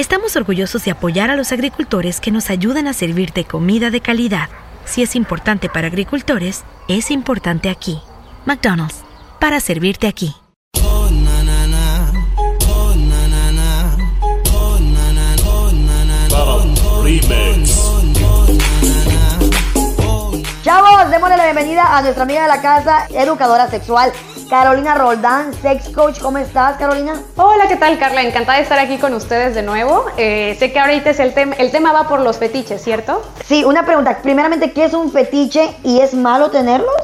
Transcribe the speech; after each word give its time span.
estamos 0.00 0.36
orgullosos 0.36 0.84
de 0.84 0.92
apoyar 0.92 1.28
a 1.28 1.36
los 1.36 1.50
agricultores 1.50 2.20
que 2.20 2.30
nos 2.30 2.50
ayudan 2.50 2.86
a 2.86 2.92
servirte 2.92 3.44
comida 3.44 3.90
de 3.90 4.00
calidad. 4.00 4.48
Si 4.84 5.02
es 5.02 5.16
importante 5.16 5.68
para 5.68 5.88
agricultores, 5.88 6.62
es 6.86 7.10
importante 7.10 7.68
aquí. 7.68 8.00
McDonald's, 8.46 9.02
para 9.40 9.58
servirte 9.58 10.06
aquí. 10.06 10.36
Chavos, 20.62 21.10
démosle 21.10 21.36
la 21.36 21.44
bienvenida 21.44 21.96
a 21.96 22.02
nuestra 22.02 22.22
amiga 22.22 22.42
de 22.42 22.48
la 22.48 22.62
casa, 22.62 23.08
educadora 23.10 23.68
sexual, 23.68 24.12
Carolina 24.48 24.94
Roldán, 24.94 25.52
sex 25.52 25.90
coach. 25.90 26.20
¿Cómo 26.20 26.38
estás, 26.38 26.78
Carolina? 26.78 27.14
Hola, 27.36 27.68
¿qué 27.68 27.76
tal, 27.76 27.98
Carla? 27.98 28.22
Encantada 28.22 28.56
de 28.56 28.62
estar 28.62 28.78
aquí 28.78 28.96
con 28.96 29.12
ustedes 29.14 29.54
de 29.54 29.62
nuevo. 29.62 30.06
Eh, 30.16 30.56
sé 30.58 30.72
que 30.72 30.78
ahorita 30.78 31.10
es 31.10 31.20
el 31.20 31.34
tema, 31.34 31.54
el 31.58 31.70
tema 31.70 31.92
va 31.92 32.08
por 32.08 32.20
los 32.20 32.38
fetiches, 32.38 32.82
¿cierto? 32.82 33.22
Sí, 33.44 33.64
una 33.64 33.84
pregunta. 33.84 34.18
Primeramente, 34.22 34.72
¿qué 34.72 34.84
es 34.86 34.94
un 34.94 35.12
fetiche 35.12 35.76
y 35.84 36.00
es 36.00 36.14
malo 36.14 36.50
tenerlos? 36.50 36.94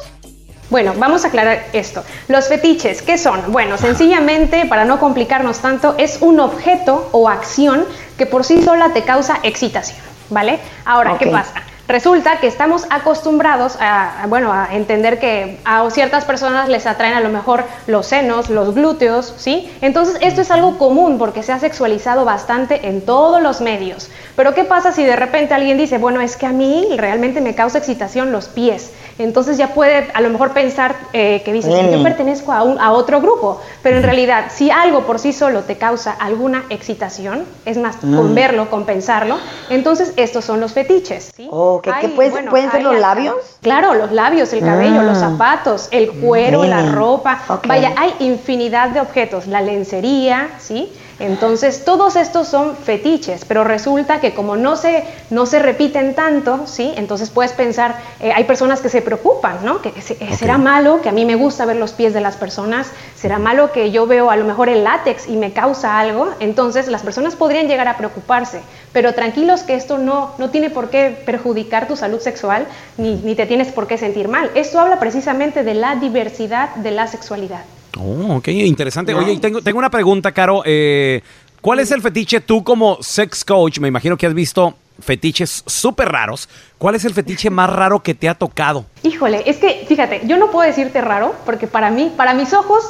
Bueno, 0.70 0.94
vamos 0.96 1.24
a 1.24 1.28
aclarar 1.28 1.64
esto. 1.74 2.02
Los 2.28 2.48
fetiches, 2.48 3.02
¿qué 3.02 3.18
son? 3.18 3.52
Bueno, 3.52 3.76
sencillamente, 3.76 4.64
para 4.64 4.86
no 4.86 4.98
complicarnos 4.98 5.58
tanto, 5.58 5.94
es 5.98 6.22
un 6.22 6.40
objeto 6.40 7.10
o 7.12 7.28
acción 7.28 7.84
que 8.16 8.24
por 8.24 8.44
sí 8.44 8.62
sola 8.62 8.88
te 8.94 9.02
causa 9.02 9.38
excitación, 9.42 9.98
¿vale? 10.30 10.58
Ahora, 10.86 11.18
¿qué 11.18 11.26
Ok. 11.26 11.32
pasa? 11.32 11.52
Resulta 11.86 12.38
que 12.40 12.46
estamos 12.46 12.86
acostumbrados 12.88 13.76
a, 13.78 14.24
bueno, 14.28 14.52
a 14.54 14.68
entender 14.72 15.18
que 15.18 15.58
a 15.66 15.88
ciertas 15.90 16.24
personas 16.24 16.68
les 16.70 16.86
atraen 16.86 17.12
a 17.14 17.20
lo 17.20 17.28
mejor 17.28 17.64
los 17.86 18.06
senos, 18.06 18.48
los 18.48 18.74
glúteos, 18.74 19.34
¿sí? 19.36 19.70
Entonces 19.82 20.16
esto 20.22 20.40
es 20.40 20.50
algo 20.50 20.78
común 20.78 21.18
porque 21.18 21.42
se 21.42 21.52
ha 21.52 21.58
sexualizado 21.58 22.24
bastante 22.24 22.88
en 22.88 23.02
todos 23.02 23.42
los 23.42 23.60
medios. 23.60 24.08
Pero 24.34 24.54
¿qué 24.54 24.64
pasa 24.64 24.92
si 24.92 25.04
de 25.04 25.14
repente 25.14 25.52
alguien 25.52 25.76
dice, 25.76 25.98
bueno, 25.98 26.22
es 26.22 26.36
que 26.38 26.46
a 26.46 26.52
mí 26.52 26.88
realmente 26.96 27.42
me 27.42 27.54
causa 27.54 27.76
excitación 27.78 28.32
los 28.32 28.48
pies? 28.48 28.92
Entonces 29.18 29.58
ya 29.58 29.74
puede 29.74 30.10
a 30.12 30.20
lo 30.22 30.30
mejor 30.30 30.52
pensar 30.52 30.96
eh, 31.12 31.42
que 31.44 31.52
dices, 31.52 31.72
Mm. 31.74 31.90
yo 31.90 32.02
pertenezco 32.02 32.50
a, 32.52 32.62
un- 32.62 32.80
a 32.80 32.92
otro 32.92 33.20
grupo, 33.20 33.60
pero 33.82 33.98
en 33.98 34.02
realidad 34.02 34.46
si 34.50 34.70
algo 34.70 35.02
por 35.02 35.18
sí 35.18 35.32
solo 35.32 35.62
te 35.62 35.76
causa 35.76 36.12
alguna 36.12 36.64
excitación, 36.70 37.44
es 37.66 37.76
más, 37.76 37.96
con 37.96 38.34
verlo, 38.34 38.70
con 38.70 38.84
pensarlo, 38.86 39.36
entonces 39.70 40.14
estos 40.16 40.44
son 40.44 40.60
los 40.60 40.72
fetiches. 40.72 41.32
¿sí? 41.36 41.48
Oh, 41.52 41.73
¿qué- 41.80 41.90
qué 42.00 42.06
Hay, 42.06 42.12
puede- 42.14 42.42
pueden 42.50 42.70
ser 42.70 42.82
los 42.82 42.96
labios? 42.98 43.36
Claro, 43.62 43.94
los 43.94 44.12
labios, 44.12 44.52
el 44.52 44.60
cabello, 44.60 45.00
Ah. 45.00 45.04
los 45.04 45.18
zapatos, 45.18 45.88
el 45.90 46.10
cuero, 46.12 46.64
la 46.64 46.92
ropa. 46.92 47.40
Vaya, 47.66 47.92
hay 47.96 48.14
infinidad 48.20 48.90
de 48.90 49.00
objetos, 49.00 49.46
la 49.46 49.60
lencería, 49.60 50.50
¿sí? 50.58 50.92
Entonces, 51.20 51.84
todos 51.84 52.16
estos 52.16 52.48
son 52.48 52.76
fetiches, 52.76 53.44
pero 53.44 53.64
resulta 53.64 54.20
que 54.20 54.34
como 54.34 54.56
no 54.56 54.76
se, 54.76 55.04
no 55.30 55.46
se 55.46 55.58
repiten 55.60 56.14
tanto, 56.14 56.66
¿sí? 56.66 56.92
Entonces 56.96 57.30
puedes 57.30 57.52
pensar, 57.52 57.96
eh, 58.20 58.32
hay 58.34 58.44
personas 58.44 58.80
que 58.80 58.88
se 58.88 59.00
preocupan, 59.02 59.64
¿no? 59.64 59.80
Que, 59.80 59.92
que 59.92 60.02
se- 60.02 60.14
eh, 60.20 60.34
será 60.36 60.58
malo 60.58 61.00
que 61.02 61.08
a 61.08 61.12
mí 61.12 61.24
me 61.24 61.36
gusta 61.36 61.64
ver 61.64 61.76
los 61.76 61.92
pies 61.92 62.12
de 62.14 62.20
las 62.20 62.36
personas, 62.36 62.90
será 63.14 63.38
malo 63.38 63.72
que 63.72 63.90
yo 63.90 64.06
veo 64.06 64.30
a 64.30 64.36
lo 64.36 64.44
mejor 64.44 64.68
el 64.68 64.82
látex 64.84 65.28
y 65.28 65.36
me 65.36 65.52
causa 65.52 65.98
algo, 65.98 66.30
entonces 66.40 66.88
las 66.88 67.02
personas 67.02 67.36
podrían 67.36 67.68
llegar 67.68 67.88
a 67.88 67.96
preocuparse, 67.96 68.60
pero 68.92 69.14
tranquilos 69.14 69.62
que 69.62 69.74
esto 69.74 69.98
no, 69.98 70.32
no 70.38 70.50
tiene 70.50 70.70
por 70.70 70.90
qué 70.90 71.16
perjudicar 71.24 71.86
tu 71.88 71.96
salud 71.96 72.20
sexual, 72.20 72.66
ni, 72.96 73.14
ni 73.16 73.34
te 73.34 73.46
tienes 73.46 73.68
por 73.72 73.86
qué 73.86 73.98
sentir 73.98 74.28
mal. 74.28 74.50
Esto 74.54 74.80
habla 74.80 74.98
precisamente 74.98 75.62
de 75.62 75.74
la 75.74 75.96
diversidad 75.96 76.74
de 76.76 76.90
la 76.90 77.06
sexualidad. 77.06 77.64
Oh, 77.98 78.36
ok, 78.36 78.48
interesante. 78.48 79.14
Oye, 79.14 79.32
y 79.32 79.38
tengo, 79.38 79.62
tengo 79.62 79.78
una 79.78 79.90
pregunta, 79.90 80.32
Caro. 80.32 80.62
Eh, 80.64 81.22
¿Cuál 81.60 81.80
es 81.80 81.90
el 81.90 82.02
fetiche 82.02 82.40
tú 82.40 82.62
como 82.62 82.98
sex 83.02 83.44
coach? 83.44 83.78
Me 83.78 83.88
imagino 83.88 84.16
que 84.16 84.26
has 84.26 84.34
visto 84.34 84.74
fetiches 85.00 85.62
súper 85.66 86.08
raros. 86.08 86.48
¿Cuál 86.78 86.94
es 86.94 87.04
el 87.04 87.14
fetiche 87.14 87.50
más 87.50 87.70
raro 87.70 88.02
que 88.02 88.14
te 88.14 88.28
ha 88.28 88.34
tocado? 88.34 88.84
Híjole, 89.02 89.42
es 89.46 89.56
que 89.56 89.84
fíjate, 89.88 90.22
yo 90.24 90.36
no 90.36 90.50
puedo 90.50 90.66
decirte 90.66 91.00
raro, 91.00 91.34
porque 91.46 91.66
para 91.66 91.90
mí, 91.90 92.12
para 92.16 92.34
mis 92.34 92.52
ojos, 92.52 92.84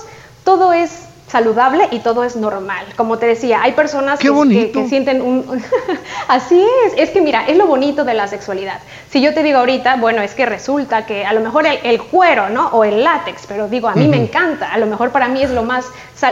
todo 0.44 0.72
es 0.72 1.06
saludable 1.28 1.88
y 1.90 2.00
todo 2.00 2.22
es 2.24 2.36
normal. 2.36 2.84
Como 2.96 3.18
te 3.18 3.26
decía, 3.26 3.62
hay 3.62 3.72
personas 3.72 4.18
¡Qué 4.18 4.24
que, 4.24 4.28
que- 4.28 4.36
bonito! 4.36 4.80
que 4.82 4.88
sienten 4.88 5.22
un... 5.22 5.62
Así 6.28 6.64
es, 6.86 6.92
es 6.96 7.10
que 7.10 7.20
mira, 7.20 7.46
es 7.46 7.56
lo 7.56 7.66
bonito 7.66 8.04
de 8.04 8.14
la 8.14 8.28
sexualidad. 8.28 8.80
Si 9.10 9.20
yo 9.20 9.34
te 9.34 9.42
digo 9.42 9.58
ahorita, 9.58 9.96
bueno, 9.96 10.22
es 10.22 10.34
que 10.34 10.46
resulta 10.46 11.06
que 11.06 11.24
a 11.26 11.32
lo 11.32 11.40
mejor 11.40 11.66
el, 11.66 11.78
el 11.82 12.02
cuero, 12.02 12.48
¿no? 12.50 12.68
O 12.68 12.84
el 12.84 13.02
látex, 13.04 13.46
pero 13.46 13.68
digo, 13.68 13.88
a 13.88 13.94
mí 13.94 14.06
me 14.08 14.16
encanta, 14.16 14.72
a 14.72 14.78
lo 14.78 14.86
mejor 14.86 15.10
para 15.10 15.28
mí 15.28 15.42
es 15.42 15.50
lo 15.50 15.62
más, 15.62 15.86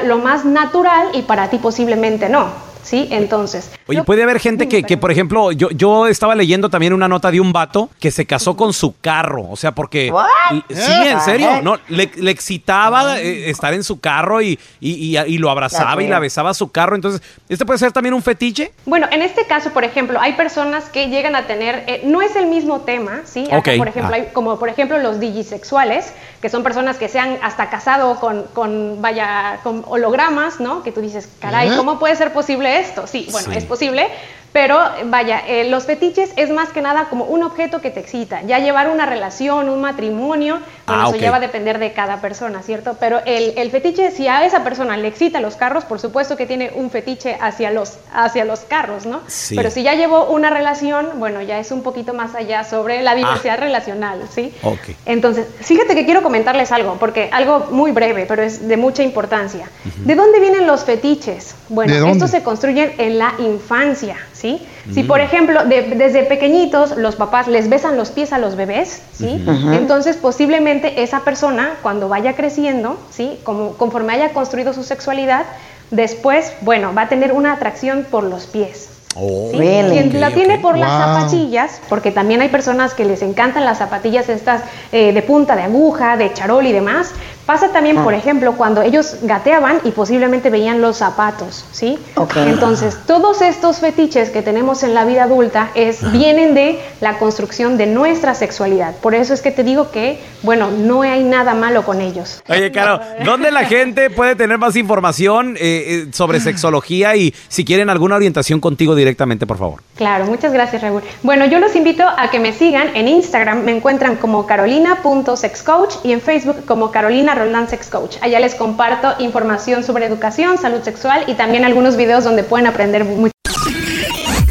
lo 0.04 0.18
más 0.18 0.44
natural 0.44 1.08
y 1.14 1.22
para 1.22 1.48
ti 1.48 1.58
posiblemente 1.58 2.28
no. 2.28 2.71
¿Sí? 2.82 3.08
Entonces. 3.10 3.70
Oye, 3.86 3.98
lo- 3.98 4.04
puede 4.04 4.22
haber 4.22 4.40
gente 4.40 4.68
que, 4.68 4.82
que, 4.82 4.96
por 4.96 5.10
ejemplo, 5.10 5.52
yo, 5.52 5.70
yo 5.70 6.06
estaba 6.08 6.34
leyendo 6.34 6.68
también 6.68 6.92
una 6.92 7.08
nota 7.08 7.30
de 7.30 7.40
un 7.40 7.52
vato 7.52 7.88
que 8.00 8.10
se 8.10 8.26
casó 8.26 8.56
con 8.56 8.72
su 8.72 8.94
carro. 9.00 9.46
O 9.50 9.56
sea, 9.56 9.72
porque. 9.72 10.10
What? 10.10 10.26
l- 10.50 10.64
Sí, 10.68 10.92
en 11.06 11.20
serio. 11.20 11.62
No, 11.62 11.76
le, 11.88 12.10
le 12.16 12.30
excitaba 12.30 13.20
eh, 13.20 13.50
estar 13.50 13.72
en 13.74 13.84
su 13.84 14.00
carro 14.00 14.42
y, 14.42 14.58
y, 14.80 15.16
y- 15.16 15.18
y 15.18 15.38
lo 15.38 15.50
abrazaba 15.50 16.02
y 16.02 16.08
la 16.08 16.18
besaba 16.18 16.50
a 16.50 16.54
su 16.54 16.70
carro. 16.70 16.96
Entonces, 16.96 17.22
¿este 17.48 17.64
puede 17.64 17.78
ser 17.78 17.92
también 17.92 18.14
un 18.14 18.22
fetiche? 18.22 18.72
Bueno, 18.84 19.06
en 19.10 19.22
este 19.22 19.46
caso, 19.46 19.70
por 19.72 19.84
ejemplo, 19.84 20.20
hay 20.20 20.32
personas 20.34 20.84
que 20.86 21.08
llegan 21.08 21.36
a 21.36 21.46
tener, 21.46 21.84
eh, 21.86 22.02
no 22.04 22.20
es 22.22 22.34
el 22.36 22.46
mismo 22.46 22.80
tema, 22.80 23.20
¿sí? 23.24 23.46
Acá, 23.52 23.72
por 23.76 23.88
ejemplo, 23.88 24.12
ah. 24.12 24.16
hay 24.16 24.28
como 24.32 24.58
por 24.58 24.68
ejemplo 24.68 24.98
los 24.98 25.20
digisexuales, 25.20 26.12
que 26.40 26.48
son 26.48 26.62
personas 26.62 26.96
que 26.98 27.08
se 27.08 27.18
han 27.18 27.38
hasta 27.42 27.70
casado 27.70 28.18
con, 28.18 28.44
con 28.54 29.00
vaya, 29.00 29.60
con 29.62 29.84
hologramas, 29.86 30.60
¿no? 30.60 30.82
Que 30.82 30.90
tú 30.92 31.00
dices, 31.00 31.28
caray, 31.40 31.68
¿Eh? 31.68 31.76
¿cómo 31.76 31.98
puede 31.98 32.16
ser 32.16 32.32
posible 32.32 32.71
esto? 32.80 33.06
Sí, 33.06 33.28
bueno, 33.30 33.50
Sí. 33.52 33.58
es 33.58 33.64
posible, 33.64 34.08
pero 34.52 34.78
vaya, 35.06 35.42
eh, 35.46 35.64
los 35.70 35.84
fetiches 35.86 36.30
es 36.36 36.50
más 36.50 36.70
que 36.70 36.82
nada 36.82 37.06
como 37.08 37.24
un 37.24 37.42
objeto 37.42 37.80
que 37.80 37.90
te 37.90 38.00
excita. 38.00 38.42
Ya 38.42 38.58
llevar 38.58 38.88
una 38.90 39.06
relación, 39.06 39.68
un 39.68 39.80
matrimonio, 39.80 40.60
bueno, 40.86 41.02
Ah, 41.02 41.06
eso 41.08 41.16
ok. 41.16 41.22
ya 41.22 41.30
va 41.30 41.36
a 41.38 41.40
depender 41.40 41.78
de 41.78 41.92
cada 41.92 42.20
persona, 42.20 42.62
¿cierto? 42.62 42.96
Pero 43.00 43.20
el, 43.24 43.54
el 43.56 43.70
fetiche, 43.70 44.10
si 44.10 44.28
a 44.28 44.44
esa 44.44 44.62
persona 44.62 44.96
le 44.96 45.08
excita 45.08 45.40
los 45.40 45.56
carros, 45.56 45.84
por 45.84 45.98
supuesto 46.00 46.36
que 46.36 46.44
tiene 46.46 46.70
un 46.74 46.90
fetiche 46.90 47.36
hacia 47.40 47.70
los, 47.70 47.98
hacia 48.12 48.44
los 48.44 48.60
carros, 48.60 49.06
¿no? 49.06 49.20
Sí. 49.26 49.56
Pero 49.56 49.70
si 49.70 49.82
ya 49.82 49.94
llevó 49.94 50.26
una 50.26 50.50
relación, 50.50 51.08
bueno, 51.16 51.40
ya 51.40 51.58
es 51.58 51.70
un 51.70 51.82
poquito 51.82 52.12
más 52.14 52.34
allá 52.34 52.64
sobre 52.64 53.00
la 53.02 53.14
diversidad 53.14 53.58
relacional, 53.58 54.20
¿sí? 54.30 54.52
Ok. 54.62 54.96
Entonces, 55.06 55.46
fíjate 55.60 55.94
que 55.94 56.04
quiero 56.04 56.22
comentarles 56.22 56.72
algo, 56.72 56.96
porque 57.00 57.30
algo 57.32 57.68
muy 57.70 57.92
breve, 57.92 58.26
pero 58.26 58.42
es 58.42 58.68
de 58.68 58.76
mucha 58.76 59.02
importancia. 59.02 59.70
¿De 60.04 60.14
dónde 60.14 60.40
vienen 60.40 60.66
los 60.66 60.84
fetiches? 60.84 61.54
Bueno, 61.68 61.94
estos 62.08 62.30
se 62.30 62.42
construyen 62.42 62.92
en 62.98 63.18
la 63.18 63.32
infancia, 63.38 64.16
¿sí? 64.42 64.60
Si, 64.92 65.04
por 65.04 65.20
ejemplo, 65.20 65.64
de- 65.64 65.94
desde 65.96 66.24
pequeñitos 66.24 66.96
los 66.96 67.14
papás 67.16 67.46
les 67.46 67.68
besan 67.68 67.96
los 67.96 68.10
pies 68.10 68.32
a 68.32 68.38
los 68.38 68.56
bebés, 68.56 69.00
¿sí? 69.12 69.42
Entonces, 69.72 70.16
posiblemente 70.16 71.02
esa 71.04 71.20
persona, 71.20 71.74
cuando 71.82 72.08
vaya 72.08 72.34
creciendo, 72.34 72.98
¿sí? 73.10 73.38
Como, 73.44 73.74
conforme 73.74 74.14
haya 74.14 74.30
construido 74.32 74.72
su 74.74 74.82
sexualidad, 74.82 75.44
después, 75.92 76.52
bueno, 76.62 76.92
va 76.92 77.02
a 77.02 77.08
tener 77.08 77.32
una 77.32 77.52
atracción 77.52 78.04
por 78.10 78.24
los 78.24 78.46
pies. 78.46 78.88
Oh, 79.14 79.48
¿sí? 79.52 79.58
Really? 79.58 80.08
Quien 80.08 80.20
la 80.22 80.30
tiene 80.30 80.58
por 80.58 80.78
las 80.78 80.88
zapatillas, 80.90 81.80
porque 81.90 82.10
también 82.12 82.40
hay 82.40 82.48
personas 82.48 82.94
que 82.94 83.04
les 83.04 83.20
encantan 83.20 83.64
las 83.66 83.76
zapatillas 83.78 84.28
estas 84.30 84.62
eh, 84.90 85.12
de 85.12 85.22
punta, 85.22 85.54
de 85.54 85.62
aguja, 85.64 86.16
de 86.16 86.32
charol 86.32 86.66
y 86.66 86.72
demás. 86.72 87.10
Pasa 87.46 87.72
también, 87.72 87.98
Ah. 87.98 88.04
por 88.04 88.14
ejemplo, 88.14 88.52
cuando 88.52 88.82
ellos 88.82 89.16
gateaban 89.22 89.80
y 89.84 89.90
posiblemente 89.90 90.48
veían 90.50 90.80
los 90.80 90.98
zapatos, 90.98 91.64
¿sí? 91.72 91.98
Ok. 92.16 92.36
Entonces, 92.36 92.96
todos 93.06 93.42
estos 93.42 93.78
fetiches 93.78 94.30
que 94.30 94.42
tenemos 94.42 94.82
en 94.82 94.94
la 94.94 95.04
vida 95.04 95.24
adulta 95.24 95.70
es, 95.74 96.10
vienen 96.12 96.54
de 96.54 96.80
la 97.00 97.18
construcción 97.18 97.76
de 97.76 97.86
nuestra 97.86 98.34
sexualidad. 98.34 98.94
Por 98.96 99.14
eso 99.14 99.34
es 99.34 99.42
que 99.42 99.50
te 99.50 99.64
digo 99.64 99.90
que, 99.90 100.20
bueno, 100.42 100.70
no 100.70 101.02
hay 101.02 101.24
nada 101.24 101.54
malo 101.54 101.84
con 101.84 102.00
ellos. 102.00 102.42
Oye, 102.48 102.70
Caro, 102.70 103.00
¿dónde 103.24 103.50
la 103.50 103.64
gente 103.64 104.08
puede 104.10 104.36
tener 104.36 104.58
más 104.58 104.76
información 104.76 105.56
eh, 105.58 105.60
eh, 105.60 106.06
sobre 106.12 106.38
sexología 106.40 107.16
y 107.16 107.34
si 107.48 107.64
quieren 107.64 107.90
alguna 107.90 108.16
orientación 108.16 108.60
contigo 108.60 108.94
directamente, 108.94 109.46
por 109.46 109.58
favor? 109.58 109.82
Claro, 109.96 110.26
muchas 110.26 110.52
gracias, 110.52 110.82
Raúl. 110.82 111.02
Bueno, 111.22 111.44
yo 111.46 111.58
los 111.58 111.74
invito 111.76 112.04
a 112.04 112.30
que 112.30 112.38
me 112.38 112.52
sigan 112.52 112.88
en 112.96 113.08
Instagram, 113.08 113.62
me 113.64 113.72
encuentran 113.76 114.16
como 114.16 114.46
carolina.sexcoach 114.46 115.96
y 116.04 116.12
en 116.12 116.20
Facebook 116.20 116.64
como 116.66 116.90
Carolina 116.90 117.31
Roldán 117.34 117.68
Sex 117.68 117.88
Coach. 117.88 118.16
Allá 118.20 118.40
les 118.40 118.54
comparto 118.54 119.14
información 119.18 119.84
sobre 119.84 120.06
educación, 120.06 120.58
salud 120.58 120.82
sexual 120.82 121.24
y 121.26 121.34
también 121.34 121.64
algunos 121.64 121.96
videos 121.96 122.24
donde 122.24 122.42
pueden 122.44 122.66
aprender 122.66 123.04
mucho. 123.04 123.32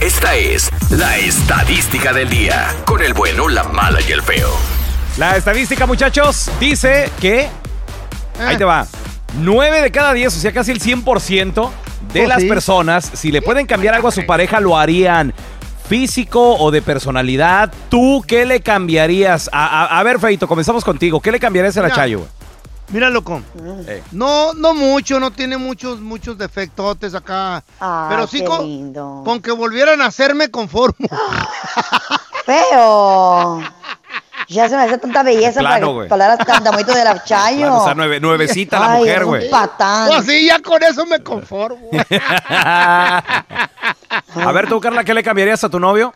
Esta 0.01 0.35
es 0.35 0.69
la 0.89 1.17
estadística 1.17 2.11
del 2.13 2.29
día. 2.29 2.67
Con 2.85 3.01
el 3.01 3.13
bueno, 3.13 3.47
la 3.47 3.63
mala 3.63 3.99
y 4.07 4.11
el 4.11 4.21
feo. 4.21 4.49
La 5.17 5.37
estadística, 5.37 5.85
muchachos, 5.85 6.49
dice 6.59 7.09
que. 7.19 7.49
Ahí 8.39 8.57
te 8.57 8.63
va. 8.63 8.87
9 9.39 9.81
de 9.81 9.91
cada 9.91 10.13
10, 10.13 10.35
o 10.35 10.39
sea, 10.39 10.51
casi 10.51 10.71
el 10.71 10.81
100% 10.81 11.69
de 12.13 12.19
Pues 12.21 12.27
las 12.27 12.41
sí. 12.41 12.47
personas, 12.49 13.09
si 13.13 13.31
le 13.31 13.41
pueden 13.41 13.65
cambiar 13.67 13.93
algo 13.93 14.07
a 14.07 14.11
su 14.11 14.25
pareja, 14.25 14.59
lo 14.59 14.77
harían. 14.77 15.33
Físico 15.87 16.55
o 16.55 16.71
de 16.71 16.81
personalidad, 16.81 17.71
¿tú 17.89 18.23
qué 18.25 18.45
le 18.45 18.61
cambiarías? 18.61 19.49
A, 19.51 19.83
a- 19.83 19.99
a 19.99 20.03
ver, 20.03 20.19
Feito, 20.19 20.47
comenzamos 20.47 20.83
contigo. 20.85 21.19
¿Qué 21.19 21.31
le 21.31 21.39
cambiarías 21.39 21.77
a 21.77 21.81
la. 21.81 21.91
Chayo? 21.91 22.25
Mira, 22.91 23.09
loco. 23.09 23.41
Eh. 23.87 24.03
No, 24.11 24.53
no 24.53 24.73
mucho, 24.73 25.19
no 25.19 25.31
tiene 25.31 25.57
muchos, 25.57 25.99
muchos 26.01 26.37
defectotes 26.37 27.15
acá. 27.15 27.63
Ah, 27.79 28.07
pero 28.09 28.27
sí 28.27 28.39
qué 28.39 28.45
con, 28.45 28.61
lindo. 28.65 29.21
con 29.25 29.41
que 29.41 29.51
volvieran 29.51 30.01
a 30.01 30.07
hacerme 30.07 30.51
conformo. 30.51 31.07
Feo. 32.45 33.61
Ya 34.49 34.67
se 34.67 34.75
me 34.75 34.83
hace 34.83 34.97
tanta 34.97 35.23
belleza 35.23 35.61
Plano, 35.61 35.87
para 35.87 35.93
güey. 35.93 36.09
palabras 36.09 36.39
bonito 36.71 36.93
de 36.93 37.03
la 37.05 37.23
chayo. 37.23 37.73
O 37.77 37.83
sea, 37.85 37.93
nueve- 37.95 38.19
nuevecita 38.19 38.79
la 38.79 38.91
Ay, 38.93 38.99
mujer, 38.99 39.17
es 39.19 39.23
un 39.23 39.29
güey. 39.29 39.49
patán. 39.49 40.09
Pues 40.09 40.25
sí, 40.25 40.45
ya 40.47 40.59
con 40.59 40.83
eso 40.83 41.05
me 41.05 41.23
conformo. 41.23 41.87
a 42.49 43.21
ver, 44.53 44.67
tú, 44.67 44.81
Carla, 44.81 45.05
¿qué 45.05 45.13
le 45.13 45.23
cambiarías 45.23 45.63
a 45.63 45.69
tu 45.69 45.79
novio? 45.79 46.13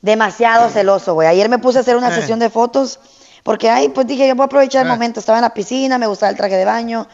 Demasiado 0.00 0.70
celoso, 0.70 1.12
güey. 1.14 1.28
Ayer 1.28 1.48
me 1.50 1.58
puse 1.58 1.78
a 1.78 1.80
hacer 1.82 1.96
una 1.96 2.08
Eh. 2.08 2.14
sesión 2.14 2.38
de 2.38 2.48
fotos 2.48 2.98
porque, 3.42 3.70
ay, 3.70 3.88
pues 3.90 4.06
dije, 4.06 4.26
yo 4.28 4.34
voy 4.34 4.44
a 4.44 4.46
aprovechar 4.46 4.82
el 4.82 4.88
Eh. 4.88 4.94
momento. 4.94 5.20
Estaba 5.20 5.38
en 5.38 5.42
la 5.42 5.54
piscina, 5.54 5.98
me 5.98 6.06
gustaba 6.06 6.30
el 6.30 6.36
traje 6.36 6.56
de 6.56 6.64
baño. 6.64 7.06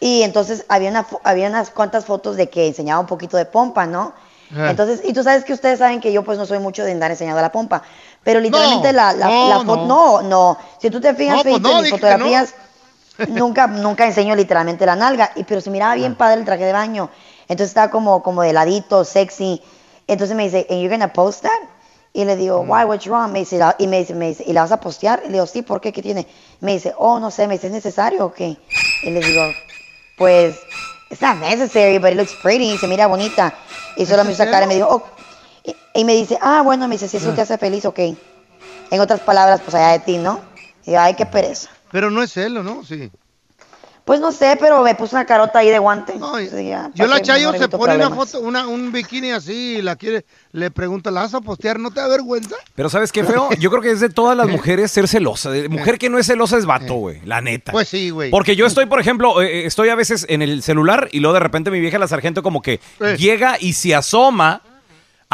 Y 0.00 0.22
entonces 0.22 0.64
había, 0.68 0.90
una, 0.90 1.06
fo- 1.06 1.20
había 1.24 1.48
unas 1.48 1.70
cuantas 1.70 2.04
fotos 2.04 2.36
de 2.36 2.50
que 2.50 2.66
enseñaba 2.66 3.00
un 3.00 3.06
poquito 3.06 3.36
de 3.36 3.44
pompa, 3.46 3.86
¿no? 3.86 4.12
Eh. 4.54 4.66
Entonces, 4.70 5.00
y 5.04 5.12
tú 5.12 5.22
sabes 5.22 5.44
que 5.44 5.52
ustedes 5.52 5.78
saben 5.78 6.00
que 6.00 6.12
yo 6.12 6.22
pues 6.22 6.36
no 6.38 6.46
soy 6.46 6.58
mucho 6.58 6.84
de 6.84 6.92
andar 6.92 7.10
enseñando 7.10 7.40
la 7.40 7.50
pompa. 7.52 7.82
Pero 8.22 8.40
literalmente 8.40 8.88
No, 8.88 8.92
la, 8.92 9.12
la, 9.12 9.26
no, 9.28 9.48
la 9.48 9.58
foto, 9.60 9.86
no. 9.86 10.22
no, 10.22 10.58
Si 10.80 10.90
tú 10.90 11.00
te 11.00 11.14
fijas, 11.14 11.42
pues 11.42 11.56
en 11.56 11.62
mis 11.82 11.90
fotografías, 11.90 12.54
nunca, 13.28 13.66
nunca 13.66 14.04
enseño 14.06 14.34
literalmente 14.34 14.84
la 14.84 14.96
nalga. 14.96 15.30
Y, 15.36 15.44
pero 15.44 15.60
se 15.60 15.70
miraba 15.70 15.92
Ah. 15.92 15.96
bien 15.96 16.14
padre 16.16 16.40
el 16.40 16.44
traje 16.44 16.64
de 16.64 16.72
baño. 16.72 17.10
Entonces 17.48 17.68
estaba 17.68 17.90
como, 17.90 18.22
como 18.22 18.42
de 18.42 18.52
ladito, 18.52 19.04
sexy. 19.04 19.62
Entonces 20.06 20.36
me 20.36 20.44
dice, 20.44 20.66
¿and 20.70 20.80
you're 20.80 20.88
gonna 20.94 21.12
post 21.12 21.42
that? 21.42 21.50
Y 22.16 22.24
le 22.24 22.36
digo, 22.36 22.60
why, 22.60 22.84
what's 22.84 23.06
wrong? 23.06 23.32
Me 23.32 23.40
dice, 23.40 23.58
y 23.76 23.88
me 23.88 23.98
dice, 23.98 24.14
me 24.14 24.28
dice, 24.28 24.44
¿y 24.46 24.52
la 24.52 24.62
vas 24.62 24.70
a 24.70 24.78
postear? 24.78 25.22
Y 25.24 25.26
le 25.26 25.32
digo, 25.32 25.46
sí, 25.46 25.62
¿por 25.62 25.80
qué? 25.80 25.92
¿Qué 25.92 26.00
tiene? 26.00 26.28
Me 26.60 26.74
dice, 26.74 26.94
oh, 26.96 27.18
no 27.18 27.32
sé, 27.32 27.48
me 27.48 27.54
dice, 27.54 27.66
¿es 27.66 27.72
necesario 27.72 28.26
o 28.26 28.32
qué? 28.32 28.56
Y 29.02 29.10
le 29.10 29.18
digo, 29.20 29.42
pues, 30.16 30.54
it's 31.10 31.20
not 31.20 31.38
necessary, 31.38 31.98
but 31.98 32.12
it 32.12 32.16
looks 32.16 32.32
pretty, 32.40 32.70
y 32.70 32.78
se 32.78 32.86
mira 32.86 33.08
bonita. 33.08 33.52
Y 33.96 34.06
solo 34.06 34.24
me 34.24 34.30
hizo 34.30 34.44
cara 34.44 34.64
y 34.64 34.68
me 34.68 34.74
dijo, 34.76 34.86
oh. 34.88 35.02
Y, 35.64 35.74
y 35.92 36.04
me 36.04 36.14
dice, 36.14 36.38
ah, 36.40 36.62
bueno, 36.62 36.86
me 36.86 36.94
dice, 36.94 37.08
si 37.08 37.16
eso 37.16 37.32
te 37.32 37.40
hace 37.40 37.58
feliz, 37.58 37.84
ok. 37.84 37.98
En 38.92 39.00
otras 39.00 39.18
palabras, 39.18 39.60
pues 39.62 39.74
allá 39.74 39.90
de 39.90 39.98
ti, 39.98 40.16
¿no? 40.18 40.40
Y 40.86 40.92
yo, 40.92 41.00
ay, 41.00 41.14
qué 41.14 41.26
pereza. 41.26 41.68
Pero 41.90 42.12
no 42.12 42.22
es 42.22 42.32
celo, 42.32 42.62
¿no? 42.62 42.84
Sí. 42.84 43.10
Pues 44.04 44.20
no 44.20 44.32
sé, 44.32 44.56
pero 44.60 44.82
me 44.82 44.94
puso 44.94 45.16
una 45.16 45.24
carota 45.24 45.60
ahí 45.60 45.70
de 45.70 45.78
guante. 45.78 46.16
No, 46.18 46.38
ya, 46.38 46.90
yo 46.94 47.04
¿para 47.06 47.08
la? 47.08 47.22
Chayo 47.22 47.52
se 47.54 47.68
pone 47.68 47.96
una 47.96 48.10
foto, 48.10 48.40
una, 48.40 48.66
un 48.66 48.92
bikini 48.92 49.30
así 49.30 49.76
y 49.78 49.82
la 49.82 49.96
quiere, 49.96 50.26
le 50.52 50.70
pregunta, 50.70 51.10
¿la 51.10 51.22
vas 51.22 51.32
a 51.32 51.40
postear? 51.40 51.78
¿No 51.80 51.90
te 51.90 52.00
da 52.00 52.08
vergüenza? 52.08 52.54
Pero 52.74 52.90
¿sabes 52.90 53.12
qué, 53.12 53.24
feo? 53.24 53.48
Yo 53.58 53.70
creo 53.70 53.80
que 53.80 53.90
es 53.92 54.00
de 54.00 54.10
todas 54.10 54.36
las 54.36 54.46
mujeres 54.50 54.90
ser 54.90 55.08
celosa. 55.08 55.50
Mujer 55.70 55.98
que 55.98 56.10
no 56.10 56.18
es 56.18 56.26
celosa 56.26 56.58
es 56.58 56.66
vato, 56.66 56.94
güey. 56.94 57.22
La 57.24 57.40
neta. 57.40 57.72
Pues 57.72 57.88
sí, 57.88 58.10
güey. 58.10 58.30
Porque 58.30 58.56
yo 58.56 58.66
estoy, 58.66 58.84
por 58.86 59.00
ejemplo, 59.00 59.40
eh, 59.40 59.60
eh, 59.60 59.66
estoy 59.66 59.88
a 59.88 59.94
veces 59.94 60.26
en 60.28 60.42
el 60.42 60.62
celular 60.62 61.08
y 61.10 61.20
luego 61.20 61.32
de 61.34 61.40
repente 61.40 61.70
mi 61.70 61.80
vieja 61.80 61.98
la 61.98 62.06
sargento 62.08 62.42
como 62.42 62.60
que 62.60 62.80
Eh. 63.00 63.16
llega 63.18 63.56
y 63.58 63.72
se 63.72 63.94
asoma, 63.94 64.60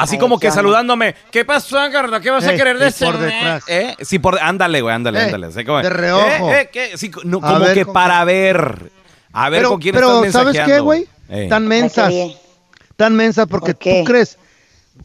así 0.03 0.19
como 0.19 0.39
que 0.39 0.51
saludándome. 0.51 1.15
¿Qué 1.31 1.45
pasó, 1.45 1.77
Carla? 1.93 2.21
¿Qué 2.21 2.31
vas 2.31 2.47
a 2.47 2.53
Eh, 2.53 2.57
querer 2.57 2.79
de 2.79 2.91
por 2.93 3.15
ese- 3.15 3.25
detrás. 3.25 3.63
¿Eh? 3.69 3.97
Sí, 4.01 4.19
por... 4.19 4.39
Ándale, 4.41 4.81
güey, 4.81 4.95
ándale, 4.95 5.21
Eh, 5.21 5.25
ándale. 5.25 5.49
De 5.49 5.91
reojo. 5.91 6.51
¿qué? 6.73 6.93
Sí, 6.97 7.11
no, 7.25 7.41
como 7.41 7.59
ver 7.61 7.75
que 7.75 7.85
con- 7.85 7.95
para 7.95 8.25
ver. 8.25 8.91
A 9.33 9.49
ver 9.49 9.61
pero, 9.61 9.69
con 9.71 9.81
quién 9.81 9.95
pero 9.95 10.25
estás 10.25 10.43
¿sabes 10.43 10.61
qué, 10.67 10.81
güey? 10.81 11.07
Eh. 11.29 11.47
Tan 11.49 11.67
mensas. 11.69 12.13
Tan 12.97 13.15
mensas 13.17 13.47
porque 13.49 13.75
¿Por 13.75 13.83
tú 13.95 14.05
crees. 14.05 14.37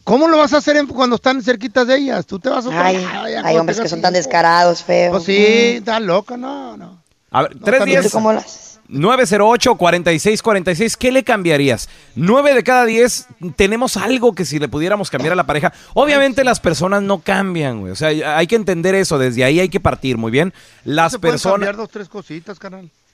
¿Cómo 0.04 0.28
lo 0.28 0.36
vas 0.38 0.52
a 0.52 0.58
hacer 0.58 0.76
en- 0.76 0.86
cuando 0.88 1.16
están 1.16 1.42
cerquitas 1.42 1.86
de 1.86 1.96
ellas? 1.96 2.26
Tú 2.26 2.38
te 2.38 2.48
vas 2.50 2.66
a 2.66 2.84
Ay, 2.86 3.00
ya 3.32 3.42
hay 3.46 3.56
hombres 3.56 3.80
que 3.80 3.88
son 3.88 4.02
tan 4.02 4.12
descarados, 4.12 4.82
feos. 4.82 5.12
Pues 5.12 5.24
sí, 5.24 5.76
estás 5.78 6.02
loca, 6.02 6.36
no, 6.36 6.76
no. 6.76 7.00
A 7.30 7.42
ver, 7.42 7.56
No, 7.56 7.62
tres 7.64 7.78
también 7.78 8.00
¿Y 8.04 8.08
tú 8.08 8.18
días. 8.18 8.36
haces? 8.36 8.65
908-4646, 8.88 10.96
¿qué 10.96 11.12
le 11.12 11.24
cambiarías? 11.24 11.88
9 12.14 12.54
de 12.54 12.62
cada 12.62 12.84
10 12.84 13.26
tenemos 13.56 13.96
algo 13.96 14.34
que 14.34 14.44
si 14.44 14.58
le 14.58 14.68
pudiéramos 14.68 15.10
cambiar 15.10 15.32
a 15.32 15.36
la 15.36 15.46
pareja. 15.46 15.72
Obviamente 15.94 16.44
las 16.44 16.60
personas 16.60 17.02
no 17.02 17.20
cambian, 17.20 17.80
güey. 17.80 17.92
O 17.92 17.96
sea, 17.96 18.08
hay 18.36 18.46
que 18.46 18.56
entender 18.56 18.94
eso, 18.94 19.18
desde 19.18 19.44
ahí 19.44 19.60
hay 19.60 19.68
que 19.68 19.80
partir, 19.80 20.18
muy 20.18 20.30
bien. 20.30 20.52
Las 20.84 21.12
Se 21.12 21.18
personas... 21.18 21.54
cambiar 21.54 21.76
dos, 21.76 21.90
tres 21.90 22.08
cositas. 22.08 22.58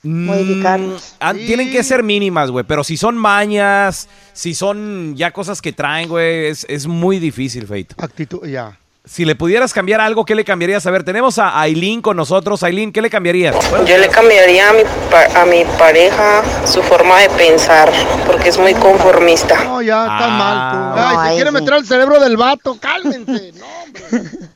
Modificarlos. 0.02 1.14
Mm, 1.21 1.38
Sí. 1.38 1.47
Tienen 1.47 1.71
que 1.71 1.83
ser 1.85 2.02
mínimas, 2.02 2.50
güey. 2.50 2.64
Pero 2.67 2.83
si 2.83 2.97
son 2.97 3.17
mañas, 3.17 4.09
si 4.33 4.55
son 4.55 5.14
ya 5.17 5.31
cosas 5.31 5.62
que 5.62 5.73
traen, 5.73 6.09
güey, 6.09 6.47
es, 6.47 6.67
es 6.69 6.87
muy 6.87 7.19
difícil, 7.19 7.67
Feito. 7.67 7.95
Actitud, 7.99 8.47
ya. 8.47 8.79
Si 9.04 9.25
le 9.25 9.35
pudieras 9.35 9.75
cambiar 9.75 10.00
algo, 10.00 10.25
¿qué 10.25 10.37
le 10.37 10.44
cambiarías? 10.44 10.87
A 10.87 10.92
ver, 10.92 11.02
tenemos 11.02 11.37
a 11.40 11.61
Aileen 11.61 12.00
con 12.00 12.16
nosotros. 12.16 12.62
Aileen, 12.62 12.92
¿qué 12.92 13.02
le 13.02 13.11
cambiarías? 13.11 13.56
Bueno, 13.71 13.85
Yo 13.85 13.99
le 13.99 14.06
cambiaría 14.09 14.71
a 14.71 14.73
mi, 14.75 14.82
pa- 15.11 15.40
a 15.42 15.44
mi 15.44 15.64
pareja 15.76 16.42
su 16.64 16.80
forma 16.85 17.18
de 17.18 17.28
pensar, 17.30 17.90
porque 18.28 18.50
es 18.50 18.59
muy 18.59 18.75
conformista. 18.75 19.64
No, 19.64 19.82
ya 19.82 20.02
estás 20.02 20.21
Ah. 20.23 20.38
mal 20.38 20.94
tú. 20.94 21.00
Ay, 21.00 21.16
No, 21.16 21.23
se 21.30 21.35
quiere 21.35 21.50
sí. 21.50 21.54
meter 21.54 21.75
al 21.75 21.85
cerebro 21.85 22.21
del 22.21 22.37
vato, 22.37 22.76
cálmense. 22.78 23.52
No, 23.59 23.66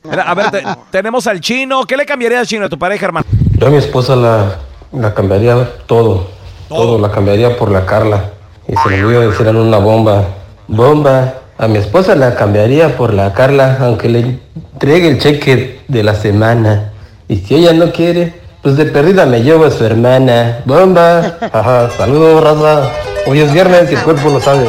hombre. 0.09 0.21
a 0.25 0.33
ver, 0.33 0.51
te- 0.51 0.63
tenemos 0.91 1.27
al 1.27 1.41
chino. 1.41 1.83
¿Qué 1.85 1.97
le 1.97 2.05
cambiarías 2.05 2.39
al 2.41 2.47
chino 2.47 2.65
a 2.65 2.69
tu 2.69 2.79
pareja, 2.79 3.05
hermano? 3.05 3.25
Yo 3.59 3.67
a 3.67 3.69
mi 3.69 3.77
esposa 3.77 4.15
la, 4.15 4.59
la 4.93 5.13
cambiaría 5.13 5.71
todo, 5.87 6.25
todo, 6.69 6.97
la 6.99 7.11
cambiaría 7.11 7.57
por 7.57 7.69
la 7.69 7.85
Carla. 7.85 8.31
Y 8.65 8.75
se 8.77 8.97
lo 8.97 9.07
voy 9.07 9.15
a 9.17 9.19
decir 9.27 9.45
en 9.45 9.57
una 9.57 9.77
bomba. 9.77 10.23
Bomba, 10.69 11.33
a 11.57 11.67
mi 11.67 11.79
esposa 11.79 12.15
la 12.15 12.35
cambiaría 12.35 12.95
por 12.95 13.13
la 13.13 13.33
Carla, 13.33 13.77
aunque 13.81 14.09
le 14.09 14.39
entregue 14.73 15.07
el 15.07 15.19
cheque 15.19 15.81
de 15.87 16.03
la 16.03 16.13
semana. 16.13 16.91
Y 17.27 17.37
si 17.37 17.55
ella 17.55 17.73
no 17.73 17.91
quiere, 17.91 18.33
pues 18.61 18.77
de 18.77 18.85
perdida 18.85 19.25
me 19.25 19.41
llevo 19.41 19.65
a 19.65 19.71
su 19.71 19.83
hermana. 19.83 20.59
Bomba, 20.65 21.37
ajá, 21.51 21.89
saludos, 21.97 22.43
raza. 22.43 22.89
Hoy 23.25 23.39
es 23.39 23.51
viernes 23.51 23.91
y 23.91 23.95
el 23.95 24.01
cuerpo 24.03 24.29
lo 24.29 24.39
sabe. 24.39 24.67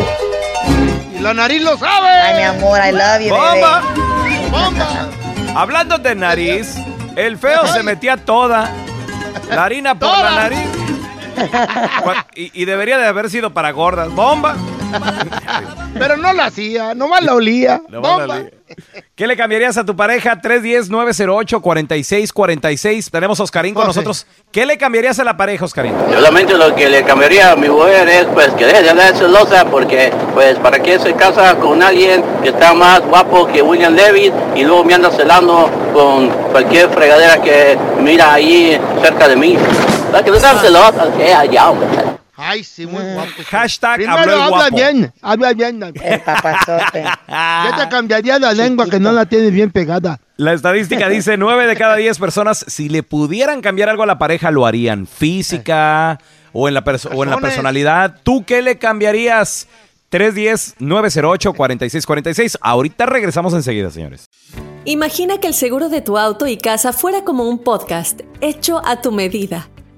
Y 1.14 1.20
la 1.20 1.34
nariz 1.34 1.62
lo 1.62 1.76
sabe. 1.76 2.08
Ay, 2.08 2.36
mi 2.36 2.42
amor, 2.42 2.80
I 2.82 2.92
love 2.92 3.20
you. 3.20 3.34
¡Bomba! 3.34 3.82
Bomba. 4.50 5.08
Hablando 5.54 5.98
de 5.98 6.14
nariz, 6.14 6.74
el 7.16 7.36
feo 7.36 7.66
se 7.66 7.82
metía 7.82 8.16
toda. 8.16 8.70
La 9.50 9.64
harina 9.64 9.98
por 9.98 10.08
la 10.08 10.30
nariz. 10.30 10.68
Y, 12.34 12.62
y 12.62 12.64
debería 12.64 12.98
de 12.98 13.06
haber 13.06 13.30
sido 13.30 13.52
para 13.52 13.72
gordas. 13.72 14.10
¡Bomba! 14.10 14.56
Pero 15.94 16.16
no 16.16 16.32
la 16.32 16.46
hacía, 16.46 16.94
nomás 16.94 17.22
la 17.22 17.34
olía. 17.34 17.82
Vale. 17.88 18.54
¿Qué 19.14 19.26
le 19.26 19.36
cambiarías 19.36 19.76
a 19.78 19.84
tu 19.84 19.96
pareja? 19.96 20.40
310-908-4646. 20.40 23.10
Tenemos 23.10 23.40
a 23.40 23.42
Oscarín 23.42 23.74
con 23.74 23.86
José. 23.86 24.00
nosotros. 24.00 24.26
¿Qué 24.52 24.66
le 24.66 24.78
cambiarías 24.78 25.18
a 25.18 25.24
la 25.24 25.36
pareja, 25.36 25.64
Oscarín? 25.64 25.94
Solamente 26.12 26.54
lo 26.54 26.74
que 26.74 26.88
le 26.88 27.02
cambiaría 27.02 27.52
a 27.52 27.56
mi 27.56 27.68
mujer 27.68 28.08
es 28.08 28.26
pues 28.26 28.50
que 28.50 28.66
deje 28.66 28.82
de 28.82 28.90
andar 28.90 29.16
celosa 29.16 29.64
porque 29.64 30.12
pues 30.34 30.58
para 30.58 30.80
qué 30.80 30.98
se 30.98 31.14
casa 31.14 31.56
con 31.56 31.82
alguien 31.82 32.22
que 32.42 32.50
está 32.50 32.74
más 32.74 33.00
guapo 33.00 33.46
que 33.46 33.62
William 33.62 33.94
Levy 33.94 34.30
y 34.54 34.64
luego 34.64 34.84
me 34.84 34.94
anda 34.94 35.10
celando 35.10 35.70
con 35.92 36.28
cualquier 36.50 36.88
fregadera 36.90 37.40
que 37.40 37.78
mira 38.00 38.34
ahí 38.34 38.78
cerca 39.02 39.28
de 39.28 39.36
mí. 39.36 39.56
La 40.12 40.22
que 40.22 40.30
no 40.30 40.36
está 40.36 40.58
celosa, 40.58 41.10
que 41.16 41.34
allá, 41.34 41.70
hombre. 41.70 41.88
Ay, 42.40 42.62
sí, 42.62 42.86
muy 42.86 43.02
guapo. 43.02 43.32
Hashtag 43.50 43.96
Primero 43.96 44.16
habla 44.16 44.48
guapo. 44.48 44.76
bien, 44.76 45.12
habla 45.20 45.52
bien. 45.54 45.82
El 45.82 46.20
papazote. 46.20 47.02
Ya 47.28 47.74
te 47.76 47.88
cambiaría 47.88 48.38
la 48.38 48.52
lengua 48.52 48.88
que 48.88 49.00
no 49.00 49.10
la 49.10 49.26
tienes 49.26 49.50
bien 49.50 49.72
pegada. 49.72 50.20
La 50.36 50.52
estadística 50.52 51.08
dice 51.08 51.36
9 51.36 51.66
de 51.66 51.74
cada 51.74 51.96
10 51.96 52.16
personas, 52.20 52.64
si 52.68 52.88
le 52.88 53.02
pudieran 53.02 53.60
cambiar 53.60 53.88
algo 53.88 54.04
a 54.04 54.06
la 54.06 54.18
pareja, 54.18 54.52
lo 54.52 54.66
harían. 54.66 55.08
Física 55.08 56.20
o 56.52 56.68
en 56.68 56.74
la, 56.74 56.84
o 57.12 57.24
en 57.24 57.30
la 57.30 57.38
personalidad. 57.38 58.20
¿Tú 58.22 58.44
qué 58.46 58.62
le 58.62 58.78
cambiarías? 58.78 59.66
310-908-4646. 60.12 62.56
Ahorita 62.60 63.06
regresamos 63.06 63.52
enseguida, 63.52 63.90
señores. 63.90 64.26
Imagina 64.84 65.38
que 65.38 65.48
el 65.48 65.54
seguro 65.54 65.88
de 65.88 66.02
tu 66.02 66.16
auto 66.16 66.46
y 66.46 66.56
casa 66.56 66.92
fuera 66.92 67.24
como 67.24 67.48
un 67.48 67.64
podcast 67.64 68.20
hecho 68.40 68.80
a 68.86 69.00
tu 69.02 69.10
medida 69.10 69.68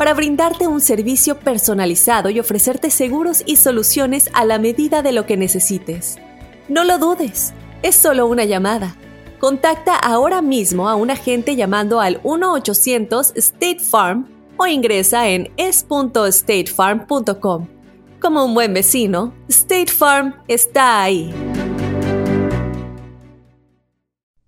para 0.00 0.14
brindarte 0.14 0.66
un 0.66 0.80
servicio 0.80 1.38
personalizado 1.38 2.30
y 2.30 2.40
ofrecerte 2.40 2.88
seguros 2.88 3.42
y 3.44 3.56
soluciones 3.56 4.30
a 4.32 4.46
la 4.46 4.58
medida 4.58 5.02
de 5.02 5.12
lo 5.12 5.26
que 5.26 5.36
necesites. 5.36 6.16
No 6.70 6.84
lo 6.84 6.96
dudes, 6.96 7.52
es 7.82 7.96
solo 7.96 8.26
una 8.26 8.46
llamada. 8.46 8.96
Contacta 9.38 9.96
ahora 9.96 10.40
mismo 10.40 10.88
a 10.88 10.94
un 10.94 11.10
agente 11.10 11.54
llamando 11.54 12.00
al 12.00 12.22
1-800 12.22 13.36
State 13.36 13.80
Farm 13.80 14.26
o 14.56 14.66
ingresa 14.66 15.28
en 15.28 15.52
es.statefarm.com. 15.58 17.68
Como 18.22 18.42
un 18.42 18.54
buen 18.54 18.72
vecino, 18.72 19.34
State 19.48 19.92
Farm 19.92 20.34
está 20.48 21.02
ahí. 21.02 21.30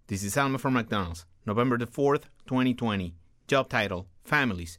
This 0.07 0.23
is 0.23 0.39
Alma 0.39 0.57
from 0.57 0.73
McDonald's, 0.73 1.27
November 1.45 1.79
the 1.79 1.85
4th, 1.85 2.31
2020. 2.47 3.13
Job 3.47 3.69
title 3.69 4.07
Families, 4.25 4.79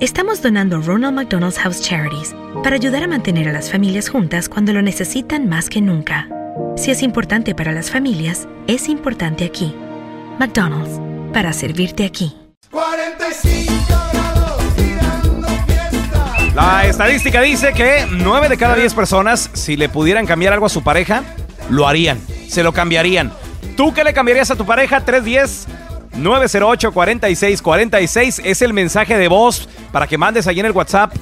estamos 0.00 0.42
donando 0.42 0.80
Ronald 0.80 1.14
McDonald's 1.16 1.58
House 1.58 1.80
Charities 1.80 2.34
para 2.62 2.76
ayudar 2.76 3.02
a 3.02 3.08
mantener 3.08 3.48
a 3.48 3.52
las 3.52 3.70
familias 3.70 4.08
juntas 4.08 4.48
cuando 4.48 4.72
lo 4.72 4.80
necesitan 4.80 5.48
más 5.48 5.68
que 5.68 5.80
nunca. 5.80 6.28
Si 6.76 6.90
es 6.92 7.02
importante 7.02 7.54
para 7.54 7.72
las 7.72 7.90
familias, 7.90 8.46
es 8.68 8.88
importante 8.88 9.44
aquí. 9.44 9.74
McDonald's, 10.38 11.00
para 11.32 11.52
servirte 11.52 12.04
aquí. 12.04 12.36
45 12.70 13.72
grados 14.12 14.62
tirando 14.76 15.48
fiesta. 15.66 16.52
La 16.54 16.86
estadística 16.86 17.40
dice 17.40 17.72
que 17.72 18.06
9 18.08 18.48
de 18.48 18.56
cada 18.56 18.76
10 18.76 18.94
personas, 18.94 19.50
si 19.54 19.76
le 19.76 19.88
pudieran 19.88 20.26
cambiar 20.26 20.52
algo 20.52 20.66
a 20.66 20.70
su 20.70 20.84
pareja, 20.84 21.24
lo 21.70 21.88
harían, 21.88 22.20
se 22.48 22.62
lo 22.62 22.72
cambiarían. 22.72 23.32
¿Tú 23.76 23.92
qué 23.92 24.04
le 24.04 24.12
cambiarías 24.12 24.50
a 24.52 24.56
tu 24.56 24.64
pareja? 24.64 25.00
310-908-4646 26.22 28.40
es 28.44 28.62
el 28.62 28.72
mensaje 28.72 29.16
de 29.18 29.26
voz 29.28 29.68
para 29.92 30.06
que 30.06 30.16
mandes 30.18 30.46
ahí 30.46 30.60
en 30.60 30.66
el 30.66 30.72
WhatsApp 30.72 31.12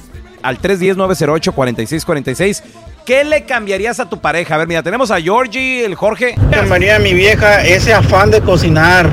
al 0.43 0.61
310-908-4646. 0.61 2.61
¿Qué 3.05 3.23
le 3.23 3.45
cambiarías 3.45 3.99
a 4.01 4.09
tu 4.09 4.19
pareja? 4.19 4.55
A 4.55 4.57
ver, 4.57 4.67
mira, 4.67 4.83
tenemos 4.83 5.11
a 5.11 5.21
Georgie, 5.21 5.85
el 5.85 5.95
Jorge. 5.95 6.35
María, 6.67 6.99
mi 6.99 7.13
vieja, 7.13 7.63
ese 7.63 7.93
afán 7.93 8.31
de 8.31 8.41
cocinar. 8.41 9.09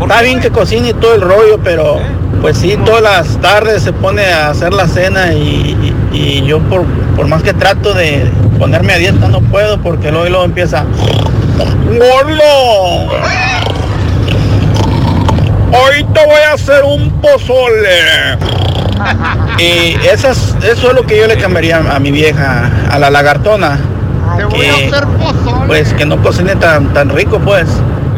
Está 0.00 0.22
bien 0.22 0.40
que 0.40 0.50
cocine 0.50 0.90
y 0.90 0.94
todo 0.94 1.14
el 1.14 1.20
rollo, 1.22 1.58
pero 1.62 1.98
pues 2.40 2.58
sí, 2.58 2.76
todas 2.84 3.02
las 3.02 3.40
tardes 3.40 3.82
se 3.82 3.92
pone 3.92 4.24
a 4.26 4.50
hacer 4.50 4.72
la 4.72 4.86
cena 4.88 5.32
y, 5.32 5.94
y- 6.12 6.16
y 6.16 6.42
yo 6.44 6.60
por, 6.68 6.84
por 7.16 7.26
más 7.26 7.42
que 7.42 7.52
trato 7.54 7.94
de 7.94 8.28
ponerme 8.58 8.92
a 8.94 8.98
dieta 8.98 9.28
no 9.28 9.40
puedo 9.40 9.80
porque 9.80 10.10
luego, 10.10 10.26
y 10.26 10.30
luego 10.30 10.44
empieza... 10.44 10.84
¡Gordo! 11.86 13.08
Hoy 15.72 16.04
te 16.12 16.24
voy 16.26 16.40
a 16.48 16.52
hacer 16.54 16.84
un 16.84 17.10
pozole. 17.20 18.36
Y 19.58 19.96
esas, 20.06 20.54
eso 20.64 20.88
es 20.88 20.94
lo 20.94 21.02
que 21.06 21.18
yo 21.18 21.26
le 21.26 21.36
cambiaría 21.36 21.78
a 21.78 21.98
mi 21.98 22.10
vieja, 22.12 22.70
a 22.90 22.98
la 22.98 23.10
lagartona. 23.10 23.78
Que, 24.50 24.90
pues 25.66 25.92
que 25.94 26.04
no 26.06 26.22
cocine 26.22 26.56
tan, 26.56 26.92
tan 26.92 27.10
rico, 27.10 27.38
pues. 27.40 27.66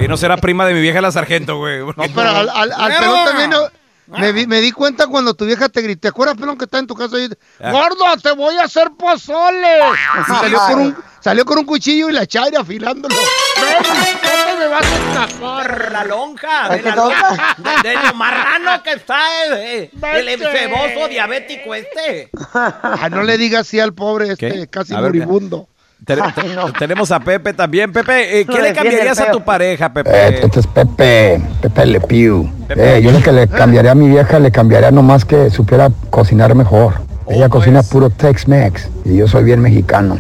Y 0.03 0.09
no 0.09 0.17
será 0.17 0.37
prima 0.37 0.67
de 0.67 0.75
mi 0.75 0.81
vieja 0.81 1.01
la 1.01 1.11
sargento, 1.13 1.57
güey. 1.57 1.81
No, 1.81 1.95
pero 1.97 2.29
al, 2.29 2.49
al, 2.51 2.73
al 2.73 2.93
pelón 2.99 3.25
también 3.25 3.51
no- 3.51 3.84
me, 4.07 4.33
vi- 4.33 4.47
me 4.47 4.61
di 4.61 4.71
cuenta 4.73 5.07
cuando 5.07 5.35
tu 5.35 5.45
vieja 5.47 5.69
te 5.69 5.81
grité. 5.83 6.03
¿Te 6.03 6.09
acuerdas, 6.09 6.37
pelón, 6.37 6.59
que 6.59 6.65
está 6.65 6.79
en 6.79 6.87
tu 6.87 6.95
casa? 6.95 7.17
ahí? 7.17 7.29
Ah. 7.61 7.71
Gordo, 7.73 8.05
te 8.23 8.33
voy 8.33 8.57
a 8.57 8.65
hacer 8.65 8.91
pozole. 8.99 9.79
Y 10.21 10.25
salió 10.35 10.59
con, 10.59 10.81
un, 10.81 10.97
salió 11.21 11.45
con 11.45 11.59
un 11.59 11.65
cuchillo 11.65 12.09
y 12.09 12.13
la 12.13 12.27
chaira 12.27 12.61
afilándolo. 12.61 13.15
Ven, 13.61 14.19
¿dónde 14.23 14.65
me 14.65 14.71
vas 14.71 14.83
a 14.85 14.97
escapar? 15.27 15.93
La 15.93 16.05
lonja, 16.05 16.69
de 16.71 16.83
la 16.83 16.95
lonja. 16.97 17.57
de, 17.83 17.89
de 17.89 17.95
lo 17.95 18.15
marrano 18.15 18.83
que 18.83 18.93
está 18.93 19.21
eh, 19.57 19.91
el, 20.15 20.29
el 20.29 20.41
ceboso 20.41 21.09
diabético 21.09 21.75
este. 21.75 22.29
Ah, 22.53 23.09
no 23.11 23.23
le 23.23 23.39
digas 23.39 23.63
así 23.63 23.81
al 23.81 23.95
pobre 23.95 24.33
este 24.33 24.51
¿Qué? 24.53 24.67
casi 24.69 24.95
A 24.95 25.01
Tenemos 26.79 27.11
a 27.11 27.21
Pepe 27.21 27.53
también. 27.55 27.93
Pepe, 27.93 28.41
eh, 28.41 28.47
¿qué 28.47 28.61
le 28.61 28.73
cambiarías 28.73 29.19
a 29.21 29.31
tu 29.31 29.43
pareja, 29.43 29.87
Eh, 29.87 29.91
Pepe? 29.95 30.45
este 30.47 30.61
es 30.61 30.67
Pepe, 30.67 31.41
Pepe 31.63 31.87
Le 31.87 32.01
Pew. 32.01 32.51
Eh, 32.71 33.01
yo 33.03 33.11
lo 33.11 33.21
que 33.21 33.33
le 33.33 33.49
cambiaría 33.49 33.93
a 33.93 33.95
mi 33.95 34.09
vieja, 34.09 34.39
le 34.39 34.51
cambiaría 34.51 34.91
nomás 34.91 35.25
que 35.25 35.51
supiera 35.51 35.91
cocinar 36.11 36.55
mejor. 36.55 36.95
Ella 37.29 37.49
cocina 37.49 37.83
puro 37.83 38.11
Tex-Mex 38.11 38.89
y 39.05 39.17
yo 39.17 39.27
soy 39.29 39.45
bien 39.45 39.61
mexicano. 39.61 40.19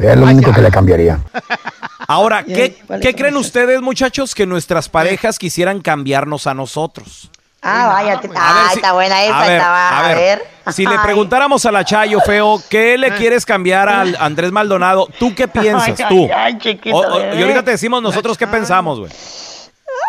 Es 0.00 0.16
lo 0.16 0.24
único 0.26 0.52
que 0.52 0.62
le 0.62 0.70
cambiaría. 0.70 1.18
Ahora, 2.08 2.44
¿qué, 2.44 2.76
¿qué 3.00 3.14
creen 3.14 3.36
ustedes, 3.36 3.82
muchachos, 3.82 4.34
que 4.34 4.46
nuestras 4.46 4.88
parejas 4.88 5.38
quisieran 5.38 5.80
cambiarnos 5.80 6.46
a 6.46 6.54
nosotros? 6.54 7.30
Ah, 7.68 7.86
vaya. 7.88 8.20
Ah, 8.36 8.68
si- 8.70 8.76
está 8.78 8.92
buena 8.92 9.24
esa. 9.24 9.38
a 9.38 9.42
ver, 9.46 9.56
estaba, 9.56 9.98
a 9.98 10.14
ver, 10.14 10.42
Si 10.72 10.86
le 10.86 10.98
preguntáramos 10.98 11.64
a 11.66 11.72
la 11.72 11.84
Chayo, 11.84 12.20
feo, 12.20 12.60
¿qué 12.70 12.96
le 12.98 13.12
quieres 13.14 13.44
cambiar 13.44 13.88
al 13.88 14.16
Andrés 14.20 14.52
Maldonado? 14.52 15.08
¿Tú 15.18 15.34
qué 15.34 15.46
piensas, 15.48 15.96
tú? 16.08 16.24
ay, 16.24 16.30
ay, 16.34 16.58
chiquito 16.58 16.96
O- 16.96 17.06
o- 17.14 17.18
bebé. 17.18 17.36
y 17.36 17.42
ahorita 17.42 17.62
te 17.64 17.70
decimos 17.72 18.02
nosotros 18.02 18.36
qué 18.38 18.46
pensamos, 18.46 18.98
güey. 19.00 19.10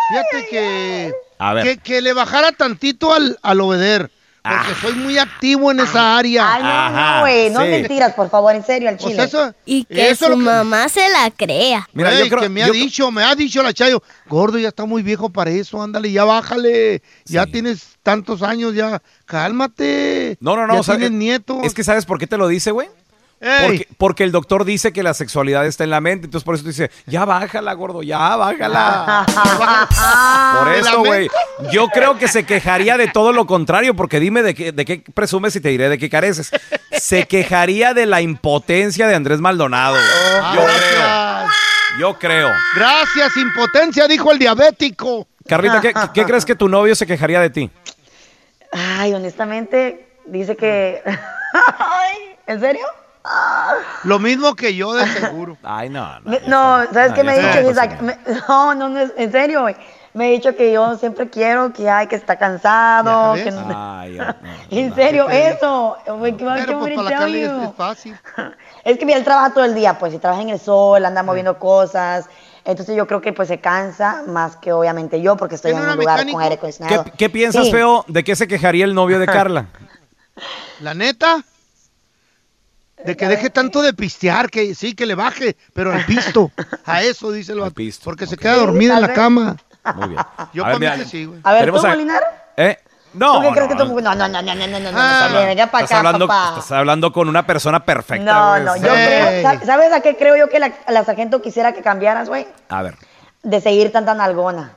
Fíjate 0.09 0.47
que, 0.49 1.13
A 1.39 1.53
ver. 1.53 1.63
que, 1.63 1.77
que 1.77 2.01
le 2.01 2.13
bajara 2.13 2.51
tantito 2.51 3.13
al, 3.13 3.37
al 3.41 3.61
obeder. 3.61 4.09
Porque 4.49 4.81
soy 4.81 4.93
muy 4.95 5.17
activo 5.17 5.71
en 5.71 5.79
esa 5.79 6.17
área. 6.17 6.53
Ay, 6.53 6.63
no, 6.63 6.89
no, 7.15 7.19
güey. 7.21 7.49
No 7.49 7.59
mentiras, 7.61 8.13
por 8.13 8.29
favor, 8.29 8.55
en 8.55 8.63
serio, 8.65 8.89
al 8.89 8.97
Pues 8.97 9.11
chile. 9.13 9.23
eso- 9.23 9.53
Y 9.65 9.83
que 9.85 10.09
Eso 10.09 10.11
es 10.11 10.19
su 10.19 10.29
lo 10.29 10.37
que- 10.37 10.43
mamá 10.43 10.89
se 10.89 11.07
la 11.09 11.29
crea. 11.35 11.87
Mira, 11.93 12.13
yo 12.17 12.27
creo- 12.29 12.41
que 12.41 12.49
me 12.49 12.63
ha 12.63 12.69
dicho, 12.69 13.11
me 13.11 13.23
ha 13.23 13.35
dicho 13.35 13.61
la 13.63 13.73
Chayo, 13.73 14.01
gordo, 14.27 14.57
ya 14.57 14.69
está 14.69 14.85
muy 14.85 15.03
viejo 15.03 15.29
para 15.29 15.51
eso, 15.51 15.81
ándale, 15.81 16.11
ya 16.11 16.23
bájale, 16.23 17.01
ya 17.25 17.45
tienes 17.45 17.97
tantos 18.03 18.41
años, 18.43 18.73
ya, 18.73 19.01
cálmate. 19.25 20.37
No, 20.39 20.55
no, 20.55 20.67
no. 20.67 20.73
ya 20.75 20.79
o 20.79 20.83
sea, 20.83 20.95
tienes 20.95 21.11
eh, 21.11 21.17
nietos. 21.19 21.57
Es 21.63 21.73
que 21.73 21.83
¿sabes 21.83 22.05
por 22.05 22.19
qué 22.19 22.27
te 22.27 22.37
lo 22.37 22.47
dice, 22.47 22.71
güey? 22.71 22.87
Porque, 23.39 23.87
porque 23.97 24.23
el 24.23 24.31
doctor 24.31 24.65
dice 24.65 24.91
que 24.91 25.03
la 25.03 25.13
sexualidad 25.13 25.65
está 25.67 25.83
en 25.83 25.91
la 25.91 26.01
mente, 26.01 26.25
entonces 26.25 26.43
por 26.43 26.55
eso 26.55 26.63
dice, 26.63 26.89
ya 27.05 27.23
bájala, 27.23 27.71
gordo, 27.73 28.01
ya 28.01 28.35
bájala. 28.35 29.25
Por 30.57 30.69
¿De 30.69 30.81
la 30.81 30.89
eso, 30.89 30.99
güey. 31.03 31.29
Yo 31.71 31.87
creo 31.89 32.17
que 32.17 32.27
se 32.27 32.45
quejaría 32.45 32.97
de 32.97 33.09
todo 33.09 33.33
lo 33.33 33.45
contrario, 33.45 33.95
porque 33.95 34.19
dime 34.19 34.41
de 34.41 34.55
qué, 34.55 34.71
de 34.71 34.85
qué 34.85 35.03
presumes 35.13 35.55
y 35.55 35.61
te 35.61 35.69
diré 35.69 35.87
de 35.87 35.99
qué 35.99 36.09
careces. 36.09 36.51
Se 36.91 37.27
quejaría 37.27 37.93
de 37.93 38.07
la 38.07 38.21
impotencia 38.21 39.07
de 39.07 39.13
Andrés 39.13 39.39
Maldonado. 39.39 39.95
güey. 39.95 40.55
Yo 40.55 40.61
creo. 40.65 41.47
Yo 41.99 42.19
creo. 42.19 42.49
Gracias, 42.75 43.37
impotencia, 43.37 44.07
dijo 44.07 44.31
el 44.31 44.39
diabético. 44.39 45.27
Carlita, 45.47 45.79
¿qué, 45.79 45.93
qué 46.13 46.25
crees 46.25 46.43
que 46.45 46.55
tu 46.55 46.67
novio 46.67 46.95
se 46.95 47.05
quejaría 47.05 47.39
de 47.39 47.49
ti? 47.51 47.69
Ay, 48.71 49.13
honestamente, 49.13 50.07
dice 50.25 50.55
que... 50.55 51.01
Ay, 51.53 52.35
¿En 52.47 52.59
serio? 52.59 52.85
Lo 54.03 54.19
mismo 54.19 54.55
que 54.55 54.75
yo, 54.75 54.93
de 54.93 55.05
seguro. 55.07 55.57
Ay, 55.63 55.89
no. 55.89 56.19
no. 56.21 56.31
No, 56.47 56.93
¿sabes 56.93 57.09
No, 57.09 57.15
qué 57.15 57.23
me 57.23 57.31
ha 57.31 57.35
está, 57.35 57.47
dicho? 57.47 57.61
pues, 57.63 57.69
He's 57.69 57.75
like, 57.75 58.01
me- 58.03 58.17
no, 58.47 58.75
no, 58.75 58.89
no, 58.89 58.99
en 59.17 59.31
serio, 59.31 59.61
güey. 59.61 59.75
Me 60.13 60.27
ha 60.27 60.29
dicho 60.31 60.55
que 60.55 60.71
yo 60.71 60.97
siempre 60.97 61.29
quiero, 61.29 61.71
que 61.73 61.87
ay, 61.87 62.07
que 62.07 62.15
está 62.15 62.37
cansado, 62.37 63.35
¿Ya 63.35 63.43
que 63.43 63.53
Ay, 63.75 64.17
En 64.71 64.95
serio, 64.95 65.27
¿qué 65.27 65.31
te 65.33 65.49
eso. 65.49 65.97
Güey, 66.17 66.35
¿qué 66.35 66.43
más 66.43 66.61
Pero 66.65 66.79
pues 66.79 66.95
para 66.95 67.09
la 67.19 67.27
es, 67.27 67.69
es 67.69 67.75
fácil. 67.75 68.17
Es 68.83 68.97
que 68.97 69.05
mira, 69.05 69.19
él 69.19 69.23
trabaja 69.23 69.53
todo 69.53 69.63
el 69.65 69.75
día, 69.75 69.99
pues, 69.99 70.13
y 70.15 70.17
trabaja 70.17 70.41
en 70.41 70.49
el 70.49 70.59
sol, 70.59 71.05
anda 71.05 71.21
moviendo 71.21 71.59
cosas. 71.59 72.25
Entonces 72.65 72.95
yo 72.97 73.05
creo 73.07 73.21
que 73.21 73.31
pues 73.31 73.47
se 73.47 73.59
cansa 73.59 74.23
más 74.27 74.57
que 74.57 74.73
obviamente 74.73 75.21
yo, 75.21 75.37
porque 75.37 75.55
estoy 75.55 75.71
en 75.71 75.77
¿Tiene 75.77 75.91
un 75.93 75.99
lugar 75.99 76.15
mecánico? 76.17 76.35
con 76.37 76.43
aire 76.43 76.55
¿Qué, 76.55 76.59
acondicionado. 76.59 77.05
qué 77.17 77.29
piensas, 77.29 77.65
Sí. 77.65 77.71
feo, 77.71 78.03
de 78.07 78.23
qué 78.23 78.35
se 78.35 78.47
quejaría 78.47 78.85
el 78.85 78.93
novio 78.95 79.19
de 79.19 79.25
Carla? 79.27 79.67
La 80.81 80.93
neta, 80.93 81.43
de 83.03 83.15
que 83.15 83.27
deje 83.27 83.49
tanto 83.49 83.81
de 83.81 83.93
pistear, 83.93 84.49
que 84.49 84.73
sí, 84.73 84.95
que 84.95 85.05
le 85.05 85.15
baje, 85.15 85.55
pero 85.73 85.93
al 85.93 86.05
pisto, 86.05 86.51
a 86.85 87.03
eso, 87.03 87.31
dice 87.31 87.53
el 87.53 87.71
pisto, 87.71 88.05
Porque 88.05 88.25
okay. 88.25 88.35
se 88.35 88.37
queda 88.37 88.55
dormida 88.55 88.95
en 88.95 89.01
la 89.01 89.13
cama. 89.13 89.57
Muy 89.95 90.09
bien. 90.09 90.21
Yo 90.53 90.65
a 90.65 90.71
también 90.71 90.97
ver, 90.97 91.07
sí, 91.07 91.25
güey. 91.25 91.39
A 91.43 91.53
ver, 91.53 91.71
¿tú, 91.71 91.77
a... 91.77 91.89
Molinar? 91.89 92.23
¿Eh? 92.57 92.77
No, 93.13 93.35
¿Tú 93.35 93.41
qué 93.41 93.51
crees 93.51 93.69
no, 93.69 93.77
que 93.77 93.83
tú... 93.83 94.01
no, 94.01 94.15
no, 94.15 94.27
no, 94.27 94.41
no, 94.41 94.55
no, 94.55 94.67
no, 94.67 94.79
no, 94.79 94.89
ah, 94.93 95.29
no, 95.31 95.45
venga 95.45 95.67
para 95.67 95.85
acá, 95.85 95.97
hablando. 95.99 96.25
Estás 96.25 96.71
hablando 96.71 97.11
con 97.11 97.29
una 97.29 97.45
persona 97.45 97.83
perfecta. 97.83 98.25
No, 98.25 98.59
no, 98.59 98.75
yo 98.75 98.93
creo, 98.93 99.65
¿sabes 99.65 99.93
a 99.93 100.01
qué 100.01 100.17
creo 100.17 100.35
yo 100.35 100.49
que 100.49 100.59
la, 100.59 100.73
la 100.87 101.05
sargento 101.05 101.41
quisiera 101.41 101.73
que 101.73 101.81
cambiaras, 101.81 102.27
güey? 102.27 102.47
A 102.69 102.81
ver. 102.83 102.95
De 103.43 103.61
seguir 103.61 103.91
tan 103.91 104.05
tan 104.05 104.19
algona. 104.19 104.73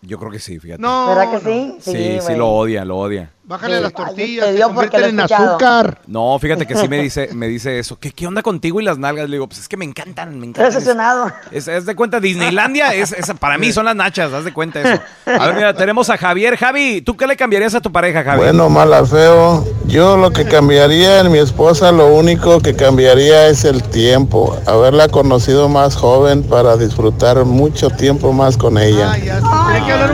Yo 0.00 0.18
creo 0.18 0.30
que 0.30 0.38
sí, 0.38 0.58
fíjate. 0.58 0.80
No, 0.80 1.08
¿Verdad 1.08 1.30
que 1.30 1.36
no. 1.36 1.40
sí? 1.40 1.76
Sí, 1.80 1.92
sí, 1.92 2.18
sí, 2.26 2.34
lo 2.34 2.48
odia, 2.48 2.84
lo 2.84 2.96
odia. 2.96 3.30
Bájale 3.48 3.76
Sí. 3.76 3.82
las 3.82 3.92
Ay, 3.96 4.04
tortillas, 4.06 4.46
te 4.54 4.60
convierten 4.60 5.04
en 5.04 5.20
azúcar. 5.20 6.00
No, 6.08 6.36
fíjate 6.40 6.66
que 6.66 6.74
sí 6.76 6.88
me 6.88 7.00
dice, 7.00 7.28
me 7.32 7.46
dice 7.46 7.78
eso. 7.78 7.96
¿Qué, 7.96 8.10
¿Qué 8.10 8.26
onda 8.26 8.42
contigo 8.42 8.80
y 8.80 8.84
las 8.84 8.98
nalgas? 8.98 9.28
Le 9.28 9.36
digo, 9.36 9.46
pues 9.46 9.60
es 9.60 9.68
que 9.68 9.76
me 9.76 9.84
encantan, 9.84 10.30
me 10.30 10.46
Estoy 10.46 10.48
encantan. 10.48 10.74
obsesionado. 10.74 11.32
Es, 11.52 11.68
es 11.68 11.86
de 11.86 11.94
cuenta, 11.94 12.18
Disneylandia, 12.18 12.92
es, 12.94 13.12
es- 13.12 13.32
para 13.38 13.56
mí 13.56 13.70
son 13.72 13.84
las 13.84 13.94
nachas, 13.94 14.32
haz 14.32 14.44
de 14.44 14.52
cuenta 14.52 14.80
eso. 14.80 15.00
A 15.26 15.46
ver, 15.46 15.54
mira, 15.54 15.74
tenemos 15.74 16.10
a 16.10 16.16
Javier. 16.16 16.56
Javi, 16.56 17.02
¿tú 17.02 17.16
qué 17.16 17.28
le 17.28 17.36
cambiarías 17.36 17.74
a 17.76 17.80
tu 17.80 17.92
pareja, 17.92 18.24
Javi? 18.24 18.38
Bueno, 18.38 18.68
mala, 18.68 19.04
feo. 19.06 19.64
Yo 19.86 20.16
lo 20.16 20.32
que 20.32 20.44
cambiaría 20.44 21.20
en 21.20 21.30
mi 21.30 21.38
esposa, 21.38 21.92
lo 21.92 22.08
único 22.08 22.58
que 22.58 22.74
cambiaría 22.74 23.46
es 23.46 23.64
el 23.64 23.80
tiempo. 23.84 24.56
Haberla 24.66 25.06
conocido 25.08 25.68
más 25.68 25.94
joven 25.94 26.42
para 26.42 26.76
disfrutar 26.76 27.44
mucho 27.44 27.90
tiempo 27.90 28.32
más 28.32 28.56
con 28.56 28.76
ella. 28.76 29.16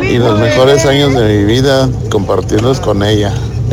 Y 0.03 0.19
los 0.19 0.39
mejores 0.39 0.85
años 0.85 1.15
de 1.15 1.25
mi 1.39 1.45
vida, 1.45 1.89
compartirlos 2.11 2.79
con 2.81 3.03
ella. 3.03 3.22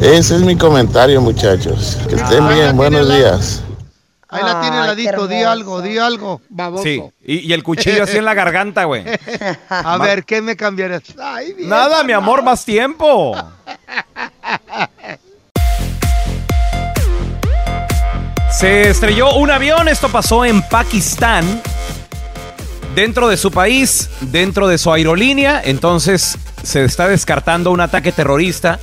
Ese 0.01 0.35
es 0.35 0.41
mi 0.41 0.55
comentario, 0.55 1.21
muchachos. 1.21 1.97
Que 2.07 2.15
estén 2.15 2.47
bien, 2.47 2.75
buenos 2.75 3.09
días. 3.09 3.63
Ahí 4.31 4.43
la 4.43 4.61
tiene 4.61 4.77
ladito, 4.77 5.27
di 5.27 5.41
algo, 5.41 5.81
di 5.81 5.97
algo, 5.97 6.41
baboso. 6.49 6.83
Sí, 6.83 7.01
y, 7.25 7.47
y 7.47 7.53
el 7.53 7.63
cuchillo 7.63 8.03
así 8.03 8.17
en 8.17 8.25
la 8.25 8.35
garganta, 8.35 8.83
güey. 8.83 9.03
A 9.69 9.97
ver, 9.97 10.23
¿qué 10.23 10.39
me 10.41 10.55
cambiarías? 10.55 11.01
Ay, 11.19 11.53
bien. 11.53 11.67
Nada, 11.67 12.03
mi 12.03 12.13
amor, 12.13 12.43
más 12.43 12.63
tiempo. 12.63 13.35
Se 18.51 18.89
estrelló 18.89 19.35
un 19.35 19.49
avión, 19.49 19.87
esto 19.87 20.09
pasó 20.09 20.43
en 20.45 20.61
Pakistán, 20.61 21.61
dentro 22.93 23.29
de 23.29 23.37
su 23.37 23.51
país, 23.51 24.09
dentro 24.21 24.67
de 24.67 24.77
su 24.77 24.91
aerolínea, 24.91 25.61
entonces 25.63 26.37
se 26.61 26.83
está 26.83 27.07
descartando 27.07 27.71
un 27.71 27.81
ataque 27.81 28.11
terrorista. 28.11 28.79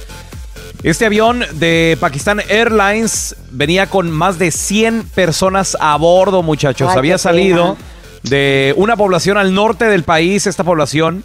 Este 0.82 1.06
avión 1.06 1.44
de 1.54 1.96
Pakistan 2.00 2.40
Airlines 2.48 3.34
venía 3.50 3.88
con 3.88 4.10
más 4.10 4.38
de 4.38 4.50
100 4.50 5.08
personas 5.08 5.76
a 5.80 5.96
bordo, 5.96 6.42
muchachos. 6.42 6.90
Ay, 6.92 6.98
Había 6.98 7.18
salido 7.18 7.76
de 8.22 8.72
una 8.76 8.96
población 8.96 9.36
al 9.38 9.54
norte 9.54 9.86
del 9.86 10.04
país, 10.04 10.46
esta 10.46 10.64
población 10.64 11.24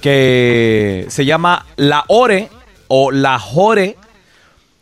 que 0.00 1.06
se 1.08 1.24
llama 1.24 1.66
Lahore 1.76 2.48
o 2.88 3.10
Lahore 3.10 3.96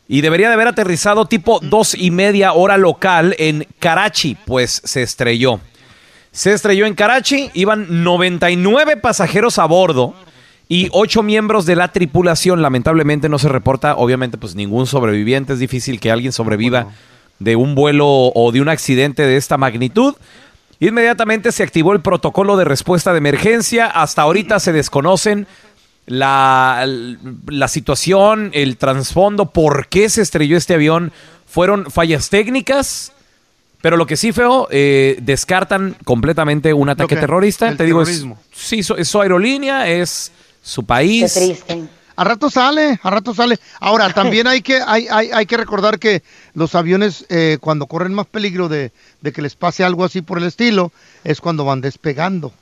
y 0.08 0.20
debería 0.20 0.48
de 0.48 0.54
haber 0.54 0.68
aterrizado 0.68 1.26
tipo 1.26 1.58
dos 1.62 1.94
y 1.94 2.10
media 2.10 2.52
hora 2.52 2.76
local 2.76 3.34
en 3.38 3.66
Karachi, 3.78 4.36
pues 4.44 4.82
se 4.84 5.02
estrelló. 5.02 5.60
Se 6.32 6.52
estrelló 6.52 6.86
en 6.86 6.94
Karachi, 6.94 7.50
iban 7.54 8.04
99 8.04 8.98
pasajeros 8.98 9.58
a 9.58 9.64
bordo 9.64 10.14
y 10.68 10.88
ocho 10.92 11.22
miembros 11.22 11.66
de 11.66 11.76
la 11.76 11.92
tripulación. 11.92 12.62
Lamentablemente 12.62 13.28
no 13.28 13.38
se 13.38 13.48
reporta, 13.48 13.96
obviamente, 13.96 14.38
pues 14.38 14.54
ningún 14.54 14.86
sobreviviente. 14.86 15.52
Es 15.52 15.58
difícil 15.58 16.00
que 16.00 16.10
alguien 16.10 16.32
sobreviva 16.32 16.88
de 17.38 17.56
un 17.56 17.74
vuelo 17.74 18.06
o 18.08 18.52
de 18.52 18.60
un 18.60 18.68
accidente 18.68 19.22
de 19.26 19.36
esta 19.36 19.58
magnitud. 19.58 20.14
Inmediatamente 20.80 21.52
se 21.52 21.62
activó 21.62 21.92
el 21.92 22.00
protocolo 22.00 22.56
de 22.56 22.64
respuesta 22.64 23.12
de 23.12 23.18
emergencia. 23.18 23.86
Hasta 23.86 24.22
ahorita 24.22 24.58
se 24.60 24.72
desconocen 24.72 25.46
la, 26.06 26.86
la 27.46 27.68
situación, 27.68 28.50
el 28.54 28.76
trasfondo, 28.76 29.50
por 29.50 29.86
qué 29.88 30.08
se 30.08 30.22
estrelló 30.22 30.56
este 30.56 30.74
avión. 30.74 31.12
Fueron 31.46 31.90
fallas 31.90 32.30
técnicas, 32.30 33.12
pero 33.80 33.96
lo 33.96 34.06
que 34.06 34.16
sí, 34.16 34.32
feo, 34.32 34.68
eh, 34.70 35.18
descartan 35.22 35.96
completamente 36.04 36.72
un 36.72 36.88
ataque 36.88 37.14
que- 37.14 37.20
terrorista. 37.20 37.68
el 37.68 37.76
Te 37.76 37.84
digo, 37.84 38.02
es, 38.02 38.24
sí, 38.52 38.80
es 38.80 39.08
su 39.08 39.20
aerolínea, 39.20 39.88
es 39.88 40.32
su 40.62 40.82
Qué 40.82 40.86
país. 40.86 41.34
triste. 41.34 41.84
A 42.14 42.24
rato 42.24 42.50
sale, 42.50 43.00
a 43.02 43.10
rato 43.10 43.34
sale. 43.34 43.58
Ahora, 43.80 44.10
también 44.14 44.46
hay 44.46 44.62
que, 44.62 44.80
hay, 44.86 45.08
hay, 45.10 45.30
hay 45.32 45.46
que 45.46 45.56
recordar 45.56 45.98
que 45.98 46.22
los 46.54 46.74
aviones, 46.74 47.24
eh, 47.28 47.58
cuando 47.60 47.86
corren 47.86 48.14
más 48.14 48.26
peligro 48.26 48.68
de, 48.68 48.92
de 49.20 49.32
que 49.32 49.42
les 49.42 49.56
pase 49.56 49.82
algo 49.82 50.04
así 50.04 50.20
por 50.22 50.38
el 50.38 50.44
estilo, 50.44 50.92
es 51.24 51.40
cuando 51.40 51.64
van 51.64 51.80
despegando. 51.80 52.52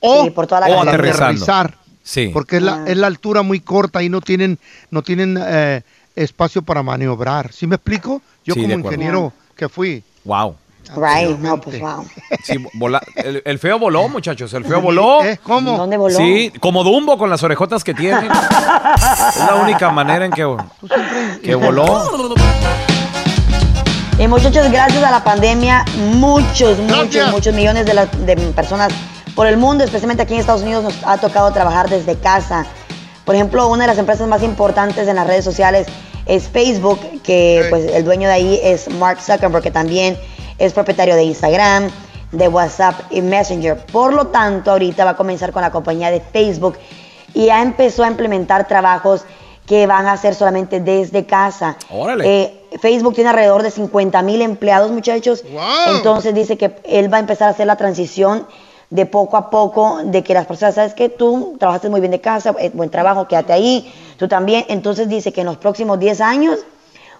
O, 0.00 0.24
Sí, 0.24 0.30
por 0.30 0.46
toda 0.46 0.62
la 0.62 0.68
o 0.68 0.80
aterrizar. 0.80 1.76
Sí. 2.02 2.30
Porque 2.32 2.56
es 2.56 2.62
la, 2.62 2.84
es 2.86 2.96
la 2.96 3.06
altura 3.08 3.42
muy 3.42 3.60
corta 3.60 4.02
y 4.02 4.08
no 4.08 4.20
tienen, 4.20 4.58
no 4.90 5.02
tienen 5.02 5.38
eh, 5.40 5.82
espacio 6.16 6.62
para 6.62 6.82
maniobrar. 6.82 7.52
¿Sí 7.52 7.66
me 7.66 7.76
explico? 7.76 8.22
Yo 8.44 8.54
Sí, 8.54 8.62
como 8.62 8.74
ingeniero 8.74 9.32
que 9.54 9.68
fui. 9.68 10.02
Wow. 10.24 10.56
Right, 10.96 11.38
no, 11.38 11.60
pues 11.60 11.80
wow. 11.80 12.04
Sí, 12.44 12.56
vola- 12.74 13.00
el, 13.16 13.42
el 13.44 13.58
feo 13.58 13.78
voló, 13.78 14.08
muchachos. 14.08 14.52
El 14.54 14.64
feo 14.64 14.80
voló. 14.80 15.22
¿Eh? 15.24 15.38
¿Cómo? 15.42 15.76
¿Dónde 15.76 15.96
voló? 15.96 16.16
Sí, 16.16 16.52
como 16.60 16.82
Dumbo 16.84 17.16
con 17.18 17.30
las 17.30 17.42
orejotas 17.42 17.84
que 17.84 17.94
tiene. 17.94 18.26
es 18.26 19.36
la 19.38 19.58
única 19.62 19.90
manera 19.90 20.24
en 20.24 20.32
que, 20.32 20.56
que 21.42 21.54
voló. 21.54 22.10
Y 24.18 24.26
muchachos, 24.28 24.70
gracias 24.70 25.02
a 25.02 25.10
la 25.10 25.24
pandemia, 25.24 25.84
muchos, 26.12 26.78
muchos, 26.78 26.98
Gracias. 27.04 27.30
muchos 27.32 27.54
millones 27.54 27.86
de, 27.86 27.94
las- 27.94 28.26
de 28.26 28.36
personas 28.36 28.92
por 29.34 29.46
el 29.46 29.56
mundo, 29.56 29.82
especialmente 29.84 30.22
aquí 30.22 30.34
en 30.34 30.40
Estados 30.40 30.62
Unidos, 30.62 30.84
nos 30.84 30.94
ha 31.06 31.16
tocado 31.16 31.50
trabajar 31.52 31.88
desde 31.88 32.16
casa. 32.16 32.66
Por 33.24 33.34
ejemplo, 33.34 33.68
una 33.68 33.84
de 33.84 33.86
las 33.88 33.98
empresas 33.98 34.28
más 34.28 34.42
importantes 34.42 35.08
en 35.08 35.16
las 35.16 35.26
redes 35.26 35.44
sociales 35.44 35.86
es 36.26 36.48
Facebook, 36.48 37.00
que 37.22 37.60
Sí. 37.64 37.70
pues 37.70 37.90
el 37.94 38.04
dueño 38.04 38.28
de 38.28 38.34
ahí 38.34 38.60
es 38.62 38.90
Mark 38.90 39.20
Zuckerberg, 39.22 39.62
que 39.62 39.70
también 39.70 40.18
es 40.60 40.72
propietario 40.72 41.16
de 41.16 41.24
Instagram, 41.24 41.90
de 42.30 42.48
WhatsApp 42.48 42.94
y 43.10 43.22
Messenger. 43.22 43.76
Por 43.86 44.12
lo 44.12 44.28
tanto, 44.28 44.70
ahorita 44.70 45.04
va 45.04 45.12
a 45.12 45.16
comenzar 45.16 45.52
con 45.52 45.62
la 45.62 45.72
compañía 45.72 46.10
de 46.10 46.20
Facebook 46.20 46.76
y 47.34 47.46
ya 47.46 47.62
empezó 47.62 48.04
a 48.04 48.08
implementar 48.08 48.68
trabajos 48.68 49.24
que 49.66 49.86
van 49.86 50.06
a 50.06 50.12
hacer 50.12 50.34
solamente 50.34 50.80
desde 50.80 51.26
casa. 51.26 51.76
Órale. 51.90 52.42
Eh, 52.42 52.60
Facebook 52.80 53.14
tiene 53.14 53.30
alrededor 53.30 53.62
de 53.62 53.70
50 53.70 54.20
mil 54.22 54.42
empleados, 54.42 54.90
muchachos. 54.90 55.44
Wow. 55.50 55.96
Entonces 55.96 56.34
dice 56.34 56.58
que 56.58 56.76
él 56.84 57.12
va 57.12 57.16
a 57.16 57.20
empezar 57.20 57.48
a 57.48 57.50
hacer 57.52 57.66
la 57.66 57.76
transición 57.76 58.46
de 58.90 59.06
poco 59.06 59.36
a 59.36 59.48
poco, 59.50 60.00
de 60.04 60.22
que 60.22 60.34
las 60.34 60.46
personas, 60.46 60.74
sabes 60.74 60.94
que 60.94 61.08
tú 61.08 61.56
trabajaste 61.58 61.88
muy 61.88 62.00
bien 62.00 62.10
de 62.10 62.20
casa, 62.20 62.54
eh, 62.58 62.70
buen 62.74 62.90
trabajo, 62.90 63.28
quédate 63.28 63.52
ahí, 63.52 63.92
tú 64.18 64.28
también. 64.28 64.66
Entonces 64.68 65.08
dice 65.08 65.32
que 65.32 65.40
en 65.40 65.46
los 65.46 65.56
próximos 65.56 65.98
10 65.98 66.20
años, 66.20 66.58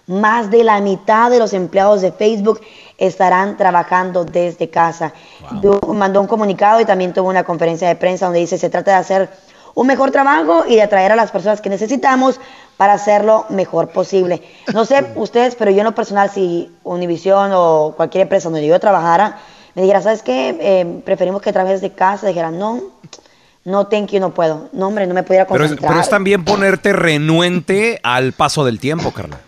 más 0.07 0.49
de 0.51 0.63
la 0.63 0.79
mitad 0.81 1.29
de 1.29 1.39
los 1.39 1.53
empleados 1.53 2.01
de 2.01 2.11
Facebook 2.11 2.61
estarán 2.97 3.57
trabajando 3.57 4.25
desde 4.25 4.69
casa. 4.69 5.13
Du- 5.61 5.79
Mandó 5.93 6.21
un 6.21 6.27
comunicado 6.27 6.79
y 6.81 6.85
también 6.85 7.13
tuvo 7.13 7.29
una 7.29 7.43
conferencia 7.43 7.87
de 7.87 7.95
prensa 7.95 8.25
donde 8.25 8.39
dice 8.39 8.57
se 8.57 8.69
trata 8.69 8.91
de 8.91 8.97
hacer 8.97 9.29
un 9.73 9.87
mejor 9.87 10.11
trabajo 10.11 10.65
y 10.67 10.75
de 10.75 10.81
atraer 10.81 11.11
a 11.13 11.15
las 11.15 11.31
personas 11.31 11.61
que 11.61 11.69
necesitamos 11.69 12.39
para 12.77 12.93
hacerlo 12.93 13.45
mejor 13.49 13.89
posible. 13.89 14.41
No 14.73 14.83
sé 14.85 15.05
ustedes, 15.15 15.55
pero 15.55 15.71
yo 15.71 15.79
en 15.79 15.85
lo 15.85 15.95
personal, 15.95 16.29
si 16.29 16.69
Univision 16.83 17.51
o 17.53 17.93
cualquier 17.95 18.23
empresa 18.23 18.49
donde 18.49 18.65
yo 18.67 18.79
trabajara, 18.79 19.37
me 19.75 19.83
dijera, 19.83 20.01
¿sabes 20.01 20.23
qué? 20.23 20.57
Eh, 20.59 21.01
preferimos 21.05 21.41
que 21.41 21.53
trabajes 21.53 21.79
de 21.79 21.91
casa, 21.93 22.27
dijera, 22.27 22.51
no, 22.51 22.81
no, 23.63 23.87
thank 23.87 24.07
you, 24.09 24.19
no 24.19 24.33
puedo. 24.33 24.67
No, 24.73 24.87
hombre, 24.89 25.07
no 25.07 25.13
me 25.13 25.23
pudiera 25.23 25.47
Pero 25.47 25.63
es, 25.63 25.69
concentrar. 25.69 25.91
pero 25.91 26.01
es 26.01 26.09
también 26.09 26.43
ponerte 26.43 26.91
renuente 26.91 27.99
al 28.03 28.33
paso 28.33 28.65
del 28.65 28.79
tiempo, 28.79 29.11
Carla. 29.11 29.39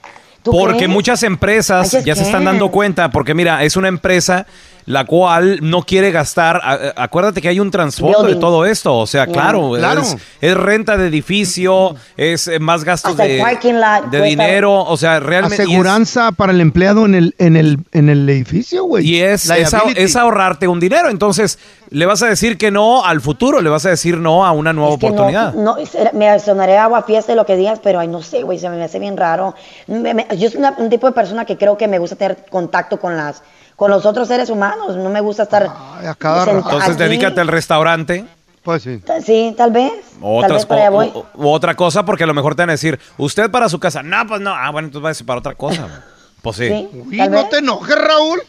¿Tú 0.43 0.51
Porque 0.51 0.75
crees? 0.77 0.89
muchas 0.89 1.23
empresas 1.23 2.03
ya 2.03 2.15
se 2.15 2.23
están 2.23 2.43
dando 2.45 2.69
cuenta, 2.69 3.10
porque 3.12 3.34
mira, 3.34 3.63
es 3.63 3.77
una 3.77 3.88
empresa 3.88 4.45
la 4.85 5.05
cual 5.05 5.59
no 5.61 5.83
quiere 5.83 6.11
gastar, 6.11 6.59
a- 6.63 6.93
acuérdate 6.95 7.41
que 7.41 7.47
hay 7.49 7.59
un 7.59 7.71
trasfondo 7.71 8.23
de 8.23 8.35
todo 8.35 8.65
esto, 8.65 8.97
o 8.97 9.07
sea, 9.07 9.25
Yeah. 9.25 9.33
claro, 9.33 9.71
Claro. 9.77 10.01
Es, 10.01 10.17
es 10.41 10.55
renta 10.57 10.97
de 10.97 11.07
edificio, 11.07 11.95
es 12.17 12.47
eh, 12.47 12.59
más 12.59 12.83
gastos 12.83 13.15
de, 13.17 13.37
lot 13.39 14.11
dinero, 14.23 14.73
o 14.83 14.97
sea, 14.97 15.19
realmente... 15.19 15.63
es- 15.63 15.69
Aseguranza 15.69 16.31
para 16.31 16.51
el 16.51 16.61
empleado 16.61 17.05
en 17.05 17.15
el, 17.15 17.35
en 17.37 17.55
el, 17.55 17.79
en 17.91 18.09
el 18.09 18.29
edificio, 18.29 18.83
güey. 18.85 19.07
Y 19.07 19.21
es, 19.21 19.49
es, 19.49 19.73
es 19.95 20.15
ahorrarte 20.15 20.67
un 20.67 20.79
dinero. 20.79 21.09
Entonces, 21.09 21.59
le 21.89 22.05
vas 22.05 22.21
a 22.23 22.27
decir 22.27 22.57
que 22.57 22.71
no 22.71 23.05
al 23.05 23.21
futuro, 23.21 23.61
le 23.61 23.69
vas 23.69 23.85
a 23.85 23.89
decir 23.89 24.17
no 24.17 24.45
a 24.45 24.51
una 24.51 24.73
nueva 24.73 24.93
Es 24.93 24.99
que 24.99 25.07
no, 25.07 25.13
oportunidad. 25.13 25.53
No, 25.53 25.77
me 26.13 26.39
sonaré 26.39 26.77
agua 26.77 27.03
fiesta 27.03 27.35
lo 27.35 27.45
que 27.45 27.55
digas, 27.55 27.79
pero 27.83 27.99
ay, 27.99 28.07
no 28.07 28.21
sé, 28.21 28.43
güey, 28.43 28.59
se 28.59 28.69
me 28.69 28.83
hace 28.83 28.99
bien 28.99 29.17
raro. 29.17 29.55
Me- 29.87 30.13
me- 30.13 30.27
yo 30.37 30.49
soy 30.49 30.59
una- 30.59 30.73
un 30.77 30.89
tipo 30.89 31.07
de 31.07 31.13
persona 31.13 31.45
que 31.45 31.57
creo 31.57 31.77
que 31.77 31.87
me 31.87 31.99
gusta 31.99 32.15
tener 32.15 32.45
contacto 32.49 32.99
con 32.99 33.15
las 33.15 33.41
con 33.75 33.91
los 33.91 34.05
otros 34.05 34.27
seres 34.27 34.49
humanos. 34.49 34.95
No 34.95 35.09
me 35.09 35.21
gusta 35.21 35.43
estar. 35.43 35.63
a 35.65 36.15
cada. 36.17 36.51
Entonces, 36.51 36.89
aquí. 36.91 37.03
dedícate 37.03 37.41
al 37.41 37.47
restaurante. 37.47 38.25
Pues 38.63 38.83
sí. 38.83 39.01
Sí, 39.25 39.53
tal 39.57 39.71
vez. 39.71 39.91
tal 40.13 40.19
Otras, 40.21 40.51
vez 40.53 40.65
para 40.65 40.81
allá 40.81 40.89
voy. 40.89 41.12
o- 41.13 41.51
otra 41.51 41.75
cosa, 41.75 42.05
porque 42.05 42.23
a 42.23 42.27
lo 42.27 42.33
mejor 42.33 42.55
te 42.55 42.62
van 42.62 42.69
a 42.69 42.73
decir, 42.73 42.97
usted 43.17 43.51
para 43.51 43.67
su 43.67 43.77
casa. 43.79 44.01
No, 44.03 44.25
pues 44.25 44.39
no. 44.39 44.53
Ah, 44.53 44.69
bueno, 44.71 44.88
entonces 44.88 45.03
váyase 45.03 45.23
para 45.25 45.39
otra 45.39 45.55
cosa. 45.55 46.03
Pues 46.43 46.57
sí. 46.57 46.67
Sí, 46.67 46.89
Uy, 47.07 47.17
tal 47.17 47.31
no 47.31 47.38
vez. 47.38 47.49
te 47.51 47.57
enojes, 47.59 47.95
Raúl. 47.97 48.41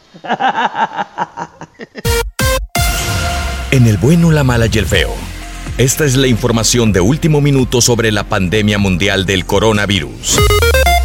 En 3.71 3.87
el 3.87 3.97
bueno, 3.97 4.31
la 4.31 4.43
mala 4.43 4.65
y 4.69 4.77
el 4.77 4.85
feo. 4.85 5.13
Esta 5.77 6.03
es 6.03 6.17
la 6.17 6.27
información 6.27 6.91
de 6.91 6.99
último 6.99 7.39
minuto 7.39 7.79
sobre 7.79 8.11
la 8.11 8.25
pandemia 8.25 8.77
mundial 8.77 9.25
del 9.25 9.45
coronavirus. 9.45 10.39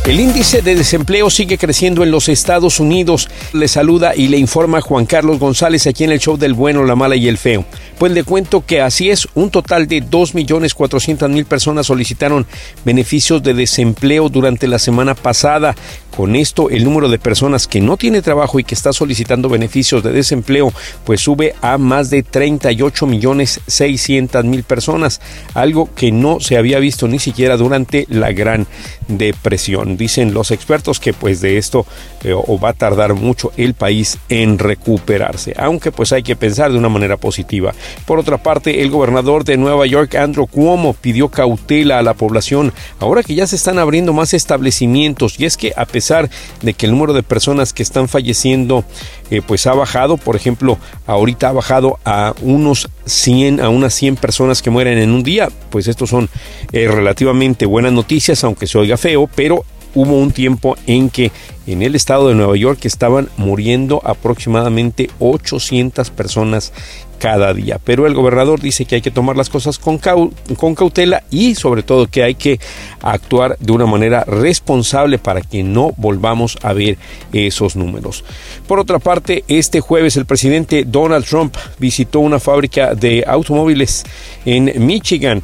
El 0.07 0.19
índice 0.19 0.63
de 0.63 0.75
desempleo 0.75 1.29
sigue 1.29 1.59
creciendo 1.59 2.03
en 2.03 2.11
los 2.11 2.31
Estados 2.31 2.81
Unidos. 2.81 3.29
Le 3.53 3.69
saluda 3.69 4.17
y 4.17 4.29
le 4.29 4.39
informa 4.39 4.81
Juan 4.81 5.05
Carlos 5.05 5.39
González 5.39 5.87
aquí 5.87 6.05
en 6.05 6.11
el 6.11 6.19
show 6.19 6.39
del 6.39 6.55
bueno, 6.55 6.85
la 6.85 6.97
mala 6.97 7.17
y 7.17 7.29
el 7.29 7.37
feo. 7.37 7.67
Pues 7.99 8.11
le 8.13 8.25
cuento 8.25 8.65
que 8.65 8.81
así 8.81 9.11
es, 9.11 9.29
un 9.35 9.51
total 9.51 9.87
de 9.87 10.03
2.400.000 10.03 11.45
personas 11.45 11.87
solicitaron 11.87 12.47
beneficios 12.83 13.43
de 13.43 13.53
desempleo 13.53 14.31
durante 14.31 14.67
la 14.67 14.79
semana 14.79 15.15
pasada. 15.15 15.77
Con 16.17 16.35
esto, 16.35 16.71
el 16.71 16.85
número 16.85 17.09
de 17.09 17.19
personas 17.19 17.69
que 17.69 17.81
no 17.81 17.97
tiene 17.97 18.21
trabajo 18.21 18.59
y 18.59 18.65
que 18.65 18.75
está 18.75 18.93
solicitando 18.93 19.49
beneficios 19.49 20.03
de 20.03 20.13
desempleo, 20.13 20.73
pues 21.05 21.21
sube 21.21 21.55
a 21.61 21.79
más 21.79 22.11
de 22.11 22.23
38 22.23 23.07
millones 23.07 23.61
600 23.67 24.45
mil 24.45 24.65
personas, 24.65 25.21
algo 25.55 25.89
que 25.95 26.11
no 26.11 26.41
se 26.41 26.57
había 26.57 26.79
visto 26.79 27.07
ni 27.07 27.19
siquiera 27.19 27.57
durante 27.57 28.07
la 28.09 28.33
Gran 28.33 28.67
Depresión. 29.09 29.90
Dicen 29.97 30.35
los 30.35 30.51
expertos 30.51 31.01
que 31.01 31.13
pues 31.13 31.41
de 31.41 31.59
esto 31.59 31.87
eh, 32.25 32.33
o 32.35 32.59
va 32.59 32.71
a 32.71 32.73
tardar 32.73 33.15
mucho 33.15 33.53
el 33.57 33.75
país 33.75 34.19
en 34.29 34.59
recuperarse, 34.59 35.55
aunque 35.57 35.93
pues 35.93 36.13
hay 36.13 36.23
que 36.23 36.37
pensar 36.37 36.73
de 36.73 36.79
una 36.79 36.89
manera 36.89 37.17
positiva. 37.17 37.75
Por 38.07 38.19
otra 38.19 38.39
parte, 38.39 38.83
el 38.83 38.91
gobernador 38.91 39.45
de 39.45 39.57
Nueva 39.57 39.87
York, 39.87 40.15
Andrew 40.15 40.47
Cuomo, 40.47 40.95
pidió 40.95 41.29
cautela 41.29 41.99
a 41.99 42.03
la 42.03 42.15
población 42.15 42.73
ahora 42.99 43.23
que 43.23 43.35
ya 43.35 43.47
se 43.47 43.57
están 43.57 43.79
abriendo 43.79 44.13
más 44.13 44.35
establecimientos 44.35 45.39
y 45.39 45.45
es 45.45 45.57
que 45.57 45.73
a 45.77 45.87
pesar 45.87 46.31
de 46.63 46.75
que 46.75 46.87
el 46.87 46.93
número 46.93 47.13
de 47.13 47.23
personas 47.23 47.73
que 47.73 47.83
están 47.83 48.09
falleciendo 48.09 48.85
eh, 49.31 49.43
pues 49.47 49.67
ha 49.67 49.75
bajado, 49.75 50.17
por 50.17 50.37
ejemplo, 50.37 50.79
ahorita 51.07 51.49
ha 51.49 51.53
bajado 51.53 51.99
a 52.05 52.35
unos 52.43 52.91
100, 53.07 53.61
a 53.61 53.69
unas 53.69 53.95
100 53.95 54.17
personas 54.17 54.63
que 54.63 54.71
mueren 54.71 54.99
en 54.99 55.11
un 55.11 55.23
día, 55.23 55.49
pues 55.71 55.87
estos 55.89 56.11
son 56.11 56.29
eh, 56.73 56.89
relativamente 56.89 57.67
buenas 57.67 57.93
noticias, 57.93 58.43
aunque 58.45 58.67
se 58.67 58.79
oiga 58.79 58.97
feo, 58.97 59.29
pero 59.35 59.65
hubo 59.95 60.19
un 60.19 60.31
tiempo 60.31 60.77
en 60.87 61.11
que 61.11 61.33
en 61.67 61.83
el 61.83 61.95
estado 61.95 62.29
de 62.29 62.35
Nueva 62.35 62.57
York 62.57 62.85
estaban 62.85 63.29
muriendo 63.37 64.01
aproximadamente 64.05 65.11
800 65.21 66.11
personas 66.11 66.73
cada 67.21 67.53
día. 67.55 67.79
Pero 67.85 68.07
el 68.07 68.15
gobernador 68.15 68.61
dice 68.61 68.87
que 68.87 68.97
hay 68.97 69.03
que 69.03 69.11
tomar 69.11 69.37
las 69.37 69.51
cosas 69.51 69.79
con, 69.79 69.99
con 69.99 70.75
cautela 70.75 71.23
y 71.31 71.55
sobre 71.55 71.83
todo 71.83 72.09
que 72.09 72.25
hay 72.25 72.35
que 72.35 72.59
actuar 73.03 73.57
de 73.61 73.73
una 73.73 73.87
manera 73.87 74.25
responsable 74.25 75.19
para 75.19 75.43
que 75.43 75.63
no 75.63 75.93
volvamos 75.97 76.59
a 76.63 76.73
ver 76.73 76.97
esos 77.33 77.77
números. 77.77 78.25
Por 78.67 78.81
otra 78.81 78.99
parte, 78.99 79.45
este 79.47 79.81
jueves 79.81 80.17
el 80.17 80.27
presidente 80.27 80.85
Donald 80.85 81.27
Trump 81.27 81.55
visitó 81.79 82.21
una 82.21 82.41
fábrica 82.41 82.95
de 82.95 83.23
automóviles 83.27 84.05
en 84.45 84.73
Michigan 84.85 85.43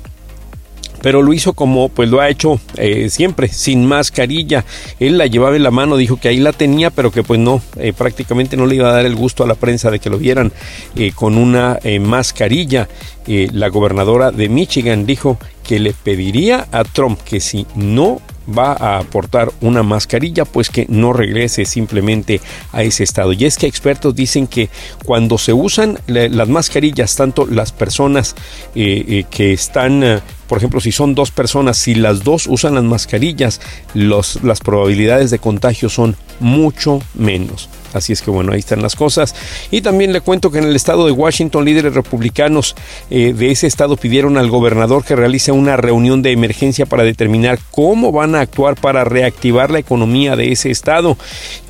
pero 1.03 1.23
lo 1.23 1.33
hizo 1.33 1.53
como 1.53 1.89
pues 1.89 2.09
lo 2.09 2.21
ha 2.21 2.29
hecho 2.29 2.61
eh, 2.77 3.09
siempre, 3.11 3.49
sin 3.49 3.87
mascarilla. 3.87 4.65
Él 5.01 5.19
la 5.19 5.27
llevaba 5.27 5.57
en 5.57 5.63
la 5.63 5.71
mano, 5.71 5.97
dijo 5.97 6.17
que 6.19 6.29
ahí 6.29 6.39
la 6.39 6.53
tenía, 6.53 6.91
pero 6.91 7.11
que 7.11 7.23
pues 7.23 7.39
no, 7.41 7.61
eh, 7.79 7.93
prácticamente 7.93 8.57
no 8.57 8.67
le 8.67 8.77
iba 8.77 8.89
a 8.89 8.93
dar 8.93 9.07
el 9.07 9.15
gusto 9.17 9.45
a 9.45 9.47
la 9.47 9.55
prensa 9.55 9.91
de 9.91 9.99
que 9.99 10.11
lo 10.11 10.19
vieran 10.19 10.53
eh, 10.97 11.13
con 11.15 11.37
una 11.37 11.79
eh, 11.83 11.99
mascarilla. 12.01 12.89
La 13.29 13.69
gobernadora 13.71 14.31
de 14.31 14.49
Michigan 14.49 15.05
dijo 15.05 15.37
que 15.65 15.81
le 15.81 15.93
pediría 15.93 16.69
a 16.71 16.85
Trump 16.85 17.19
que 17.23 17.41
si 17.41 17.67
no 17.75 18.21
va 18.57 18.73
a 18.75 18.99
aportar 18.99 19.51
una 19.61 19.83
mascarilla, 19.83 20.45
pues 20.45 20.71
que 20.71 20.87
no 20.89 21.13
regrese 21.13 21.65
simplemente 21.65 22.41
a 22.71 22.85
ese 22.85 23.03
estado. 23.03 23.33
Y 23.33 23.45
es 23.45 23.57
que 23.59 23.67
expertos 23.67 24.15
dicen 24.15 24.47
que 24.47 24.69
cuando 25.05 25.39
se 25.39 25.53
usan 25.53 25.99
la- 26.07 26.29
las 26.29 26.49
mascarillas, 26.49 27.17
tanto 27.17 27.47
las 27.47 27.73
personas 27.73 28.37
que 28.75 29.53
están, 29.53 30.23
por 30.49 30.59
ejemplo, 30.59 30.81
si 30.81 30.93
son 30.93 31.15
dos 31.15 31.31
personas, 31.31 31.77
si 31.77 31.95
las 31.95 32.25
dos 32.25 32.47
usan 32.47 32.75
las 32.75 32.85
mascarillas, 32.85 33.61
las 33.95 34.61
probabilidades 34.61 35.31
de 35.31 35.39
contagio 35.39 35.89
son 35.89 36.17
mucho 36.41 37.01
menos. 37.15 37.69
Así 37.97 38.13
es 38.13 38.21
que 38.21 38.31
bueno, 38.31 38.53
ahí 38.53 38.59
están 38.59 38.83
las 38.83 38.95
cosas. 38.95 39.35
Y 39.71 39.81
también 39.81 40.13
le 40.13 40.21
cuento 40.21 40.51
que 40.51 40.59
en 40.59 40.65
el 40.65 40.77
estado 40.77 41.07
de 41.07 41.13
Washington, 41.13 41.65
líderes 41.65 41.95
republicanos 41.95 42.77
eh, 43.11 43.33
de 43.33 43.51
ese 43.51 43.67
estado 43.67 43.97
pidieron 43.97 44.37
al 44.37 44.51
gobernador 44.51 45.05
que 45.05 45.17
realice 45.17 45.51
una 45.51 45.77
reunión 45.77 46.23
de 46.23 46.33
emergencia 46.33 46.87
para 46.87 47.05
determinar 47.05 47.59
cómo 47.71 48.13
van 48.13 48.35
a 48.35 48.41
actuar 48.41 48.77
para 48.77 49.05
reactivar 49.05 49.71
la 49.71 49.79
economía 49.79 50.37
de 50.37 50.53
ese 50.53 50.71
estado, 50.71 51.17